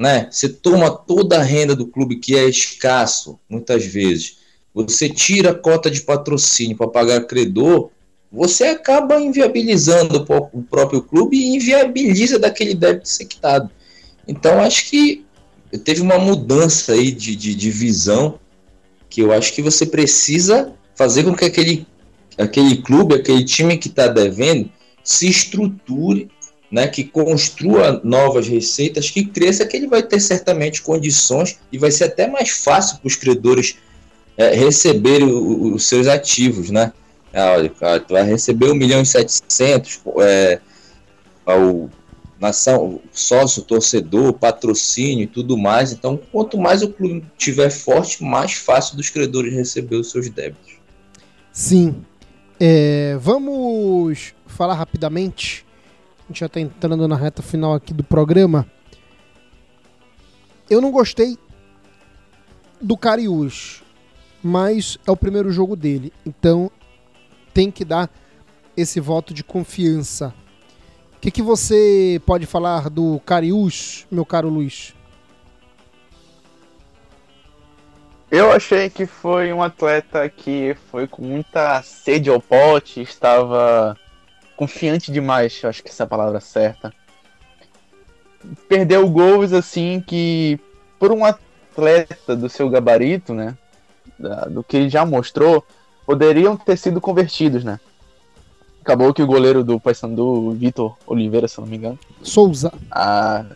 né? 0.00 0.28
Você 0.30 0.48
toma 0.48 0.90
toda 0.90 1.38
a 1.38 1.42
renda 1.42 1.76
do 1.76 1.86
clube 1.86 2.16
que 2.16 2.34
é 2.34 2.48
escasso, 2.48 3.38
muitas 3.46 3.84
vezes. 3.84 4.38
Você 4.72 5.10
tira 5.10 5.50
a 5.50 5.54
cota 5.54 5.90
de 5.90 6.00
patrocínio 6.00 6.74
para 6.74 6.88
pagar 6.88 7.26
credor, 7.26 7.90
você 8.32 8.64
acaba 8.64 9.20
inviabilizando 9.20 10.24
o 10.54 10.62
próprio 10.62 11.02
clube 11.02 11.36
e 11.36 11.54
inviabiliza 11.54 12.38
daquele 12.38 12.74
débito 12.74 13.08
ser 13.08 13.26
quitado. 13.26 13.68
Então 14.26 14.58
acho 14.60 14.88
que 14.88 15.26
teve 15.84 16.00
uma 16.00 16.18
mudança 16.18 16.92
aí 16.92 17.10
de, 17.10 17.36
de, 17.36 17.54
de 17.54 17.70
visão 17.70 18.38
que 19.10 19.20
eu 19.20 19.32
acho 19.32 19.52
que 19.52 19.60
você 19.60 19.84
precisa 19.84 20.72
fazer 20.94 21.24
com 21.24 21.34
que 21.34 21.44
aquele, 21.44 21.86
aquele 22.38 22.78
clube, 22.78 23.16
aquele 23.16 23.44
time 23.44 23.76
que 23.76 23.88
está 23.88 24.06
devendo, 24.06 24.70
se 25.04 25.28
estruture, 25.28 26.30
né, 26.70 26.86
que 26.86 27.04
construa 27.04 28.00
novas 28.04 28.46
receitas, 28.46 29.10
que 29.10 29.24
cresça, 29.24 29.66
que 29.66 29.76
ele 29.76 29.88
vai 29.88 30.02
ter 30.02 30.20
certamente 30.20 30.82
condições 30.82 31.58
e 31.72 31.78
vai 31.78 31.90
ser 31.90 32.04
até 32.04 32.28
mais 32.28 32.50
fácil 32.50 32.98
para 32.98 33.08
os 33.08 33.16
credores 33.16 33.76
é, 34.36 34.54
receberem 34.54 35.28
os 35.28 35.84
seus 35.86 36.06
ativos, 36.06 36.70
né? 36.70 36.92
Ah, 37.32 37.52
olha, 37.52 37.68
cara, 37.68 38.00
tu 38.00 38.12
vai 38.12 38.24
receber 38.24 38.70
1 38.70 38.74
milhão 38.74 39.02
e 39.02 39.06
700, 39.06 40.00
é, 40.20 40.60
ao, 41.44 41.90
nação, 42.40 43.00
sócio, 43.12 43.62
torcedor, 43.62 44.32
patrocínio 44.32 45.24
e 45.24 45.26
tudo 45.26 45.58
mais. 45.58 45.92
Então, 45.92 46.18
quanto 46.32 46.56
mais 46.56 46.82
o 46.82 46.88
clube 46.88 47.22
tiver 47.36 47.70
forte, 47.70 48.24
mais 48.24 48.54
fácil 48.54 48.96
dos 48.96 49.10
credores 49.10 49.52
receber 49.52 49.96
os 49.96 50.10
seus 50.10 50.28
débitos. 50.30 50.72
Sim. 51.52 52.02
É, 52.58 53.16
vamos 53.20 54.34
falar 54.46 54.74
rapidamente. 54.74 55.66
Gente 56.30 56.40
já 56.40 56.46
está 56.46 56.58
entrando 56.58 57.06
na 57.06 57.16
reta 57.16 57.42
final 57.42 57.74
aqui 57.74 57.92
do 57.92 58.02
programa. 58.02 58.66
Eu 60.70 60.80
não 60.80 60.90
gostei 60.90 61.36
do 62.80 62.96
Cariús, 62.96 63.82
mas 64.42 64.96
é 65.06 65.10
o 65.10 65.16
primeiro 65.16 65.52
jogo 65.52 65.76
dele. 65.76 66.10
Então 66.24 66.70
tem 67.52 67.70
que 67.70 67.84
dar 67.84 68.08
esse 68.74 69.00
voto 69.00 69.34
de 69.34 69.44
confiança 69.44 70.32
o 71.20 71.22
que, 71.22 71.30
que 71.30 71.42
você 71.42 72.18
pode 72.24 72.46
falar 72.46 72.88
do 72.88 73.20
Cariús, 73.26 74.06
meu 74.10 74.24
caro 74.24 74.48
Luiz? 74.48 74.94
Eu 78.30 78.50
achei 78.50 78.88
que 78.88 79.04
foi 79.04 79.52
um 79.52 79.62
atleta 79.62 80.26
que 80.30 80.74
foi 80.90 81.06
com 81.06 81.20
muita 81.20 81.82
sede 81.82 82.30
ao 82.30 82.40
pote, 82.40 83.02
estava 83.02 83.98
confiante 84.60 85.10
demais, 85.10 85.58
acho 85.64 85.82
que 85.82 85.88
essa 85.88 86.02
é 86.02 86.04
a 86.04 86.08
palavra 86.08 86.38
certa. 86.38 86.92
Perdeu 88.68 89.08
gols 89.08 89.54
assim 89.54 90.04
que, 90.06 90.60
por 90.98 91.10
um 91.10 91.24
atleta 91.24 92.36
do 92.36 92.46
seu 92.46 92.68
gabarito, 92.68 93.32
né? 93.32 93.56
da, 94.18 94.44
do 94.44 94.62
que 94.62 94.76
ele 94.76 94.90
já 94.90 95.06
mostrou, 95.06 95.64
poderiam 96.04 96.58
ter 96.58 96.76
sido 96.76 97.00
convertidos, 97.00 97.64
né? 97.64 97.80
Acabou 98.82 99.14
que 99.14 99.22
o 99.22 99.26
goleiro 99.26 99.64
do 99.64 99.80
Paysandu, 99.80 100.50
Vitor 100.52 100.94
Oliveira, 101.06 101.48
se 101.48 101.58
não 101.58 101.66
me 101.66 101.78
engano. 101.78 101.98
Souza. 102.22 102.70
A 102.90 103.46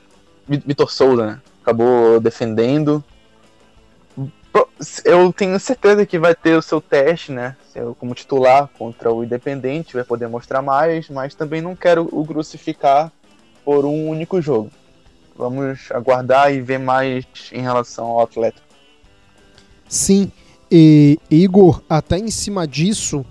Vitor 0.49 0.91
Souza, 0.91 1.27
né? 1.27 1.41
Acabou 1.63 2.19
defendendo. 2.19 3.05
Eu 5.05 5.33
tenho 5.33 5.59
certeza 5.59 6.07
que 6.07 6.19
vai 6.19 6.35
ter 6.35 6.57
o 6.57 6.63
seu 6.63 6.81
teste, 6.81 7.33
né? 7.33 7.57
Como 7.99 8.15
titular 8.15 8.69
contra 8.79 9.13
o 9.13 9.25
Independente, 9.25 9.95
vai 9.95 10.05
poder 10.05 10.29
mostrar 10.29 10.63
mais, 10.63 11.09
mas 11.09 11.35
também 11.35 11.61
não 11.61 11.75
quero 11.75 12.09
o 12.13 12.25
crucificar 12.25 13.11
por 13.65 13.85
um 13.85 14.09
único 14.09 14.41
jogo. 14.41 14.71
Vamos 15.37 15.91
aguardar 15.91 16.53
e 16.53 16.61
ver 16.61 16.79
mais 16.79 17.25
em 17.51 17.63
relação 17.63 18.07
ao 18.07 18.21
atleta. 18.21 18.63
Sim, 19.89 20.31
e 20.71 21.19
Igor, 21.31 21.83
até 21.89 22.19
em 22.19 22.31
cima 22.31 22.67
disso, 22.69 23.25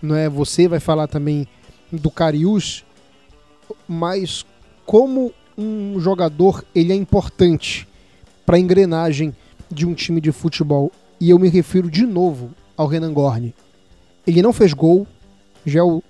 não 0.00 0.14
é? 0.16 0.28
Você 0.28 0.66
vai 0.66 0.80
falar 0.80 1.08
também 1.08 1.46
do 1.92 2.10
Cariús, 2.10 2.84
mas 3.86 4.46
como 4.86 5.32
um 5.58 6.00
jogador 6.00 6.64
ele 6.74 6.92
é 6.92 6.96
importante 6.96 7.86
para 8.46 8.56
a 8.56 8.60
engrenagem 8.60 9.34
de 9.70 9.86
um 9.86 9.94
time 9.94 10.20
de 10.20 10.32
futebol. 10.32 10.90
E 11.20 11.30
eu 11.30 11.38
me 11.38 11.48
refiro 11.48 11.90
de 11.90 12.06
novo 12.06 12.50
ao 12.76 12.86
Renan 12.86 13.12
Gorni. 13.12 13.54
Ele 14.26 14.42
não 14.42 14.52
fez 14.52 14.72
gol, 14.72 15.06
já 15.64 15.80
é 15.80 15.82
o 15.82 16.02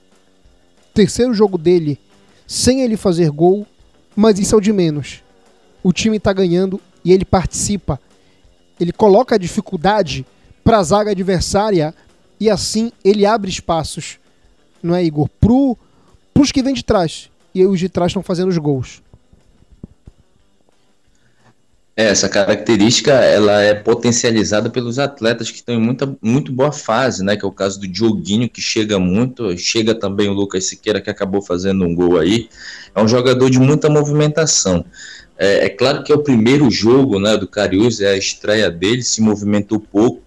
terceiro 0.94 1.32
jogo 1.34 1.58
dele 1.58 1.98
sem 2.46 2.82
ele 2.82 2.96
fazer 2.96 3.30
gol, 3.30 3.66
mas 4.16 4.38
isso 4.38 4.54
é 4.54 4.58
o 4.58 4.60
de 4.60 4.72
menos. 4.72 5.22
O 5.82 5.92
time 5.92 6.16
está 6.16 6.32
ganhando 6.32 6.80
e 7.04 7.12
ele 7.12 7.24
participa. 7.24 8.00
Ele 8.78 8.92
coloca 8.92 9.36
a 9.36 9.38
dificuldade 9.38 10.26
para 10.64 10.78
a 10.78 10.82
zaga 10.82 11.12
adversária 11.12 11.94
e 12.38 12.50
assim 12.50 12.90
ele 13.04 13.24
abre 13.24 13.50
espaços, 13.50 14.18
não 14.82 14.94
é, 14.94 15.04
Igor? 15.04 15.28
Para 15.40 16.42
os 16.42 16.50
que 16.50 16.62
vêm 16.62 16.74
de 16.74 16.84
trás. 16.84 17.30
E 17.54 17.64
os 17.64 17.78
de 17.78 17.88
trás 17.88 18.10
estão 18.10 18.22
fazendo 18.22 18.48
os 18.48 18.58
gols. 18.58 19.02
É, 22.00 22.04
essa 22.04 22.30
característica 22.30 23.12
ela 23.12 23.60
é 23.60 23.74
potencializada 23.74 24.70
pelos 24.70 24.98
atletas 24.98 25.50
que 25.50 25.56
estão 25.56 25.74
em 25.74 25.78
muita, 25.78 26.16
muito 26.22 26.50
boa 26.50 26.72
fase, 26.72 27.22
né? 27.22 27.36
Que 27.36 27.44
é 27.44 27.48
o 27.48 27.52
caso 27.52 27.78
do 27.78 27.86
Dioguinho, 27.86 28.48
que 28.48 28.62
chega 28.62 28.98
muito, 28.98 29.54
chega 29.58 29.94
também 29.94 30.26
o 30.26 30.32
Lucas 30.32 30.64
Siqueira, 30.64 31.02
que 31.02 31.10
acabou 31.10 31.42
fazendo 31.42 31.84
um 31.84 31.94
gol 31.94 32.18
aí. 32.18 32.48
É 32.94 33.02
um 33.02 33.06
jogador 33.06 33.50
de 33.50 33.58
muita 33.58 33.90
movimentação. 33.90 34.82
É, 35.36 35.66
é 35.66 35.68
claro 35.68 36.02
que 36.02 36.10
é 36.10 36.14
o 36.14 36.22
primeiro 36.22 36.70
jogo 36.70 37.18
né, 37.18 37.36
do 37.36 37.46
Cariús, 37.46 38.00
é 38.00 38.12
a 38.12 38.16
estreia 38.16 38.70
dele, 38.70 39.02
se 39.02 39.20
movimentou 39.20 39.78
pouco, 39.78 40.22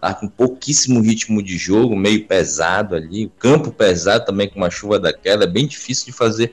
tá 0.00 0.12
com 0.12 0.26
pouquíssimo 0.26 1.00
ritmo 1.00 1.40
de 1.40 1.56
jogo, 1.56 1.94
meio 1.94 2.26
pesado 2.26 2.96
ali, 2.96 3.26
o 3.26 3.30
campo 3.30 3.70
pesado 3.70 4.24
também 4.24 4.48
com 4.48 4.56
uma 4.56 4.70
chuva 4.70 4.98
daquela, 4.98 5.44
é 5.44 5.46
bem 5.46 5.68
difícil 5.68 6.06
de 6.06 6.12
fazer 6.12 6.52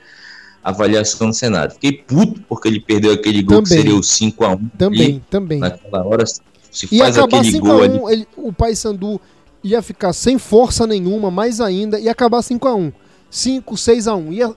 avaliação 0.63 1.29
do 1.29 1.35
cenário. 1.35 1.73
Fiquei 1.73 1.93
puto 1.93 2.41
porque 2.47 2.67
ele 2.67 2.79
perdeu 2.79 3.13
aquele 3.13 3.41
gol 3.41 3.61
também. 3.61 3.63
que 3.63 3.69
seria 3.69 3.95
o 3.95 4.01
5x1. 4.01 4.71
Também, 4.77 5.09
e, 5.09 5.19
também. 5.29 5.59
Naquela 5.59 6.05
hora, 6.05 6.25
se 6.25 6.87
e 6.91 6.97
faz 6.97 7.17
aquele 7.17 7.59
gol 7.59 7.83
ali. 7.83 7.99
Ele, 8.09 8.27
o 8.37 8.53
Paysandu 8.53 9.19
ia 9.63 9.81
ficar 9.81 10.13
sem 10.13 10.37
força 10.37 10.85
nenhuma, 10.87 11.29
mais 11.29 11.59
ainda, 11.59 11.99
e 11.99 12.07
acabar 12.07 12.39
5x1. 12.39 12.93
5, 13.29 13.75
6x1. 13.75 14.33
Ia, 14.33 14.55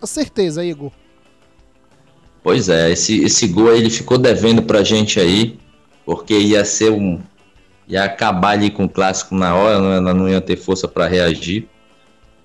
a 0.00 0.06
certeza, 0.06 0.64
Igor. 0.64 0.90
Pois 2.42 2.68
é, 2.68 2.90
esse, 2.90 3.22
esse 3.22 3.46
gol 3.46 3.70
aí 3.70 3.78
ele 3.78 3.90
ficou 3.90 4.18
devendo 4.18 4.62
pra 4.62 4.82
gente 4.82 5.20
aí, 5.20 5.58
porque 6.04 6.36
ia 6.36 6.64
ser 6.64 6.90
um, 6.90 7.20
ia 7.86 8.04
acabar 8.04 8.50
ali 8.50 8.68
com 8.68 8.84
o 8.84 8.88
clássico 8.88 9.34
na 9.34 9.54
hora, 9.54 9.78
não, 9.78 9.92
ela 9.92 10.14
não 10.14 10.28
ia 10.28 10.40
ter 10.40 10.56
força 10.56 10.88
para 10.88 11.06
reagir. 11.06 11.68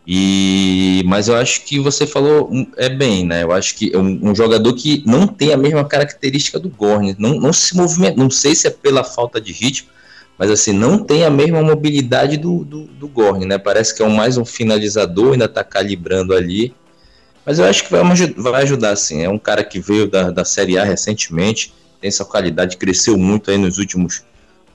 E, 0.09 1.03
mas 1.05 1.27
eu 1.27 1.35
acho 1.35 1.65
que 1.65 1.79
você 1.79 2.07
falou 2.07 2.49
é 2.77 2.87
bem, 2.87 3.25
né? 3.25 3.43
Eu 3.43 3.51
acho 3.51 3.75
que 3.75 3.93
é 3.93 3.97
um, 3.97 4.29
um 4.29 4.33
jogador 4.33 4.73
que 4.73 5.03
não 5.05 5.27
tem 5.27 5.51
a 5.51 5.57
mesma 5.57 5.83
característica 5.83 6.57
do 6.57 6.69
Gorne, 6.69 7.13
não, 7.19 7.37
não 7.37 7.51
se 7.51 7.75
movimenta, 7.75 8.15
não 8.15 8.29
sei 8.29 8.55
se 8.55 8.67
é 8.67 8.69
pela 8.69 9.03
falta 9.03 9.41
de 9.41 9.51
ritmo, 9.51 9.89
mas 10.37 10.49
assim, 10.49 10.71
não 10.71 11.03
tem 11.03 11.25
a 11.25 11.29
mesma 11.29 11.61
mobilidade 11.61 12.37
do, 12.37 12.63
do, 12.63 12.85
do 12.85 13.11
né? 13.45 13.57
Parece 13.57 13.93
que 13.93 14.01
é 14.01 14.05
um, 14.05 14.15
mais 14.15 14.37
um 14.37 14.45
finalizador, 14.45 15.33
ainda 15.33 15.49
tá 15.49 15.61
calibrando 15.61 16.33
ali. 16.33 16.73
Mas 17.45 17.59
eu 17.59 17.65
acho 17.65 17.83
que 17.83 17.91
vai, 17.91 18.03
vai 18.37 18.63
ajudar, 18.63 18.95
sim. 18.95 19.23
É 19.23 19.29
um 19.29 19.39
cara 19.39 19.61
que 19.61 19.79
veio 19.79 20.07
da, 20.09 20.31
da 20.31 20.45
Série 20.45 20.77
A 20.77 20.85
recentemente, 20.85 21.73
tem 21.99 22.07
essa 22.07 22.23
qualidade, 22.23 22.77
cresceu 22.77 23.17
muito 23.17 23.51
aí 23.51 23.57
nos 23.57 23.77
últimos 23.77 24.23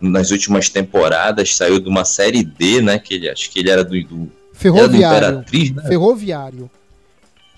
nas 0.00 0.32
últimas 0.32 0.68
temporadas, 0.68 1.54
saiu 1.54 1.78
de 1.78 1.88
uma 1.88 2.04
série 2.04 2.42
D, 2.42 2.82
né? 2.82 2.98
Que 2.98 3.14
ele 3.14 3.30
acho 3.30 3.48
que 3.48 3.60
ele 3.60 3.70
era 3.70 3.84
do, 3.84 4.02
do 4.02 4.32
Ferroviário. 4.62 5.44
né? 5.74 5.82
Ferroviário. 5.88 6.70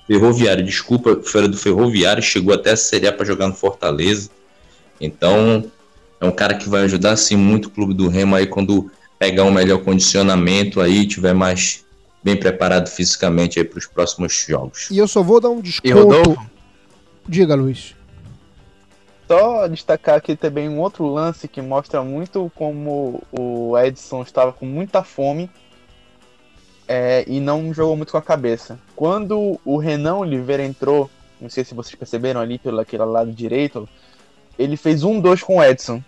Ferroviário, 0.06 0.64
desculpa, 0.64 1.20
foi 1.24 1.48
do 1.48 1.56
Ferroviário, 1.56 2.22
chegou 2.22 2.54
até 2.54 2.72
a 2.72 2.76
Série 2.76 3.06
A 3.06 3.12
para 3.12 3.24
jogar 3.24 3.48
no 3.48 3.54
Fortaleza. 3.54 4.30
Então, 5.00 5.64
é 6.20 6.24
um 6.26 6.32
cara 6.32 6.54
que 6.54 6.68
vai 6.68 6.82
ajudar 6.82 7.16
sim 7.16 7.36
muito 7.36 7.66
o 7.66 7.70
clube 7.70 7.94
do 7.94 8.08
Remo 8.08 8.34
aí 8.34 8.46
quando 8.46 8.90
pegar 9.18 9.44
um 9.44 9.50
melhor 9.50 9.78
condicionamento 9.82 10.80
aí, 10.80 11.06
tiver 11.06 11.34
mais 11.34 11.84
bem 12.22 12.36
preparado 12.36 12.88
fisicamente 12.88 13.58
aí 13.58 13.64
para 13.64 13.78
os 13.78 13.86
próximos 13.86 14.44
jogos. 14.46 14.90
E 14.90 14.98
eu 14.98 15.08
só 15.08 15.22
vou 15.22 15.40
dar 15.40 15.50
um 15.50 15.60
desconto. 15.60 16.38
Diga, 17.26 17.54
Luiz. 17.54 17.94
Só 19.26 19.66
destacar 19.66 20.16
aqui 20.16 20.36
também 20.36 20.68
um 20.68 20.80
outro 20.80 21.06
lance 21.06 21.48
que 21.48 21.62
mostra 21.62 22.02
muito 22.02 22.50
como 22.54 23.22
o 23.32 23.78
Edson 23.78 24.22
estava 24.22 24.52
com 24.52 24.66
muita 24.66 25.02
fome 25.02 25.50
é, 26.86 27.24
e 27.26 27.40
não 27.40 27.72
jogou 27.72 27.96
muito 27.96 28.12
com 28.12 28.18
a 28.18 28.22
cabeça. 28.22 28.78
Quando 28.94 29.58
o 29.64 29.76
Renan 29.76 30.16
Oliveira 30.16 30.64
entrou, 30.64 31.10
não 31.40 31.48
sei 31.48 31.64
se 31.64 31.74
vocês 31.74 31.94
perceberam 31.94 32.40
ali 32.40 32.58
pelo 32.58 32.80
aquele 32.80 33.04
lado 33.04 33.32
direito, 33.32 33.88
ele 34.58 34.76
fez 34.76 35.02
um 35.02 35.20
dois 35.20 35.42
com 35.42 35.58
o 35.58 35.64
Edson. 35.64 36.02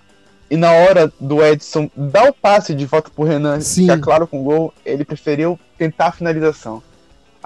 E 0.49 0.57
na 0.57 0.71
hora 0.71 1.13
do 1.19 1.45
Edson 1.45 1.91
dar 1.97 2.29
o 2.29 2.33
passe 2.33 2.75
de 2.75 2.87
volta 2.87 3.11
pro 3.11 3.25
Renan, 3.25 3.61
Sim. 3.61 3.83
ficar 3.83 3.99
claro 3.99 4.27
com 4.27 4.41
o 4.41 4.45
gol, 4.45 4.75
ele 4.85 5.05
preferiu 5.05 5.59
tentar 5.77 6.07
a 6.07 6.13
finalização 6.13 6.83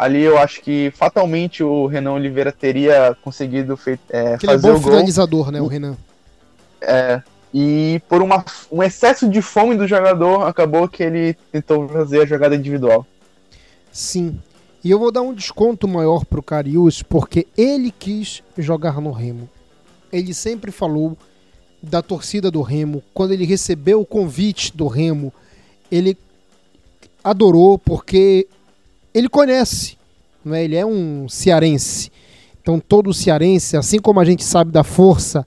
ali 0.01 0.23
eu 0.23 0.39
acho 0.39 0.63
que 0.63 0.91
fatalmente 0.97 1.63
o 1.63 1.87
Renan 1.87 2.13
Oliveira 2.13 2.51
teria 2.51 3.15
conseguido 3.23 3.79
é, 4.09 4.39
fazer 4.39 4.47
ele 4.47 4.53
é 4.53 4.59
bom 4.59 4.71
o 4.71 4.81
gol. 4.81 4.93
finalizador, 4.93 5.53
né, 5.53 5.61
o 5.61 5.67
Renan. 5.67 5.95
É, 6.81 7.23
e 7.53 8.01
por 8.09 8.23
uma, 8.23 8.43
um 8.73 8.83
excesso 8.83 9.29
de 9.29 9.43
fome 9.43 9.77
do 9.77 9.87
jogador, 9.87 10.47
acabou 10.47 10.89
que 10.89 11.03
ele 11.03 11.35
tentou 11.53 11.87
fazer 11.89 12.23
a 12.23 12.27
jogada 12.27 12.57
individual. 12.57 13.07
Sim. 13.93 14.39
E 14.83 14.91
eu 14.91 14.99
vou 14.99 15.13
dar 15.13 15.23
um 15.23 15.35
desconto 15.35 15.87
maior 15.87 16.25
pro 16.25 16.43
Carius, 16.43 17.03
porque 17.03 17.47
ele 17.57 17.91
quis 17.91 18.43
jogar 18.57 19.01
no 19.01 19.11
Remo. 19.11 19.49
Ele 20.13 20.33
sempre 20.33 20.71
falou 20.71 21.17
da 21.83 22.03
torcida 22.03 22.51
do 22.51 22.63
Remo. 22.63 23.03
Quando 23.13 23.33
ele 23.33 23.45
recebeu 23.45 24.01
o 24.01 24.07
convite 24.07 24.75
do 24.77 24.87
Remo, 24.87 25.33
ele 25.91 26.17
adorou, 27.23 27.79
porque 27.79 28.47
ele 29.13 29.29
conhece, 29.29 29.99
não 30.45 30.55
é? 30.55 30.65
ele 30.65 30.77
é 30.77 30.87
um 30.87 31.29
cearense. 31.29 32.11
Então 32.63 32.79
todo 32.79 33.13
cearense, 33.13 33.77
assim 33.77 33.99
como 33.99 34.21
a 34.21 34.25
gente 34.25 34.45
sabe 34.45 34.71
da 34.71 34.85
força 34.85 35.47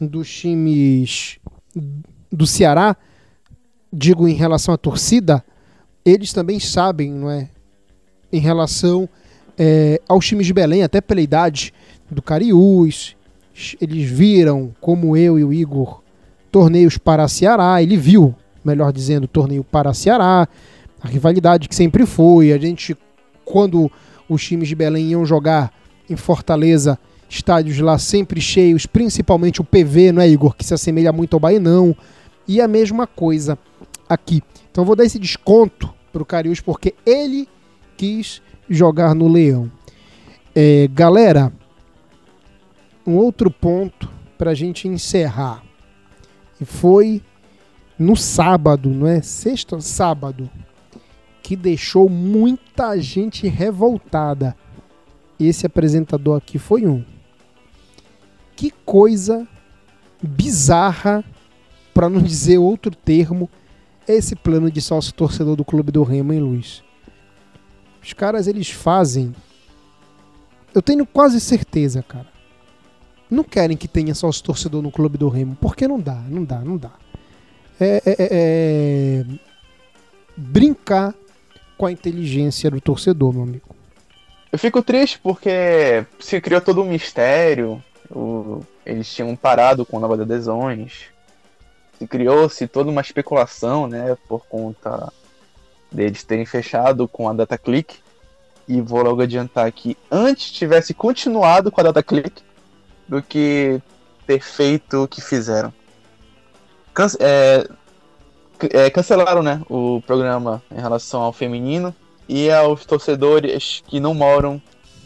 dos 0.00 0.30
times 0.30 1.38
do 2.30 2.46
Ceará, 2.46 2.96
digo 3.92 4.28
em 4.28 4.34
relação 4.34 4.74
à 4.74 4.76
torcida, 4.76 5.44
eles 6.04 6.32
também 6.32 6.60
sabem, 6.60 7.10
não 7.10 7.30
é? 7.30 7.48
Em 8.32 8.40
relação 8.40 9.08
é, 9.58 10.00
aos 10.08 10.26
times 10.26 10.46
de 10.46 10.52
Belém, 10.52 10.82
até 10.82 11.00
pela 11.00 11.20
idade 11.20 11.72
do 12.10 12.20
Cariús, 12.20 13.16
eles 13.80 14.08
viram, 14.08 14.74
como 14.80 15.16
eu 15.16 15.38
e 15.38 15.44
o 15.44 15.52
Igor, 15.52 16.02
torneios 16.50 16.98
para 16.98 17.26
Ceará, 17.28 17.82
ele 17.82 17.96
viu, 17.96 18.34
melhor 18.64 18.92
dizendo, 18.92 19.26
torneio 19.26 19.64
para 19.64 19.94
Ceará, 19.94 20.48
a 21.00 21.08
rivalidade 21.08 21.68
que 21.68 21.74
sempre 21.74 22.04
foi. 22.04 22.52
A 22.52 22.58
gente, 22.58 22.96
quando 23.44 23.90
os 24.28 24.44
times 24.44 24.68
de 24.68 24.74
Belém 24.74 25.10
iam 25.10 25.24
jogar 25.24 25.72
em 26.08 26.16
Fortaleza, 26.16 26.98
estádios 27.28 27.78
lá 27.78 27.98
sempre 27.98 28.40
cheios, 28.40 28.86
principalmente 28.86 29.60
o 29.60 29.64
PV, 29.64 30.12
não 30.12 30.22
é, 30.22 30.28
Igor? 30.28 30.54
Que 30.54 30.64
se 30.64 30.74
assemelha 30.74 31.12
muito 31.12 31.34
ao 31.34 31.40
Bainão. 31.40 31.96
E 32.46 32.60
a 32.60 32.68
mesma 32.68 33.06
coisa 33.06 33.58
aqui. 34.08 34.42
Então 34.70 34.84
vou 34.84 34.94
dar 34.94 35.04
esse 35.04 35.18
desconto 35.18 35.92
para 36.12 36.22
o 36.22 36.26
Cariús 36.26 36.60
porque 36.60 36.94
ele 37.04 37.48
quis 37.96 38.42
jogar 38.68 39.14
no 39.14 39.28
Leão. 39.28 39.70
É, 40.54 40.88
galera, 40.92 41.52
um 43.06 43.14
outro 43.16 43.50
ponto 43.50 44.10
para 44.36 44.50
a 44.50 44.54
gente 44.54 44.88
encerrar. 44.88 45.62
E 46.60 46.64
foi 46.64 47.22
no 47.98 48.16
sábado, 48.16 48.90
não 48.90 49.06
é? 49.06 49.22
Sexta, 49.22 49.80
sábado, 49.80 50.50
que 51.42 51.56
deixou 51.56 52.08
muita 52.08 52.98
gente 53.00 53.46
revoltada. 53.46 54.56
Esse 55.38 55.66
apresentador 55.66 56.38
aqui 56.38 56.58
foi 56.58 56.86
um. 56.86 57.04
Que 58.54 58.70
coisa 58.84 59.46
bizarra, 60.22 61.22
para 61.92 62.08
não 62.08 62.20
dizer 62.22 62.58
outro 62.58 62.94
termo, 62.94 63.48
esse 64.08 64.34
plano 64.34 64.70
de 64.70 64.80
sócio 64.80 65.12
torcedor 65.12 65.56
do 65.56 65.64
clube 65.64 65.92
do 65.92 66.02
Remo, 66.02 66.32
hein, 66.32 66.40
Luiz? 66.40 66.85
Os 68.06 68.12
caras, 68.12 68.46
eles 68.46 68.70
fazem. 68.70 69.34
Eu 70.72 70.80
tenho 70.80 71.04
quase 71.04 71.40
certeza, 71.40 72.04
cara. 72.04 72.28
Não 73.28 73.42
querem 73.42 73.76
que 73.76 73.88
tenha 73.88 74.14
sócio 74.14 74.44
torcedor 74.44 74.80
no 74.80 74.92
clube 74.92 75.18
do 75.18 75.28
Remo, 75.28 75.58
porque 75.60 75.88
não 75.88 75.98
dá, 75.98 76.14
não 76.14 76.44
dá, 76.44 76.60
não 76.60 76.76
dá. 76.76 76.92
É, 77.80 78.00
é, 78.06 78.12
é, 78.12 78.16
é 78.20 79.24
brincar 80.36 81.12
com 81.76 81.84
a 81.84 81.90
inteligência 81.90 82.70
do 82.70 82.80
torcedor, 82.80 83.32
meu 83.32 83.42
amigo. 83.42 83.74
Eu 84.52 84.58
fico 84.58 84.80
triste 84.84 85.18
porque 85.20 86.06
se 86.20 86.40
criou 86.40 86.60
todo 86.60 86.82
um 86.82 86.88
mistério. 86.88 87.82
O, 88.08 88.62
eles 88.84 89.12
tinham 89.12 89.34
parado 89.34 89.84
com 89.84 89.98
novas 89.98 90.20
adesões. 90.20 91.06
Se 91.98 92.06
criou-se 92.06 92.68
toda 92.68 92.88
uma 92.88 93.00
especulação, 93.00 93.88
né? 93.88 94.16
Por 94.28 94.46
conta 94.46 95.12
deles 95.90 96.24
terem 96.24 96.46
fechado 96.46 97.06
com 97.08 97.28
a 97.28 97.32
DataClick. 97.32 97.96
E 98.68 98.80
vou 98.80 99.02
logo 99.02 99.22
adiantar 99.22 99.70
que 99.70 99.96
antes 100.10 100.50
tivesse 100.50 100.92
continuado 100.92 101.70
com 101.70 101.80
a 101.80 101.84
DataClick 101.84 102.42
do 103.06 103.22
que 103.22 103.80
ter 104.26 104.42
feito 104.42 105.04
o 105.04 105.08
que 105.08 105.20
fizeram. 105.20 105.72
Cance 106.92 107.16
é, 107.20 107.68
é, 108.72 108.90
cancelaram 108.90 109.42
né, 109.42 109.62
o 109.68 110.02
programa 110.06 110.62
em 110.70 110.80
relação 110.80 111.22
ao 111.22 111.32
feminino 111.32 111.94
e 112.28 112.50
aos 112.50 112.84
torcedores 112.84 113.82
que 113.86 114.00
não 114.00 114.14
moram 114.14 114.60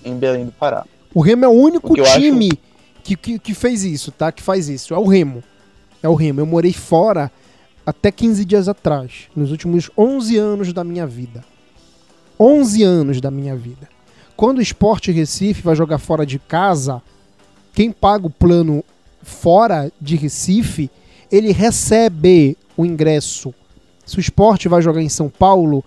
em 0.04 0.16
Belém 0.16 0.46
do 0.46 0.52
Pará. 0.52 0.86
O 1.14 1.20
Remo 1.20 1.44
é 1.44 1.48
o 1.48 1.52
único 1.52 1.92
o 1.92 2.02
time 2.02 2.46
acho... 2.46 3.02
que, 3.02 3.16
que, 3.16 3.38
que, 3.38 3.54
fez 3.54 3.82
isso, 3.82 4.12
tá? 4.12 4.30
Que 4.30 4.42
faz 4.42 4.68
isso. 4.68 4.94
É 4.94 4.98
o 4.98 5.06
Remo. 5.06 5.42
É 6.02 6.08
o 6.08 6.14
Remo. 6.14 6.40
Eu 6.40 6.46
morei 6.46 6.72
fora 6.72 7.30
até 7.84 8.10
15 8.10 8.44
dias 8.44 8.68
atrás, 8.68 9.28
nos 9.34 9.50
últimos 9.50 9.90
11 9.96 10.36
anos 10.36 10.72
da 10.72 10.84
minha 10.84 11.06
vida. 11.06 11.44
11 12.38 12.82
anos 12.82 13.20
da 13.20 13.30
minha 13.30 13.56
vida. 13.56 13.88
Quando 14.36 14.58
o 14.58 14.62
Esporte 14.62 15.12
Recife 15.12 15.62
vai 15.62 15.76
jogar 15.76 15.98
fora 15.98 16.24
de 16.24 16.38
casa, 16.38 17.02
quem 17.74 17.92
paga 17.92 18.26
o 18.26 18.30
plano 18.30 18.82
fora 19.22 19.92
de 20.00 20.16
Recife, 20.16 20.90
ele 21.30 21.52
recebe 21.52 22.56
o 22.76 22.84
ingresso. 22.84 23.54
Se 24.06 24.16
o 24.16 24.20
esporte 24.20 24.68
vai 24.68 24.82
jogar 24.82 25.02
em 25.02 25.08
São 25.08 25.28
Paulo, 25.28 25.84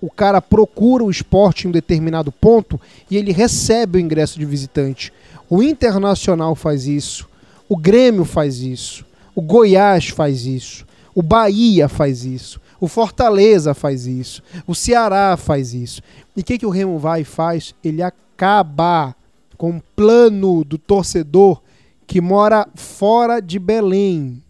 o 0.00 0.10
cara 0.10 0.40
procura 0.40 1.02
o 1.02 1.10
esporte 1.10 1.66
em 1.66 1.68
um 1.68 1.72
determinado 1.72 2.30
ponto 2.30 2.80
e 3.10 3.16
ele 3.16 3.32
recebe 3.32 3.98
o 3.98 4.00
ingresso 4.00 4.38
de 4.38 4.44
visitante. 4.44 5.12
O 5.48 5.62
Internacional 5.62 6.54
faz 6.54 6.86
isso, 6.86 7.28
o 7.68 7.76
Grêmio 7.76 8.24
faz 8.24 8.60
isso, 8.60 9.04
o 9.34 9.42
Goiás 9.42 10.08
faz 10.08 10.44
isso, 10.46 10.85
o 11.16 11.22
Bahia 11.22 11.88
faz 11.88 12.26
isso, 12.26 12.60
o 12.78 12.86
Fortaleza 12.86 13.72
faz 13.72 14.06
isso, 14.06 14.42
o 14.66 14.74
Ceará 14.74 15.34
faz 15.38 15.72
isso. 15.72 16.02
E 16.36 16.42
o 16.42 16.44
que, 16.44 16.58
que 16.58 16.66
o 16.66 16.70
Remo 16.70 16.98
vai 16.98 17.22
e 17.22 17.24
faz? 17.24 17.74
Ele 17.82 18.02
acaba 18.02 19.16
com 19.56 19.78
o 19.78 19.82
plano 19.96 20.62
do 20.62 20.76
torcedor 20.76 21.62
que 22.06 22.20
mora 22.20 22.68
fora 22.74 23.40
de 23.40 23.58
Belém. 23.58 24.44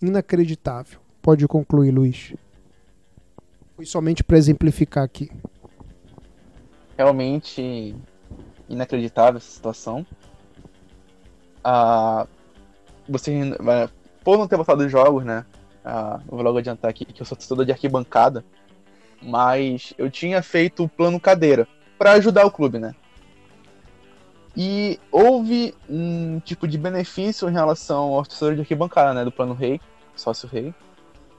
Inacreditável. 0.00 0.98
Pode 1.20 1.46
concluir, 1.46 1.90
Luiz. 1.90 2.32
Foi 3.76 3.84
somente 3.84 4.24
para 4.24 4.38
exemplificar 4.38 5.04
aqui. 5.04 5.30
Realmente 6.96 7.94
inacreditável 8.66 9.36
essa 9.36 9.50
situação. 9.50 10.06
Ah, 11.62 12.26
você, 13.06 13.30
por 14.24 14.38
não 14.38 14.48
ter 14.48 14.56
votado 14.56 14.86
os 14.86 14.90
jogos, 14.90 15.22
né? 15.22 15.44
Ah, 15.90 16.20
vou 16.26 16.42
logo 16.42 16.58
adiantar 16.58 16.90
aqui 16.90 17.06
que 17.06 17.22
eu 17.22 17.24
sou 17.24 17.34
torcedor 17.34 17.64
de 17.64 17.72
arquibancada. 17.72 18.44
Mas 19.22 19.94
eu 19.96 20.10
tinha 20.10 20.42
feito 20.42 20.84
o 20.84 20.88
plano 20.88 21.18
cadeira 21.18 21.66
para 21.98 22.12
ajudar 22.12 22.44
o 22.44 22.50
clube, 22.50 22.78
né? 22.78 22.94
E 24.54 25.00
houve 25.10 25.74
um 25.88 26.40
tipo 26.44 26.68
de 26.68 26.76
benefício 26.76 27.48
em 27.48 27.52
relação 27.52 28.12
aos 28.12 28.28
torcedores 28.28 28.56
de 28.56 28.62
arquibancada, 28.62 29.14
né? 29.14 29.24
Do 29.24 29.32
plano 29.32 29.54
rei, 29.54 29.80
sócio 30.14 30.46
rei. 30.46 30.74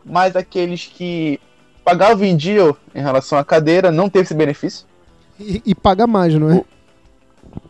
Mas 0.04 0.36
aqueles 0.36 0.88
que 0.88 1.40
pagavam 1.84 2.26
em 2.26 2.36
dia 2.36 2.76
em 2.96 3.02
relação 3.02 3.38
à 3.38 3.46
cadeira 3.46 3.92
não 3.92 4.10
teve 4.10 4.24
esse 4.24 4.34
benefício. 4.34 4.88
E, 5.40 5.62
e 5.64 5.76
paga 5.76 6.08
mais, 6.08 6.34
não 6.34 6.50
é? 6.50 6.66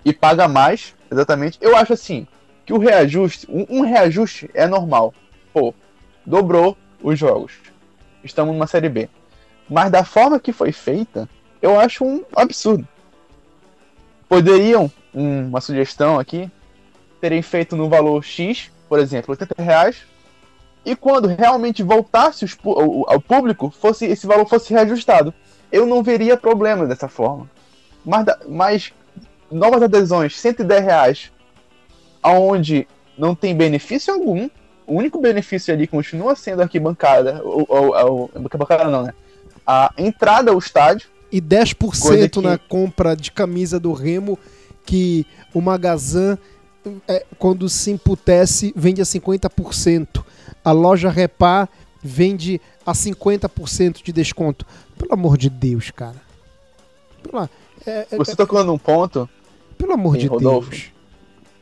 E 0.05 0.13
paga 0.13 0.47
mais, 0.47 0.95
exatamente. 1.11 1.57
Eu 1.59 1.75
acho 1.75 1.91
assim, 1.91 2.25
que 2.65 2.71
o 2.71 2.77
reajuste, 2.77 3.45
um, 3.49 3.65
um 3.80 3.82
reajuste 3.82 4.49
é 4.53 4.65
normal. 4.65 5.13
Pô, 5.51 5.73
dobrou 6.30 6.77
os 7.01 7.17
jogos. 7.17 7.53
Estamos 8.23 8.53
numa 8.53 8.67
série 8.67 8.88
B. 8.88 9.09
Mas 9.67 9.91
da 9.91 10.03
forma 10.05 10.39
que 10.39 10.53
foi 10.53 10.71
feita, 10.71 11.27
eu 11.61 11.80
acho 11.80 12.05
um 12.05 12.23
absurdo. 12.36 12.88
Poderiam 14.27 14.91
uma 15.11 15.59
sugestão 15.59 16.19
aqui, 16.19 16.49
terem 17.19 17.41
feito 17.41 17.75
no 17.75 17.89
valor 17.89 18.23
X, 18.23 18.71
por 18.88 18.99
exemplo, 18.99 19.32
80 19.32 19.61
reais, 19.61 20.03
e 20.86 20.95
quando 20.95 21.27
realmente 21.27 21.82
voltasse 21.82 22.45
ao, 23.07 23.19
público, 23.19 23.71
fosse 23.71 24.05
esse 24.05 24.27
valor 24.27 24.47
fosse 24.47 24.71
reajustado. 24.71 25.34
Eu 25.71 25.86
não 25.86 26.03
veria 26.03 26.38
problema 26.38 26.86
dessa 26.86 27.07
forma. 27.07 27.49
Mas, 28.05 28.25
mas 28.47 28.93
novas 29.51 29.82
adesões, 29.82 30.39
110 30.39 30.84
reais, 30.84 31.32
aonde 32.21 32.88
não 33.17 33.36
tem 33.36 33.55
benefício 33.55 34.13
algum, 34.13 34.47
o 34.89 34.95
único 34.95 35.21
benefício 35.21 35.73
ali 35.73 35.87
continua 35.87 36.35
sendo 36.35 36.61
a 36.61 36.63
arquibancada, 36.63 37.41
ou, 37.43 37.65
ou, 37.69 37.95
ou 37.95 38.31
arquibancada 38.43 38.85
não, 38.85 39.03
né? 39.03 39.13
A 39.65 39.93
entrada 39.97 40.51
ao 40.51 40.57
estádio. 40.57 41.07
E 41.31 41.39
10% 41.39 42.29
que... 42.29 42.41
na 42.41 42.57
compra 42.57 43.15
de 43.15 43.31
camisa 43.31 43.79
do 43.79 43.93
Remo 43.93 44.37
que 44.83 45.25
o 45.53 45.61
Magazan, 45.61 46.37
é, 47.07 47.23
quando 47.37 47.69
se 47.69 47.91
imputece, 47.91 48.73
vende 48.75 49.01
a 49.01 49.05
50%. 49.05 50.23
A 50.65 50.71
loja 50.71 51.09
Repar 51.09 51.69
vende 52.01 52.59
a 52.83 52.93
50% 52.93 54.01
de 54.01 54.11
desconto. 54.11 54.65
Pelo 54.97 55.13
amor 55.13 55.37
de 55.37 55.49
Deus, 55.49 55.91
cara. 55.91 56.19
Pela, 57.21 57.47
é, 57.85 58.07
é, 58.11 58.17
Você 58.17 58.35
tocou 58.35 58.63
num 58.63 58.77
ponto. 58.77 59.29
Pelo 59.77 59.93
amor 59.93 60.17
de 60.17 60.25
Rodolfo, 60.25 60.71
Deus. 60.71 60.91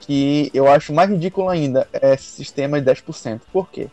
Que 0.08 0.49
eu 0.53 0.68
acho 0.68 0.93
mais 0.93 1.10
ridículo 1.10 1.49
ainda 1.49 1.88
é 1.93 2.16
esse 2.16 2.32
sistema 2.32 2.82
de 2.82 2.89
10%. 2.89 3.41
Por 3.51 3.70
quê? 3.70 3.89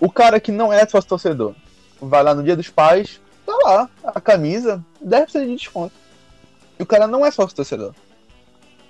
O 0.00 0.10
cara 0.10 0.40
que 0.40 0.50
não 0.50 0.72
é 0.72 0.84
sócio 0.86 1.08
torcedor 1.08 1.54
vai 2.00 2.22
lá 2.22 2.34
no 2.34 2.42
dia 2.42 2.56
dos 2.56 2.68
pais, 2.68 3.20
tá 3.44 3.56
lá, 3.64 3.90
a 4.02 4.20
camisa, 4.20 4.84
10% 5.04 5.46
de 5.46 5.56
desconto. 5.56 5.94
E 6.78 6.82
o 6.82 6.86
cara 6.86 7.06
não 7.06 7.24
é 7.24 7.30
sócio 7.30 7.56
torcedor. 7.56 7.94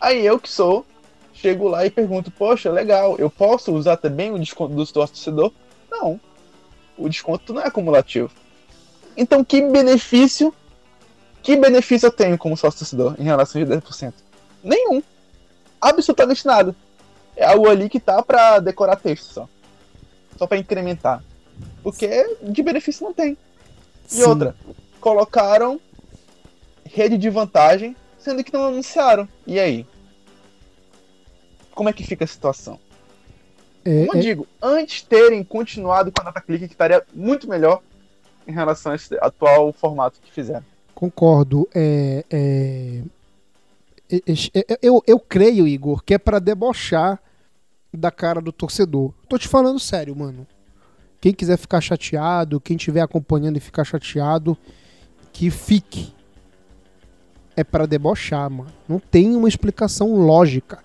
Aí 0.00 0.24
eu 0.24 0.38
que 0.38 0.48
sou, 0.48 0.84
chego 1.32 1.68
lá 1.68 1.84
e 1.84 1.90
pergunto, 1.90 2.30
poxa, 2.30 2.70
legal, 2.70 3.16
eu 3.18 3.30
posso 3.30 3.72
usar 3.72 3.96
também 3.96 4.30
o 4.30 4.38
desconto 4.38 4.74
do 4.74 4.84
sócio 4.86 5.14
torcedor? 5.14 5.52
Não. 5.90 6.20
O 6.96 7.08
desconto 7.08 7.52
não 7.52 7.62
é 7.62 7.66
acumulativo. 7.66 8.30
Então 9.16 9.44
que 9.44 9.60
benefício, 9.62 10.52
que 11.42 11.56
benefício 11.56 12.06
eu 12.06 12.12
tenho 12.12 12.38
como 12.38 12.56
sócio 12.56 12.80
torcedor 12.80 13.14
em 13.18 13.24
relação 13.24 13.60
a 13.62 13.64
10%? 13.64 14.12
Nenhum. 14.62 15.02
Absolutamente 15.84 16.46
nada. 16.46 16.74
É 17.36 17.44
algo 17.44 17.68
ali 17.68 17.90
que 17.90 18.00
tá 18.00 18.22
para 18.22 18.58
decorar 18.58 18.96
texto 18.96 19.24
só. 19.24 19.48
Só 20.38 20.46
para 20.46 20.56
incrementar. 20.56 21.22
Porque 21.82 22.38
de 22.42 22.62
benefício 22.62 23.04
não 23.04 23.12
tem. 23.12 23.36
E 24.06 24.14
Sim. 24.14 24.22
outra, 24.22 24.56
colocaram 25.00 25.78
rede 26.84 27.18
de 27.18 27.28
vantagem, 27.28 27.94
sendo 28.18 28.42
que 28.42 28.52
não 28.52 28.68
anunciaram. 28.68 29.28
E 29.46 29.60
aí? 29.60 29.86
Como 31.74 31.88
é 31.88 31.92
que 31.92 32.02
fica 32.02 32.24
a 32.24 32.28
situação? 32.28 32.78
É, 33.84 34.06
Como 34.06 34.18
eu 34.18 34.20
é... 34.20 34.22
digo, 34.22 34.46
antes 34.62 35.02
terem 35.02 35.44
continuado 35.44 36.10
com 36.10 36.22
a 36.22 36.24
DataClick, 36.24 36.66
que 36.66 36.74
estaria 36.74 37.04
muito 37.12 37.46
melhor 37.48 37.82
em 38.46 38.52
relação 38.52 38.92
a 38.92 38.94
esse 38.94 39.14
atual 39.20 39.72
formato 39.72 40.18
que 40.22 40.32
fizeram. 40.32 40.64
Concordo. 40.94 41.68
É, 41.74 42.24
é, 42.30 43.02
eu, 44.82 45.02
eu 45.06 45.18
creio, 45.18 45.66
Igor, 45.66 46.02
que 46.04 46.14
é 46.14 46.18
para 46.18 46.38
debochar 46.38 47.20
da 47.92 48.10
cara 48.10 48.40
do 48.40 48.52
torcedor. 48.52 49.12
Tô 49.28 49.38
te 49.38 49.48
falando 49.48 49.78
sério, 49.78 50.14
mano. 50.14 50.46
Quem 51.20 51.32
quiser 51.32 51.56
ficar 51.56 51.80
chateado, 51.80 52.60
quem 52.60 52.76
estiver 52.76 53.00
acompanhando 53.00 53.56
e 53.56 53.60
ficar 53.60 53.84
chateado, 53.84 54.58
que 55.32 55.50
fique 55.50 56.12
é 57.56 57.64
para 57.64 57.86
debochar, 57.86 58.50
mano. 58.50 58.70
Não 58.88 58.98
tem 58.98 59.34
uma 59.34 59.48
explicação 59.48 60.16
lógica. 60.16 60.82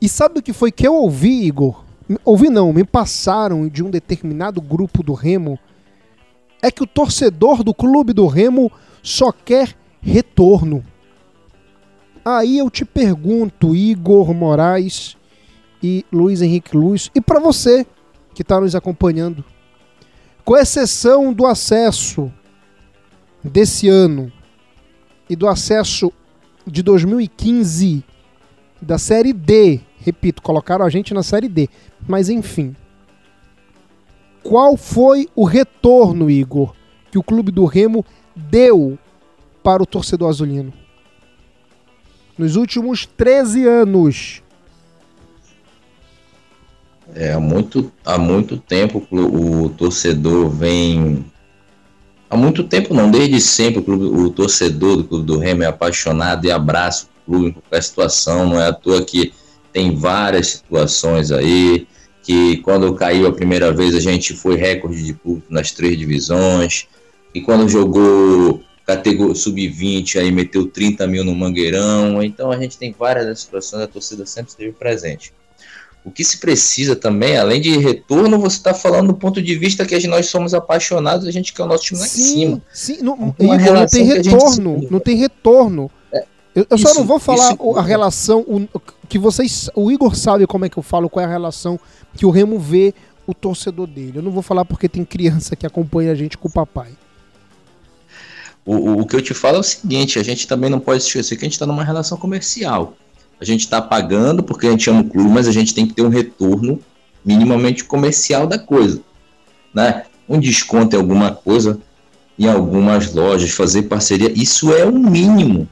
E 0.00 0.08
sabe 0.08 0.38
o 0.38 0.42
que 0.42 0.52
foi 0.52 0.72
que 0.72 0.86
eu 0.86 0.94
ouvi, 0.94 1.44
Igor? 1.46 1.84
Ouvi 2.24 2.48
não, 2.48 2.72
me 2.72 2.84
passaram 2.84 3.68
de 3.68 3.84
um 3.84 3.90
determinado 3.90 4.60
grupo 4.60 5.02
do 5.02 5.12
Remo. 5.12 5.58
É 6.62 6.70
que 6.70 6.82
o 6.82 6.86
torcedor 6.86 7.62
do 7.62 7.74
clube 7.74 8.12
do 8.12 8.26
Remo 8.26 8.72
só 9.02 9.30
quer 9.30 9.76
retorno. 10.00 10.84
Aí 12.30 12.58
eu 12.58 12.68
te 12.68 12.84
pergunto, 12.84 13.74
Igor 13.74 14.34
Moraes 14.34 15.16
e 15.82 16.04
Luiz 16.12 16.42
Henrique 16.42 16.76
Luz, 16.76 17.10
e 17.14 17.22
para 17.22 17.40
você 17.40 17.86
que 18.34 18.42
está 18.42 18.60
nos 18.60 18.74
acompanhando, 18.74 19.42
com 20.44 20.54
exceção 20.54 21.32
do 21.32 21.46
acesso 21.46 22.30
desse 23.42 23.88
ano 23.88 24.30
e 25.30 25.34
do 25.34 25.48
acesso 25.48 26.12
de 26.66 26.82
2015 26.82 28.04
da 28.82 28.98
Série 28.98 29.32
D, 29.32 29.80
repito, 29.98 30.42
colocaram 30.42 30.84
a 30.84 30.90
gente 30.90 31.14
na 31.14 31.22
Série 31.22 31.48
D, 31.48 31.66
mas 32.06 32.28
enfim. 32.28 32.76
Qual 34.42 34.76
foi 34.76 35.30
o 35.34 35.44
retorno, 35.44 36.28
Igor, 36.28 36.74
que 37.10 37.16
o 37.16 37.22
clube 37.22 37.50
do 37.50 37.64
Remo 37.64 38.04
deu 38.36 38.98
para 39.62 39.82
o 39.82 39.86
torcedor 39.86 40.28
azulino? 40.28 40.74
Nos 42.38 42.54
últimos 42.54 43.04
13 43.04 43.66
anos. 43.66 44.42
É, 47.14 47.32
há 47.32 47.40
muito, 47.40 47.90
há 48.04 48.16
muito 48.16 48.56
tempo 48.56 49.04
o, 49.10 49.68
torcedor 49.70 50.48
vem. 50.48 51.24
Há 52.30 52.36
muito 52.36 52.62
tempo 52.62 52.94
não, 52.94 53.10
desde 53.10 53.40
sempre 53.40 53.80
o, 53.80 53.82
clube, 53.82 54.04
o 54.04 54.30
torcedor 54.30 54.98
do 54.98 55.04
Clube 55.04 55.26
do 55.26 55.38
Remo 55.38 55.64
é 55.64 55.66
apaixonado 55.66 56.44
e 56.44 56.50
abraça 56.50 57.06
o 57.06 57.30
clube 57.30 57.46
em 57.48 57.52
qualquer 57.52 57.82
situação. 57.82 58.46
Não 58.48 58.60
é 58.60 58.68
à 58.68 58.72
toa 58.72 59.04
que 59.04 59.32
tem 59.72 59.96
várias 59.96 60.48
situações 60.48 61.32
aí 61.32 61.88
que 62.22 62.58
quando 62.58 62.94
caiu 62.94 63.26
a 63.26 63.32
primeira 63.32 63.72
vez 63.72 63.94
a 63.94 64.00
gente 64.00 64.34
foi 64.34 64.54
recorde 64.54 65.02
de 65.02 65.14
público 65.14 65.46
nas 65.50 65.72
três 65.72 65.98
divisões, 65.98 66.86
e 67.34 67.40
quando 67.40 67.66
jogou 67.66 68.62
categoria 68.88 69.34
sub-20 69.34 70.18
aí 70.18 70.32
meteu 70.32 70.66
30 70.66 71.06
mil 71.06 71.22
no 71.22 71.34
Mangueirão, 71.34 72.22
então 72.22 72.50
a 72.50 72.56
gente 72.56 72.78
tem 72.78 72.94
várias 72.98 73.40
situações, 73.40 73.82
a 73.82 73.86
torcida 73.86 74.24
sempre 74.24 74.50
esteve 74.50 74.72
presente. 74.72 75.30
O 76.02 76.10
que 76.10 76.24
se 76.24 76.38
precisa 76.38 76.96
também, 76.96 77.36
além 77.36 77.60
de 77.60 77.76
retorno, 77.76 78.38
você 78.38 78.56
está 78.56 78.72
falando 78.72 79.08
do 79.08 79.14
ponto 79.14 79.42
de 79.42 79.54
vista 79.56 79.84
que 79.84 80.06
nós 80.06 80.30
somos 80.30 80.54
apaixonados, 80.54 81.26
a 81.26 81.30
gente 81.30 81.52
quer 81.52 81.64
o 81.64 81.66
nosso 81.66 81.84
time 81.84 82.00
lá 82.00 82.06
sim, 82.06 82.22
em 82.22 82.24
cima. 82.24 82.62
Sim, 82.72 82.98
não, 83.02 83.16
não 83.18 83.86
tem 83.86 84.04
retorno, 84.04 84.80
gente... 84.80 84.90
não 84.90 85.00
tem 85.00 85.16
retorno. 85.16 85.90
É, 86.10 86.24
eu, 86.54 86.66
eu 86.70 86.76
isso, 86.76 86.88
só 86.88 86.94
não 86.94 87.04
vou 87.04 87.18
falar 87.18 87.52
isso, 87.52 87.76
a 87.76 87.82
relação, 87.82 88.40
o, 88.40 88.80
que 89.06 89.18
vocês, 89.18 89.68
o 89.74 89.90
Igor 89.92 90.16
sabe 90.16 90.46
como 90.46 90.64
é 90.64 90.70
que 90.70 90.78
eu 90.78 90.82
falo, 90.82 91.10
qual 91.10 91.22
é 91.22 91.26
a 91.26 91.30
relação 91.30 91.78
que 92.16 92.24
o 92.24 92.30
Remo 92.30 92.58
vê 92.58 92.94
o 93.26 93.34
torcedor 93.34 93.86
dele. 93.86 94.14
Eu 94.16 94.22
não 94.22 94.30
vou 94.30 94.42
falar 94.42 94.64
porque 94.64 94.88
tem 94.88 95.04
criança 95.04 95.54
que 95.54 95.66
acompanha 95.66 96.10
a 96.10 96.14
gente 96.14 96.38
com 96.38 96.48
o 96.48 96.50
papai. 96.50 96.92
O, 98.70 99.00
o 99.00 99.06
que 99.06 99.16
eu 99.16 99.22
te 99.22 99.32
falo 99.32 99.56
é 99.56 99.60
o 99.60 99.62
seguinte: 99.62 100.18
a 100.18 100.22
gente 100.22 100.46
também 100.46 100.68
não 100.68 100.78
pode 100.78 101.02
esquecer 101.02 101.36
que 101.36 101.42
a 101.42 101.46
gente 101.46 101.54
está 101.54 101.64
numa 101.64 101.82
relação 101.82 102.18
comercial. 102.18 102.98
A 103.40 103.44
gente 103.44 103.60
está 103.60 103.80
pagando 103.80 104.42
porque 104.42 104.66
a 104.66 104.70
gente 104.70 104.90
ama 104.90 105.00
o 105.00 105.08
clube, 105.08 105.30
mas 105.30 105.48
a 105.48 105.52
gente 105.52 105.72
tem 105.72 105.86
que 105.86 105.94
ter 105.94 106.02
um 106.02 106.10
retorno 106.10 106.78
minimamente 107.24 107.82
comercial 107.82 108.46
da 108.46 108.58
coisa. 108.58 109.00
Né? 109.72 110.04
Um 110.28 110.38
desconto 110.38 110.94
em 110.94 110.98
alguma 110.98 111.32
coisa, 111.32 111.80
em 112.38 112.46
algumas 112.46 113.14
lojas, 113.14 113.52
fazer 113.52 113.84
parceria, 113.84 114.30
isso 114.34 114.70
é 114.74 114.84
o 114.84 114.92
mínimo. 114.92 115.66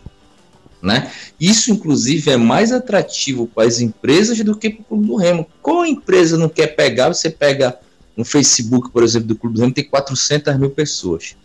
Né? 0.80 1.10
Isso, 1.38 1.70
inclusive, 1.70 2.30
é 2.30 2.38
mais 2.38 2.72
atrativo 2.72 3.46
para 3.46 3.66
as 3.66 3.78
empresas 3.78 4.38
do 4.42 4.56
que 4.56 4.70
para 4.70 4.82
o 4.82 4.84
Clube 4.84 5.06
do 5.08 5.16
Remo. 5.16 5.46
Qual 5.60 5.84
empresa 5.84 6.38
não 6.38 6.48
quer 6.48 6.68
pegar? 6.68 7.08
Você 7.08 7.28
pega 7.28 7.78
no 8.16 8.24
Facebook, 8.24 8.90
por 8.90 9.02
exemplo, 9.02 9.28
do 9.28 9.36
Clube 9.36 9.56
do 9.56 9.60
Remo, 9.60 9.74
tem 9.74 9.84
400 9.84 10.56
mil 10.56 10.70
pessoas. 10.70 11.36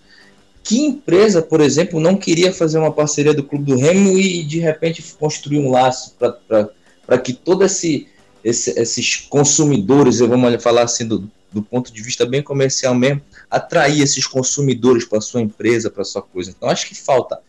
Que 0.63 0.79
empresa, 0.79 1.41
por 1.41 1.59
exemplo, 1.59 1.99
não 1.99 2.15
queria 2.15 2.53
fazer 2.53 2.77
uma 2.77 2.91
parceria 2.91 3.33
do 3.33 3.43
Clube 3.43 3.65
do 3.65 3.77
Remo 3.77 4.17
e, 4.17 4.43
de 4.43 4.59
repente, 4.59 5.03
construir 5.19 5.59
um 5.59 5.71
laço 5.71 6.15
para 6.17 7.17
que 7.17 7.33
todos 7.33 7.65
esse, 7.65 8.07
esse, 8.43 8.79
esses 8.79 9.15
consumidores, 9.17 10.19
vamos 10.19 10.61
falar 10.61 10.83
assim, 10.83 11.07
do, 11.07 11.29
do 11.51 11.61
ponto 11.61 11.91
de 11.91 12.01
vista 12.01 12.25
bem 12.25 12.43
comercial 12.43 12.93
mesmo, 12.93 13.21
atrair 13.49 14.01
esses 14.01 14.27
consumidores 14.27 15.05
para 15.05 15.19
sua 15.19 15.41
empresa, 15.41 15.89
para 15.89 16.03
sua 16.03 16.21
coisa. 16.21 16.51
Então, 16.51 16.69
acho 16.69 16.87
que 16.87 16.95
falta 16.95 17.39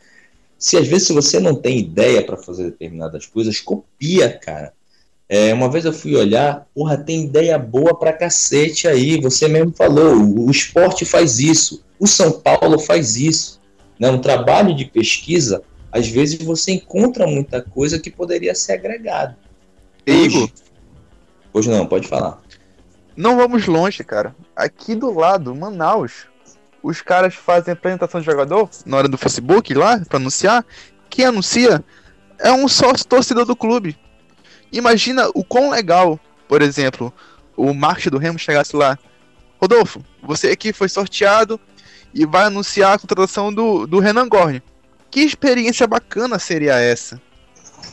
se 0.63 0.77
às 0.77 0.87
vezes 0.87 1.09
se 1.09 1.13
você 1.13 1.41
não 1.41 1.57
tem 1.57 1.81
ideia 1.81 2.25
para 2.25 2.37
fazer 2.37 2.71
determinadas 2.71 3.27
coisas, 3.27 3.59
copia, 3.59 4.39
cara. 4.39 4.73
É, 5.35 5.55
uma 5.55 5.71
vez 5.71 5.87
eu 5.87 5.95
fui 5.95 6.15
olhar, 6.15 6.67
porra, 6.75 6.99
tem 6.99 7.25
ideia 7.25 7.59
boa 7.59 7.99
pra 7.99 8.13
cacete 8.13 8.87
aí. 8.87 9.19
Você 9.19 9.49
mesmo 9.49 9.73
falou, 9.73 10.15
o, 10.15 10.47
o 10.47 10.51
esporte 10.51 11.07
faz 11.07 11.39
isso, 11.39 11.83
o 11.99 12.07
São 12.07 12.33
Paulo 12.33 12.79
faz 12.79 13.17
isso. 13.17 13.59
Né? 13.99 14.11
Um 14.11 14.19
trabalho 14.19 14.77
de 14.77 14.85
pesquisa, 14.85 15.63
às 15.91 16.07
vezes 16.07 16.39
você 16.43 16.73
encontra 16.73 17.27
muita 17.27 17.63
coisa 17.63 17.99
que 17.99 18.11
poderia 18.11 18.55
ser 18.55 18.75
agregado. 18.75 19.35
Igor? 20.07 20.51
Hoje 21.51 21.71
não, 21.71 21.87
pode 21.87 22.07
falar. 22.07 22.39
Não 23.17 23.39
vamos 23.39 23.67
longe, 23.67 24.05
cara. 24.05 24.37
Aqui 24.55 24.95
do 24.95 25.15
lado, 25.15 25.55
Manaus, 25.55 26.27
os 26.83 27.01
caras 27.01 27.35
fazem 27.35 27.73
apresentação 27.73 28.21
de 28.21 28.27
jogador 28.27 28.69
na 28.85 28.99
hora 28.99 29.09
do 29.09 29.17
Facebook 29.17 29.73
lá, 29.73 29.99
pra 30.07 30.19
anunciar. 30.19 30.63
Quem 31.09 31.25
anuncia 31.25 31.83
é 32.39 32.53
um 32.53 32.69
sócio 32.69 33.07
torcedor 33.07 33.47
do 33.47 33.57
clube. 33.57 33.97
Imagina 34.73 35.29
o 35.35 35.45
quão 35.45 35.71
legal, 35.71 36.19
por 36.49 36.63
exemplo, 36.63 37.13
o 37.57 37.75
marketing 37.75 38.11
do 38.11 38.19
Remo 38.19 38.39
chegasse 38.39 38.75
lá. 38.75 38.99
Rodolfo, 39.61 40.05
você 40.23 40.49
aqui 40.49 40.73
foi 40.73 40.89
sorteado 40.89 41.61
e 42.15 42.27
vai 42.27 42.45
anunciar 42.45 42.95
a 42.95 42.99
contratação 42.99 43.53
do, 43.53 43.87
do 43.87 43.99
Renan 43.99 44.29
Gorne. 44.29 44.63
Que 45.11 45.21
experiência 45.21 45.87
bacana 45.87 46.39
seria 46.39 46.75
essa? 46.77 47.21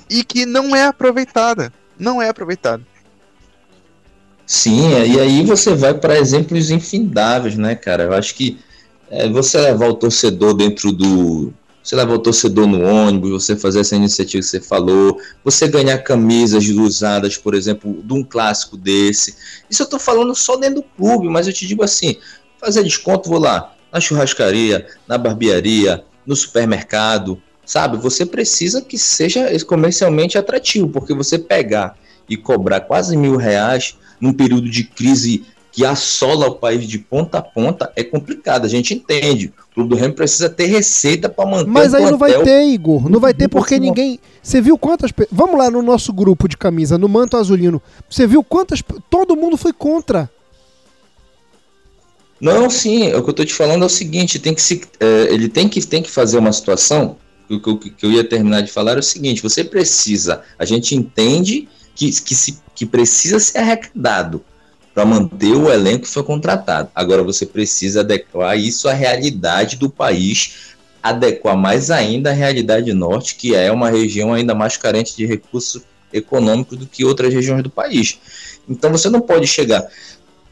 E 0.10 0.24
que 0.24 0.46
não 0.46 0.76
é 0.76 0.86
aproveitada. 0.86 1.72
Não 1.98 2.22
é 2.22 2.30
aproveitada. 2.30 2.82
Sim, 4.46 4.90
e 4.94 5.20
aí 5.20 5.46
você 5.46 5.76
vai 5.76 5.94
para 5.94 6.18
exemplos 6.18 6.72
infindáveis, 6.72 7.56
né, 7.56 7.76
cara? 7.76 8.06
Eu 8.06 8.14
acho 8.14 8.34
que 8.34 8.58
é, 9.12 9.28
você 9.30 9.60
levar 9.60 9.88
o 9.88 9.94
torcedor 9.94 10.56
dentro 10.56 10.92
do. 10.92 11.54
Você 11.90 11.96
levar 11.96 12.14
o 12.14 12.20
torcedor 12.20 12.68
no 12.68 12.84
ônibus, 12.84 13.32
você 13.32 13.56
fazer 13.56 13.80
essa 13.80 13.96
iniciativa 13.96 14.44
que 14.44 14.48
você 14.48 14.62
falou, 14.62 15.20
você 15.44 15.68
ganhar 15.68 15.98
camisas 15.98 16.68
usadas, 16.68 17.36
por 17.36 17.56
exemplo, 17.56 18.04
de 18.04 18.14
um 18.14 18.24
clássico 18.24 18.78
desse. 18.78 19.36
Isso 19.68 19.82
eu 19.82 19.86
estou 19.86 20.00
falando 20.00 20.36
só 20.36 20.56
dentro 20.56 20.76
do 20.76 20.84
clube, 20.84 21.28
mas 21.28 21.48
eu 21.48 21.54
te 21.54 21.66
digo 21.66 21.84
assim: 21.84 22.18
fazer 22.60 22.84
desconto, 22.84 23.28
vou 23.28 23.40
lá, 23.40 23.74
na 23.92 24.00
churrascaria, 24.00 24.86
na 25.08 25.18
barbearia, 25.18 26.06
no 26.28 26.36
supermercado, 26.36 27.42
sabe? 27.66 27.98
Você 27.98 28.24
precisa 28.24 28.84
que 28.84 28.96
seja 28.96 29.50
comercialmente 29.66 30.38
atrativo, 30.38 30.90
porque 30.90 31.16
você 31.16 31.40
pegar 31.40 31.98
e 32.30 32.38
cobrar 32.38 32.82
quase 32.82 33.18
mil 33.18 33.36
reais 33.36 33.98
num 34.22 34.32
período 34.32 34.70
de 34.70 34.84
crise 34.84 35.44
que 35.72 35.86
assola 35.86 36.48
o 36.48 36.56
país 36.56 36.88
de 36.88 36.98
ponta 36.98 37.38
a 37.38 37.42
ponta 37.42 37.92
é 37.96 38.04
complicado, 38.04 38.66
a 38.66 38.68
gente 38.68 38.94
entende. 38.94 39.54
O 39.72 39.74
Clube 39.76 39.90
do 39.90 39.96
Remo 39.96 40.14
precisa 40.14 40.50
ter 40.50 40.66
receita 40.66 41.30
para 41.30 41.46
manter 41.50 41.70
Mas 41.70 41.94
aí 41.94 42.10
não 42.10 42.18
vai 42.18 42.42
ter, 42.44 42.64
Igor. 42.64 43.10
Não 43.10 43.20
vai 43.20 43.34
ter 43.34 43.48
porque 43.48 43.80
ninguém. 43.80 44.20
Você 44.42 44.62
viu 44.62 44.78
quantas. 44.78 45.12
Vamos 45.32 45.58
lá 45.58 45.70
no 45.70 45.82
nosso 45.82 46.12
grupo 46.12 46.48
de 46.48 46.58
camisa, 46.58 46.98
no 46.98 47.08
Manto 47.08 47.38
Azulino. 47.38 47.82
Você 48.10 48.26
viu 48.26 48.44
quantas. 48.44 48.82
Todo 49.10 49.36
mundo 49.36 49.58
foi 49.58 49.72
contra. 49.72 50.30
Não, 52.42 52.70
sim. 52.70 53.14
O 53.14 53.24
que 53.24 53.30
eu 53.30 53.34
tô 53.34 53.46
te 53.46 53.54
falando 53.54 53.84
é 53.84 53.86
o 53.86 53.90
seguinte: 53.90 54.40
tem 54.40 54.54
que 54.54 54.62
se, 54.62 54.82
é, 55.00 55.28
ele 55.32 55.48
tem 55.48 55.70
que, 55.70 55.86
tem 55.86 56.02
que 56.02 56.10
fazer 56.10 56.38
uma 56.38 56.52
situação. 56.52 57.18
O 57.50 57.78
que, 57.78 57.90
que, 57.90 58.06
eu 58.06 58.12
ia 58.12 58.24
terminar 58.24 58.62
de 58.62 58.72
falar 58.72 58.96
é 58.96 59.00
o 59.00 59.04
seguinte: 59.04 59.44
você 59.44 59.64
precisa. 59.64 60.42
A 60.58 60.66
gente 60.66 60.96
entende 60.96 61.68
que, 61.96 62.10
que, 62.22 62.34
se, 62.34 62.60
que 62.74 62.86
precisa 62.86 63.40
ser 63.40 63.60
arrecadado 63.60 64.44
para 65.00 65.06
manter 65.06 65.54
o 65.54 65.72
elenco 65.72 66.02
que 66.02 66.10
foi 66.10 66.24
contratado. 66.24 66.90
Agora 66.94 67.24
você 67.24 67.46
precisa 67.46 68.02
adequar 68.02 68.60
isso 68.60 68.90
à 68.90 68.92
realidade 68.92 69.78
do 69.78 69.90
país, 69.90 70.76
adequar 71.02 71.56
mais 71.56 71.90
ainda 71.90 72.32
à 72.32 72.34
realidade 72.34 72.92
norte, 72.92 73.36
que 73.36 73.56
é 73.56 73.72
uma 73.72 73.90
região 73.90 74.34
ainda 74.34 74.54
mais 74.54 74.76
carente 74.76 75.16
de 75.16 75.26
recursos 75.26 75.84
econômicos 76.12 76.78
do 76.78 76.86
que 76.86 77.06
outras 77.06 77.34
regiões 77.34 77.64
do 77.64 77.70
país. 77.70 78.20
Então 78.68 78.92
você 78.92 79.10
não 79.10 79.22
pode 79.22 79.48
chegar. 79.48 79.88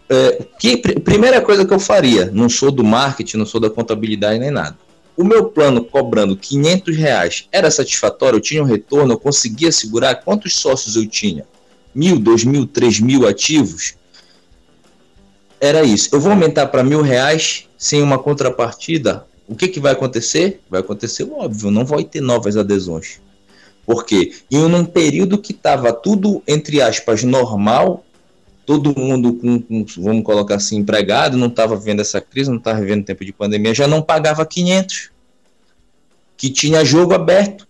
É, 0.10 0.46
que, 0.58 0.78
primeira 0.78 1.42
coisa 1.42 1.66
que 1.66 1.74
eu 1.74 1.80
faria, 1.80 2.32
não 2.32 2.48
sou 2.48 2.72
do 2.72 2.86
marketing, 2.86 3.36
não 3.36 3.46
sou 3.46 3.60
da 3.60 3.70
contabilidade 3.70 4.40
nem 4.40 4.50
nada. 4.50 4.78
O 5.18 5.26
meu 5.26 5.50
plano 5.50 5.84
cobrando 5.84 6.38
500 6.38 6.96
reais 6.96 7.50
era 7.52 7.70
satisfatório? 7.70 8.38
Eu 8.38 8.42
tinha 8.42 8.64
um 8.64 8.66
retorno? 8.66 9.12
Eu 9.12 9.20
conseguia 9.20 9.74
segurar? 9.74 10.16
Quantos 10.16 10.56
sócios 10.56 10.96
eu 10.96 11.06
tinha? 11.06 11.44
Mil, 11.94 12.18
dois 12.18 12.46
mil, 12.46 12.66
três 12.66 12.98
mil 13.02 13.28
ativos? 13.28 13.98
Era 15.60 15.84
isso. 15.84 16.10
Eu 16.12 16.20
vou 16.20 16.32
aumentar 16.32 16.68
para 16.68 16.84
mil 16.84 17.02
reais 17.02 17.68
sem 17.78 18.02
uma 18.02 18.18
contrapartida. 18.18 19.26
O 19.48 19.56
que, 19.56 19.68
que 19.68 19.80
vai 19.80 19.94
acontecer? 19.94 20.62
Vai 20.70 20.82
acontecer 20.82 21.24
o 21.24 21.38
óbvio, 21.38 21.72
não 21.72 21.86
vai 21.86 22.04
ter 22.04 22.22
novas 22.22 22.58
adesões. 22.58 23.22
Por 23.86 24.06
quê? 24.06 24.34
Em 24.52 24.66
um 24.66 24.84
período 24.84 25.38
que 25.38 25.54
estava 25.54 25.94
tudo, 25.94 26.44
entre 26.46 26.82
aspas, 26.82 27.24
normal, 27.24 28.04
todo 28.66 29.00
mundo 29.00 29.34
com, 29.36 29.62
com, 29.62 29.86
vamos 29.98 30.24
colocar 30.24 30.56
assim, 30.56 30.76
empregado, 30.76 31.38
não 31.38 31.48
estava 31.48 31.78
vivendo 31.78 32.02
essa 32.02 32.20
crise, 32.20 32.50
não 32.50 32.58
estava 32.58 32.82
vivendo 32.82 33.06
tempo 33.06 33.24
de 33.24 33.32
pandemia, 33.32 33.74
já 33.74 33.88
não 33.88 34.02
pagava 34.02 34.46
500. 34.46 35.12
Que 36.36 36.50
tinha 36.50 36.84
jogo 36.84 37.14
aberto. 37.14 37.67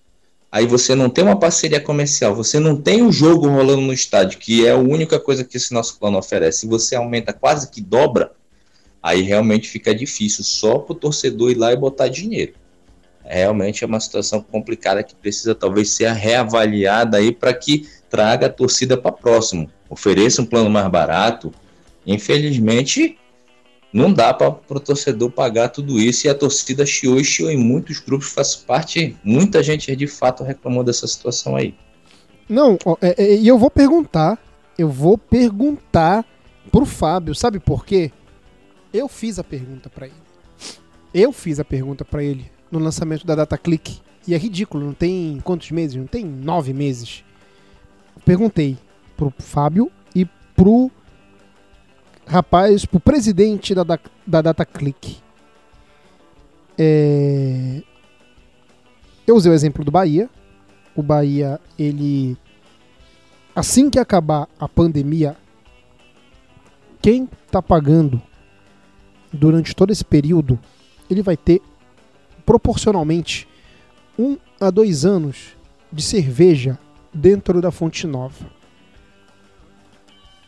Aí 0.51 0.65
você 0.65 0.95
não 0.95 1.09
tem 1.09 1.23
uma 1.23 1.37
parceria 1.37 1.79
comercial, 1.79 2.33
você 2.33 2.59
não 2.59 2.75
tem 2.75 3.01
o 3.01 3.07
um 3.07 3.11
jogo 3.11 3.47
rolando 3.47 3.81
no 3.81 3.93
estádio, 3.93 4.39
que 4.39 4.65
é 4.65 4.71
a 4.71 4.77
única 4.77 5.19
coisa 5.19 5.43
que 5.43 5.57
esse 5.57 5.73
nosso 5.73 5.99
plano 5.99 6.17
oferece. 6.17 6.61
Se 6.61 6.67
você 6.67 6.95
aumenta 6.95 7.33
quase 7.33 7.69
que 7.69 7.81
dobra, 7.81 8.31
aí 9.03 9.21
realmente 9.21 9.67
fica 9.67 9.93
difícil 9.93 10.43
só 10.43 10.79
para 10.79 10.93
o 10.93 10.95
torcedor 10.95 11.51
ir 11.51 11.55
lá 11.55 11.73
e 11.73 11.77
botar 11.77 12.07
dinheiro. 12.07 12.53
Realmente 13.25 13.83
é 13.83 13.87
uma 13.87 13.99
situação 13.99 14.41
complicada 14.41 15.03
que 15.03 15.13
precisa 15.13 15.53
talvez 15.53 15.91
ser 15.91 16.11
reavaliada 16.13 17.17
aí 17.17 17.33
para 17.33 17.53
que 17.53 17.85
traga 18.09 18.47
a 18.47 18.49
torcida 18.49 18.95
para 18.95 19.11
próximo, 19.11 19.69
ofereça 19.89 20.41
um 20.41 20.45
plano 20.45 20.69
mais 20.69 20.87
barato. 20.89 21.53
Infelizmente, 22.05 23.19
não 23.91 24.11
dá 24.11 24.33
para 24.33 24.49
o 24.49 24.79
torcedor 24.79 25.31
pagar 25.31 25.69
tudo 25.69 25.99
isso 25.99 26.27
e 26.27 26.29
a 26.29 26.35
torcida 26.35 26.85
chiou 26.85 27.19
e 27.19 27.23
chiou 27.23 27.49
em 27.49 27.57
muitos 27.57 27.99
grupos, 27.99 28.29
faz 28.29 28.55
parte, 28.55 29.15
muita 29.23 29.63
gente 29.63 29.95
de 29.95 30.07
fato 30.07 30.43
reclamou 30.43 30.83
dessa 30.83 31.07
situação 31.07 31.55
aí. 31.55 31.73
Não, 32.49 32.77
e 33.01 33.05
é, 33.05 33.15
é, 33.17 33.41
eu 33.41 33.57
vou 33.57 33.69
perguntar, 33.69 34.37
eu 34.77 34.89
vou 34.89 35.17
perguntar 35.17 36.25
pro 36.71 36.85
Fábio, 36.85 37.33
sabe 37.33 37.59
por 37.59 37.85
quê? 37.85 38.11
Eu 38.93 39.07
fiz 39.07 39.37
a 39.39 39.43
pergunta 39.43 39.89
para 39.89 40.07
ele. 40.07 40.15
Eu 41.13 41.31
fiz 41.31 41.59
a 41.59 41.65
pergunta 41.65 42.05
para 42.05 42.23
ele 42.23 42.49
no 42.71 42.79
lançamento 42.79 43.25
da 43.25 43.35
DataClick. 43.35 43.99
E 44.27 44.33
é 44.33 44.37
ridículo, 44.37 44.85
não 44.85 44.93
tem 44.93 45.39
quantos 45.43 45.71
meses? 45.71 45.95
Não 45.95 46.07
tem 46.07 46.25
nove 46.25 46.73
meses. 46.73 47.23
Perguntei 48.25 48.77
pro 49.15 49.33
Fábio 49.39 49.91
e 50.13 50.25
pro 50.55 50.91
rapaz, 52.27 52.85
pro 52.85 52.99
presidente 52.99 53.73
da, 53.73 53.83
da, 53.83 53.99
da 54.25 54.41
DataClick. 54.41 55.17
É... 56.77 57.81
Eu 59.25 59.35
usei 59.35 59.51
o 59.51 59.55
exemplo 59.55 59.83
do 59.83 59.91
Bahia. 59.91 60.29
O 60.95 61.01
Bahia, 61.01 61.59
ele. 61.77 62.37
Assim 63.55 63.89
que 63.89 63.97
acabar 63.97 64.47
a 64.59 64.69
pandemia, 64.69 65.35
quem 67.01 67.27
está 67.45 67.61
pagando 67.61 68.21
durante 69.33 69.75
todo 69.75 69.91
esse 69.91 70.05
período, 70.05 70.59
ele 71.09 71.23
vai 71.23 71.35
ter 71.35 71.61
proporcionalmente 72.45 73.47
um 74.17 74.37
a 74.59 74.69
dois 74.69 75.05
anos 75.05 75.55
de 75.91 76.03
cerveja 76.03 76.77
dentro 77.13 77.61
da 77.61 77.71
Fonte 77.71 78.05
Nova. 78.05 78.45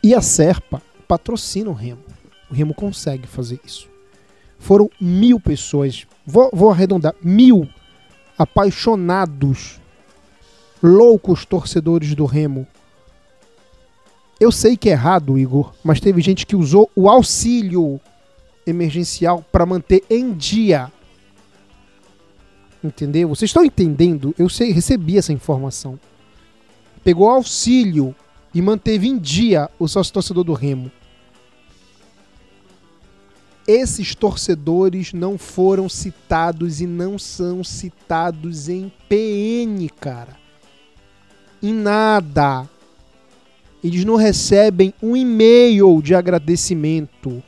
E 0.03 0.13
a 0.13 0.21
Serpa 0.21 0.82
patrocina 1.10 1.72
o 1.72 1.74
Remo. 1.74 2.03
O 2.51 2.53
Remo 2.53 2.72
consegue 2.76 3.26
fazer 3.26 3.60
isso. 3.66 3.89
Foram 4.60 4.91
mil 5.01 5.39
pessoas, 5.39 6.05
vou, 6.24 6.51
vou 6.53 6.70
arredondar, 6.70 7.16
mil 7.24 7.68
apaixonados, 8.38 9.80
loucos 10.84 11.45
torcedores 11.45 12.14
do 12.14 12.26
Remo. 12.26 12.68
Eu 14.39 14.51
sei 14.51 14.78
que 14.78 14.88
é 14.88 14.91
errado, 14.91 15.38
Igor, 15.38 15.74
mas 15.84 15.99
teve 15.99 16.22
gente 16.22 16.45
que 16.45 16.55
usou 16.55 16.89
o 16.95 17.10
auxílio 17.10 17.99
emergencial 18.66 19.43
para 19.51 19.66
manter 19.66 20.03
em 20.10 20.32
dia. 20.32 20.91
Entendeu? 22.84 23.30
Vocês 23.30 23.49
estão 23.49 23.66
entendendo? 23.66 24.34
Eu 24.38 24.47
sei, 24.47 24.72
recebi 24.72 25.18
essa 25.18 25.34
informação. 25.34 25.99
Pegou 27.03 27.28
auxílio 27.28 28.16
e 28.53 28.62
manteve 28.62 29.07
em 29.07 29.18
dia 29.18 29.70
o 29.80 29.88
sócio 29.88 30.14
torcedor 30.14 30.43
do 30.43 30.53
Remo 30.53 30.91
esses 33.70 34.15
torcedores 34.15 35.13
não 35.13 35.38
foram 35.38 35.88
citados 35.88 36.82
e 36.82 36.88
não 36.88 37.20
são 37.20 37.63
citados 37.63 38.67
em 38.67 38.91
PN, 39.07 39.88
cara. 39.99 40.36
Em 41.61 41.72
nada. 41.72 42.67
Eles 43.84 44.03
não 44.03 44.15
recebem 44.15 44.91
um 45.03 45.15
e-mail 45.15 46.01
de 46.01 46.15
agradecimento. 46.15 47.43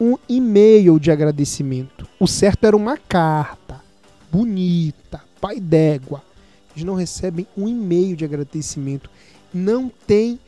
Um 0.00 0.16
e-mail 0.28 1.00
de 1.00 1.10
agradecimento. 1.10 2.06
O 2.20 2.28
certo 2.28 2.68
era 2.68 2.76
uma 2.76 2.96
carta. 2.96 3.82
Bonita. 4.30 5.24
Pai 5.40 5.58
d'égua. 5.58 6.22
Eles 6.72 6.84
não 6.84 6.94
recebem 6.94 7.48
um 7.56 7.66
e-mail 7.66 8.14
de 8.14 8.24
agradecimento. 8.24 9.10
Não 9.52 9.90
tem 10.06 10.38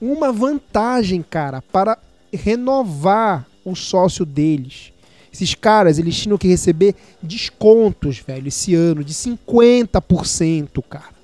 uma 0.00 0.30
vantagem, 0.30 1.20
cara, 1.20 1.60
para 1.60 1.98
renovar 2.32 3.46
o 3.64 3.74
sócio 3.74 4.24
deles. 4.24 4.92
Esses 5.32 5.54
caras, 5.54 5.98
eles 5.98 6.16
tinham 6.16 6.36
que 6.36 6.48
receber 6.48 6.94
descontos, 7.22 8.18
velho, 8.18 8.48
esse 8.48 8.74
ano, 8.74 9.04
de 9.04 9.14
50%, 9.14 10.82
cara. 10.88 11.20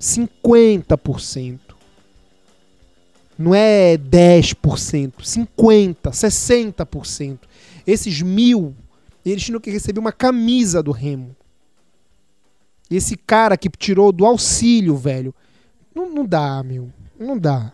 50%. 0.00 1.58
Não 3.36 3.54
é 3.54 3.96
10%, 3.96 5.12
50%, 5.22 5.96
60%. 6.10 7.38
Esses 7.86 8.20
mil, 8.22 8.74
eles 9.24 9.44
tinham 9.44 9.60
que 9.60 9.70
receber 9.70 10.00
uma 10.00 10.12
camisa 10.12 10.82
do 10.82 10.90
Remo. 10.90 11.36
Esse 12.90 13.16
cara 13.16 13.56
que 13.56 13.68
tirou 13.68 14.10
do 14.12 14.24
auxílio, 14.24 14.96
velho. 14.96 15.34
Não, 15.94 16.10
não 16.10 16.24
dá, 16.24 16.62
meu. 16.62 16.90
Não 17.18 17.36
dá. 17.38 17.72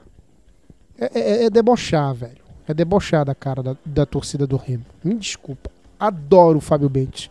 É, 0.99 1.21
é, 1.21 1.45
é 1.45 1.51
debochar, 1.51 2.15
velho. 2.15 2.45
É 2.67 2.73
debochar 2.73 3.25
da 3.25 3.35
cara 3.35 3.63
da, 3.63 3.77
da 3.85 4.07
torcida 4.07 4.47
do 4.47 4.57
Remo. 4.57 4.85
Me 5.03 5.15
desculpa. 5.15 5.71
Adoro 5.99 6.59
o 6.59 6.61
Fábio 6.61 6.89
Bentes. 6.89 7.31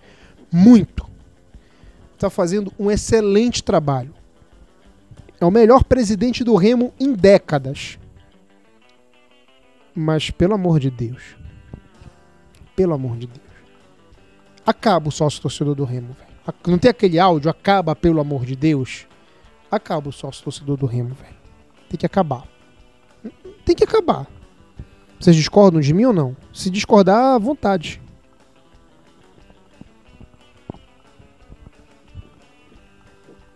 Muito. 0.51 1.07
Está 2.14 2.30
fazendo 2.30 2.72
um 2.78 2.91
excelente 2.91 3.64
trabalho. 3.64 4.14
É 5.39 5.45
o 5.45 5.51
melhor 5.51 5.84
presidente 5.84 6.43
do 6.43 6.55
Remo 6.55 6.93
em 6.99 7.14
décadas. 7.14 7.97
Mas, 9.95 10.30
pelo 10.30 10.53
amor 10.53 10.80
de 10.80 10.89
Deus. 10.89 11.36
Pelo 12.76 12.93
amor 12.93 13.18
de 13.18 13.28
Deus. 13.28 13.41
Acaba 14.66 15.09
o 15.09 15.11
sócio 15.11 15.41
torcedor 15.41 15.76
do 15.76 15.84
Remo, 15.84 16.14
velho. 16.14 16.34
Não 16.68 16.78
tem 16.78 16.91
aquele 16.91 17.20
áudio, 17.20 17.49
acaba 17.49 17.95
pelo 17.95 18.22
amor 18.22 18.45
de 18.45 18.55
Deus? 18.55 19.07
Acaba 19.70 20.09
o 20.09 20.14
sócio 20.14 20.43
torcedor 20.43 20.78
do 20.78 20.86
Remo, 20.86 21.14
velho. 21.16 21.36
Tem 21.89 21.97
que 21.97 22.05
acabar 22.05 22.47
tem 23.66 23.76
que 23.76 23.84
acabar. 23.84 24.28
Vocês 25.20 25.36
discordam 25.36 25.80
de 25.80 25.93
mim 25.93 26.05
ou 26.05 26.14
não? 26.14 26.36
Se 26.53 26.70
discordar, 26.70 27.36
à 27.36 27.38
vontade. 27.38 28.01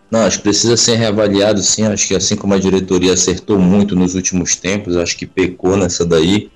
Não, 0.09 0.21
acho 0.21 0.37
que 0.37 0.43
precisa 0.43 0.77
ser 0.77 0.95
reavaliado 0.95 1.61
sim. 1.61 1.83
Acho 1.83 2.07
que 2.07 2.15
assim 2.15 2.35
como 2.35 2.53
a 2.53 2.59
diretoria 2.59 3.13
acertou 3.13 3.59
muito 3.59 3.95
nos 3.95 4.15
últimos 4.15 4.55
tempos, 4.55 4.95
acho 4.95 5.17
que 5.17 5.25
pecou 5.25 5.75
nessa 5.75 6.05
daí. 6.05 6.49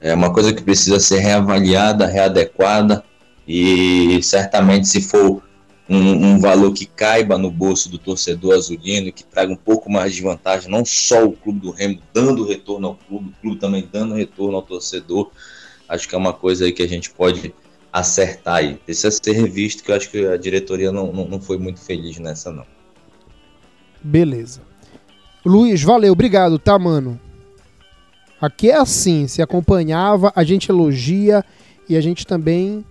É 0.00 0.12
uma 0.14 0.32
coisa 0.32 0.52
que 0.52 0.62
precisa 0.62 0.98
ser 0.98 1.18
reavaliada, 1.18 2.06
readequada. 2.06 3.04
E 3.46 4.20
certamente, 4.22 4.88
se 4.88 5.00
for 5.00 5.42
um, 5.88 6.26
um, 6.34 6.38
valor 6.38 6.72
que 6.72 6.84
caiba 6.84 7.38
no 7.38 7.50
bolso 7.50 7.88
do 7.88 7.98
torcedor 7.98 8.54
azulino, 8.54 9.10
que 9.10 9.24
traga 9.24 9.50
um 9.50 9.56
pouco 9.56 9.90
mais 9.90 10.14
de 10.14 10.22
vantagem, 10.22 10.70
não 10.70 10.84
só 10.84 11.24
o 11.24 11.32
clube 11.32 11.60
do 11.60 11.70
Remo 11.70 11.98
dando 12.12 12.46
retorno 12.46 12.88
ao 12.88 12.94
clube, 12.94 13.30
o 13.30 13.40
clube 13.40 13.58
também 13.58 13.88
dando 13.90 14.14
retorno 14.14 14.56
ao 14.56 14.62
torcedor. 14.62 15.30
Acho 15.88 16.06
que 16.06 16.14
é 16.14 16.18
uma 16.18 16.34
coisa 16.34 16.66
aí 16.66 16.72
que 16.72 16.82
a 16.82 16.88
gente 16.88 17.08
pode 17.10 17.54
acertar 17.90 18.56
aí. 18.56 18.74
Precisa 18.74 19.10
ser 19.10 19.32
revisto, 19.32 19.82
que 19.82 19.90
eu 19.90 19.96
acho 19.96 20.10
que 20.10 20.26
a 20.26 20.36
diretoria 20.36 20.92
não, 20.92 21.10
não, 21.10 21.26
não 21.26 21.40
foi 21.40 21.56
muito 21.56 21.80
feliz 21.80 22.18
nessa, 22.18 22.52
não. 22.52 22.66
Beleza. 24.02 24.60
Luiz, 25.44 25.82
valeu, 25.82 26.12
obrigado, 26.12 26.58
tá, 26.58 26.78
mano? 26.78 27.18
Aqui 28.38 28.70
é 28.70 28.76
assim, 28.76 29.26
se 29.26 29.40
acompanhava, 29.40 30.30
a 30.36 30.44
gente 30.44 30.70
elogia 30.70 31.42
e 31.88 31.96
a 31.96 32.00
gente 32.00 32.26
também 32.26 32.84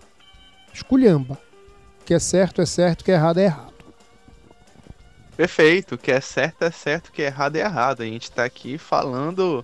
esculhamba 0.74 1.47
que 2.08 2.14
é 2.14 2.20
certo 2.20 2.62
é 2.62 2.66
certo, 2.66 3.04
que 3.04 3.12
é 3.12 3.16
errado 3.16 3.38
é 3.38 3.44
errado. 3.44 3.74
Perfeito, 5.36 5.98
que 5.98 6.10
é 6.10 6.22
certo 6.22 6.64
é 6.64 6.72
certo, 6.72 7.12
que 7.12 7.22
é 7.22 7.26
errado 7.26 7.58
é 7.58 7.60
errado. 7.60 8.02
A 8.02 8.06
gente 8.06 8.32
tá 8.32 8.46
aqui 8.46 8.78
falando, 8.78 9.64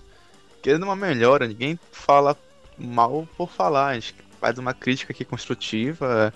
querendo 0.62 0.82
uma 0.82 0.94
melhora, 0.94 1.48
ninguém 1.48 1.80
fala 1.90 2.36
mal 2.78 3.26
por 3.34 3.48
falar, 3.48 3.86
a 3.86 3.94
gente 3.94 4.14
faz 4.38 4.58
uma 4.58 4.74
crítica 4.74 5.10
aqui 5.14 5.24
construtiva. 5.24 6.34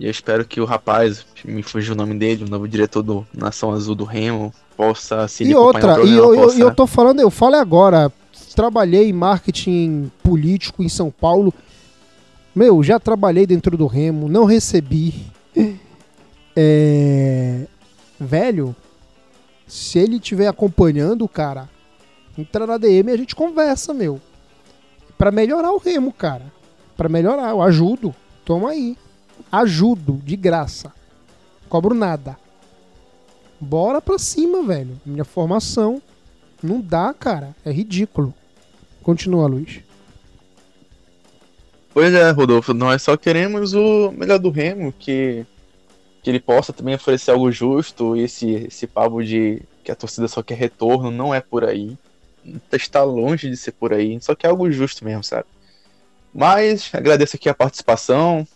E 0.00 0.06
eu 0.06 0.10
espero 0.10 0.46
que 0.46 0.58
o 0.58 0.64
rapaz, 0.64 1.26
me 1.44 1.62
fugiu 1.62 1.92
o 1.92 1.96
nome 1.98 2.14
dele, 2.14 2.44
o 2.44 2.48
novo 2.48 2.66
diretor 2.66 3.02
do 3.02 3.26
Nação 3.34 3.72
Azul 3.72 3.94
do 3.94 4.04
Remo, 4.04 4.54
possa 4.74 5.28
se 5.28 5.44
E 5.44 5.54
outra, 5.54 6.02
e 6.02 6.16
eu, 6.16 6.34
possa... 6.34 6.58
eu, 6.58 6.68
eu 6.68 6.74
tô 6.74 6.86
falando, 6.86 7.20
eu 7.20 7.30
falo 7.30 7.56
agora, 7.56 8.10
trabalhei 8.56 9.10
em 9.10 9.12
marketing 9.12 10.10
político 10.22 10.82
em 10.82 10.88
São 10.88 11.10
Paulo. 11.10 11.52
Meu, 12.54 12.82
já 12.82 12.98
trabalhei 12.98 13.46
dentro 13.46 13.76
do 13.76 13.86
Remo, 13.86 14.30
não 14.30 14.46
recebi 14.46 15.30
é... 16.56 17.66
Velho, 18.18 18.74
se 19.66 19.98
ele 19.98 20.16
estiver 20.16 20.46
acompanhando, 20.46 21.26
cara, 21.28 21.68
entra 22.36 22.66
na 22.66 22.78
DM 22.78 23.10
e 23.10 23.14
a 23.14 23.16
gente 23.16 23.34
conversa, 23.34 23.92
meu. 23.92 24.20
Pra 25.18 25.30
melhorar 25.30 25.72
o 25.72 25.78
remo, 25.78 26.12
cara. 26.12 26.52
Pra 26.96 27.08
melhorar, 27.08 27.50
eu 27.50 27.62
ajudo. 27.62 28.14
Toma 28.44 28.70
aí. 28.70 28.96
Ajudo, 29.50 30.20
de 30.24 30.36
graça. 30.36 30.92
Cobro 31.68 31.94
nada. 31.94 32.36
Bora 33.58 34.00
pra 34.00 34.18
cima, 34.18 34.62
velho. 34.62 35.00
Minha 35.06 35.24
formação. 35.24 36.02
Não 36.62 36.80
dá, 36.80 37.14
cara. 37.14 37.54
É 37.64 37.72
ridículo. 37.72 38.34
Continua, 39.02 39.46
Luiz. 39.46 39.80
Pois 41.94 42.12
é, 42.14 42.30
Rodolfo, 42.30 42.72
nós 42.72 43.02
só 43.02 43.16
queremos 43.16 43.74
o 43.74 44.12
melhor 44.12 44.38
do 44.38 44.50
Remo, 44.50 44.94
que, 44.98 45.44
que 46.22 46.30
ele 46.30 46.40
possa 46.40 46.72
também 46.72 46.94
oferecer 46.94 47.32
algo 47.32 47.50
justo. 47.50 48.16
E 48.16 48.22
esse, 48.22 48.50
esse 48.50 48.86
papo 48.86 49.22
de 49.22 49.62
que 49.84 49.90
a 49.90 49.96
torcida 49.96 50.28
só 50.28 50.42
quer 50.42 50.54
retorno 50.54 51.10
não 51.10 51.34
é 51.34 51.40
por 51.40 51.64
aí. 51.64 51.96
Está 52.72 53.02
longe 53.02 53.50
de 53.50 53.56
ser 53.56 53.72
por 53.72 53.92
aí, 53.92 54.20
só 54.20 54.34
que 54.34 54.46
é 54.46 54.48
algo 54.48 54.70
justo 54.70 55.04
mesmo, 55.04 55.22
sabe? 55.22 55.46
Mas 56.34 56.90
agradeço 56.92 57.36
aqui 57.36 57.48
a 57.48 57.54
participação, 57.54 58.46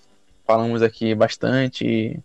falamos 0.46 0.82
aqui 0.82 1.14
bastante, 1.14 2.18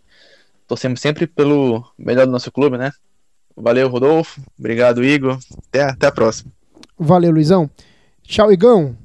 torcemos 0.66 1.00
sempre 1.00 1.26
pelo 1.26 1.84
melhor 1.98 2.26
do 2.26 2.32
nosso 2.32 2.50
clube, 2.50 2.78
né? 2.78 2.90
Valeu, 3.56 3.88
Rodolfo. 3.88 4.40
Obrigado, 4.58 5.04
Igor. 5.04 5.38
Até, 5.68 5.82
até 5.82 6.06
a 6.06 6.12
próxima. 6.12 6.50
Valeu, 6.98 7.30
Luizão. 7.30 7.70
Tchau, 8.22 8.52
Igão. 8.52 8.96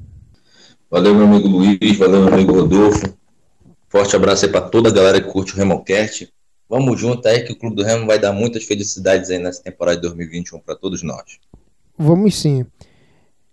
Valeu, 0.89 1.13
meu 1.13 1.25
amigo 1.25 1.47
Luiz. 1.49 1.97
Valeu, 1.97 2.23
meu 2.23 2.33
amigo 2.33 2.53
Rodolfo. 2.53 3.16
Forte 3.89 4.15
abraço 4.15 4.45
aí 4.45 4.51
para 4.51 4.61
toda 4.61 4.89
a 4.89 4.91
galera 4.91 5.21
que 5.21 5.29
curte 5.29 5.53
o 5.53 5.57
Remocast. 5.57 6.29
Vamos 6.69 6.99
junto 6.99 7.25
aí 7.27 7.43
que 7.43 7.53
o 7.53 7.55
Clube 7.55 7.77
do 7.77 7.83
Remo 7.83 8.05
vai 8.05 8.19
dar 8.19 8.33
muitas 8.33 8.65
felicidades 8.65 9.29
aí 9.29 9.39
nessa 9.39 9.63
temporada 9.63 9.95
de 9.95 10.01
2021 10.03 10.59
para 10.59 10.75
todos 10.75 11.01
nós. 11.01 11.39
Vamos 11.97 12.35
sim. 12.35 12.65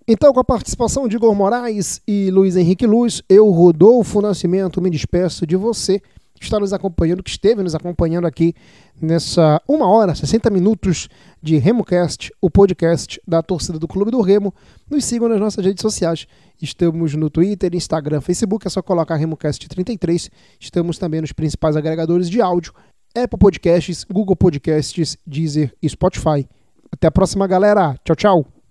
Então, 0.07 0.33
com 0.33 0.41
a 0.41 0.45
participação 0.45 1.09
de 1.09 1.17
Igor 1.17 1.35
Moraes 1.35 2.03
e 2.07 2.31
Luiz 2.31 2.57
Henrique 2.57 2.87
Luz, 2.87 3.23
eu, 3.29 3.49
Rodolfo 3.51 4.21
Nascimento, 4.21 4.83
me 4.83 4.91
despeço 4.91 5.47
de 5.47 5.57
você 5.57 6.03
que 6.39 6.45
está 6.45 6.59
nos 6.59 6.73
acompanhando, 6.73 7.23
que 7.23 7.31
esteve 7.31 7.63
nos 7.63 7.75
acompanhando 7.75 8.27
aqui 8.27 8.55
nessa 9.01 9.61
uma 9.69 9.89
hora, 9.89 10.15
60 10.15 10.51
minutos 10.51 11.09
de 11.43 11.57
RemoCast, 11.57 12.33
o 12.41 12.51
podcast 12.51 13.21
da 13.27 13.43
torcida 13.43 13.79
do 13.79 13.89
Clube 13.89 14.11
do 14.11 14.21
Remo. 14.21 14.53
Nos 14.91 15.05
sigam 15.05 15.29
nas 15.29 15.41
nossas 15.41 15.65
redes 15.65 15.83
sociais. 15.83 16.27
Estamos 16.61 17.15
no 17.15 17.31
Twitter, 17.31 17.75
Instagram, 17.75 18.21
Facebook, 18.21 18.67
é 18.67 18.71
só 18.71 18.83
colocar 18.83 19.19
RemoCast33. 19.19 20.31
Estamos 20.59 20.99
também 20.99 21.21
nos 21.21 21.33
principais 21.33 21.77
agregadores 21.77 22.29
de 22.29 22.41
áudio, 22.41 22.73
Apple 23.17 23.39
Podcasts, 23.39 24.05
Google 24.05 24.37
Podcasts, 24.37 25.17
Deezer 25.27 25.73
e 25.81 25.89
Spotify. 25.89 26.49
Até 26.91 27.09
a 27.09 27.11
próxima, 27.11 27.47
galera. 27.47 27.97
Tchau, 28.05 28.17
tchau. 28.17 28.64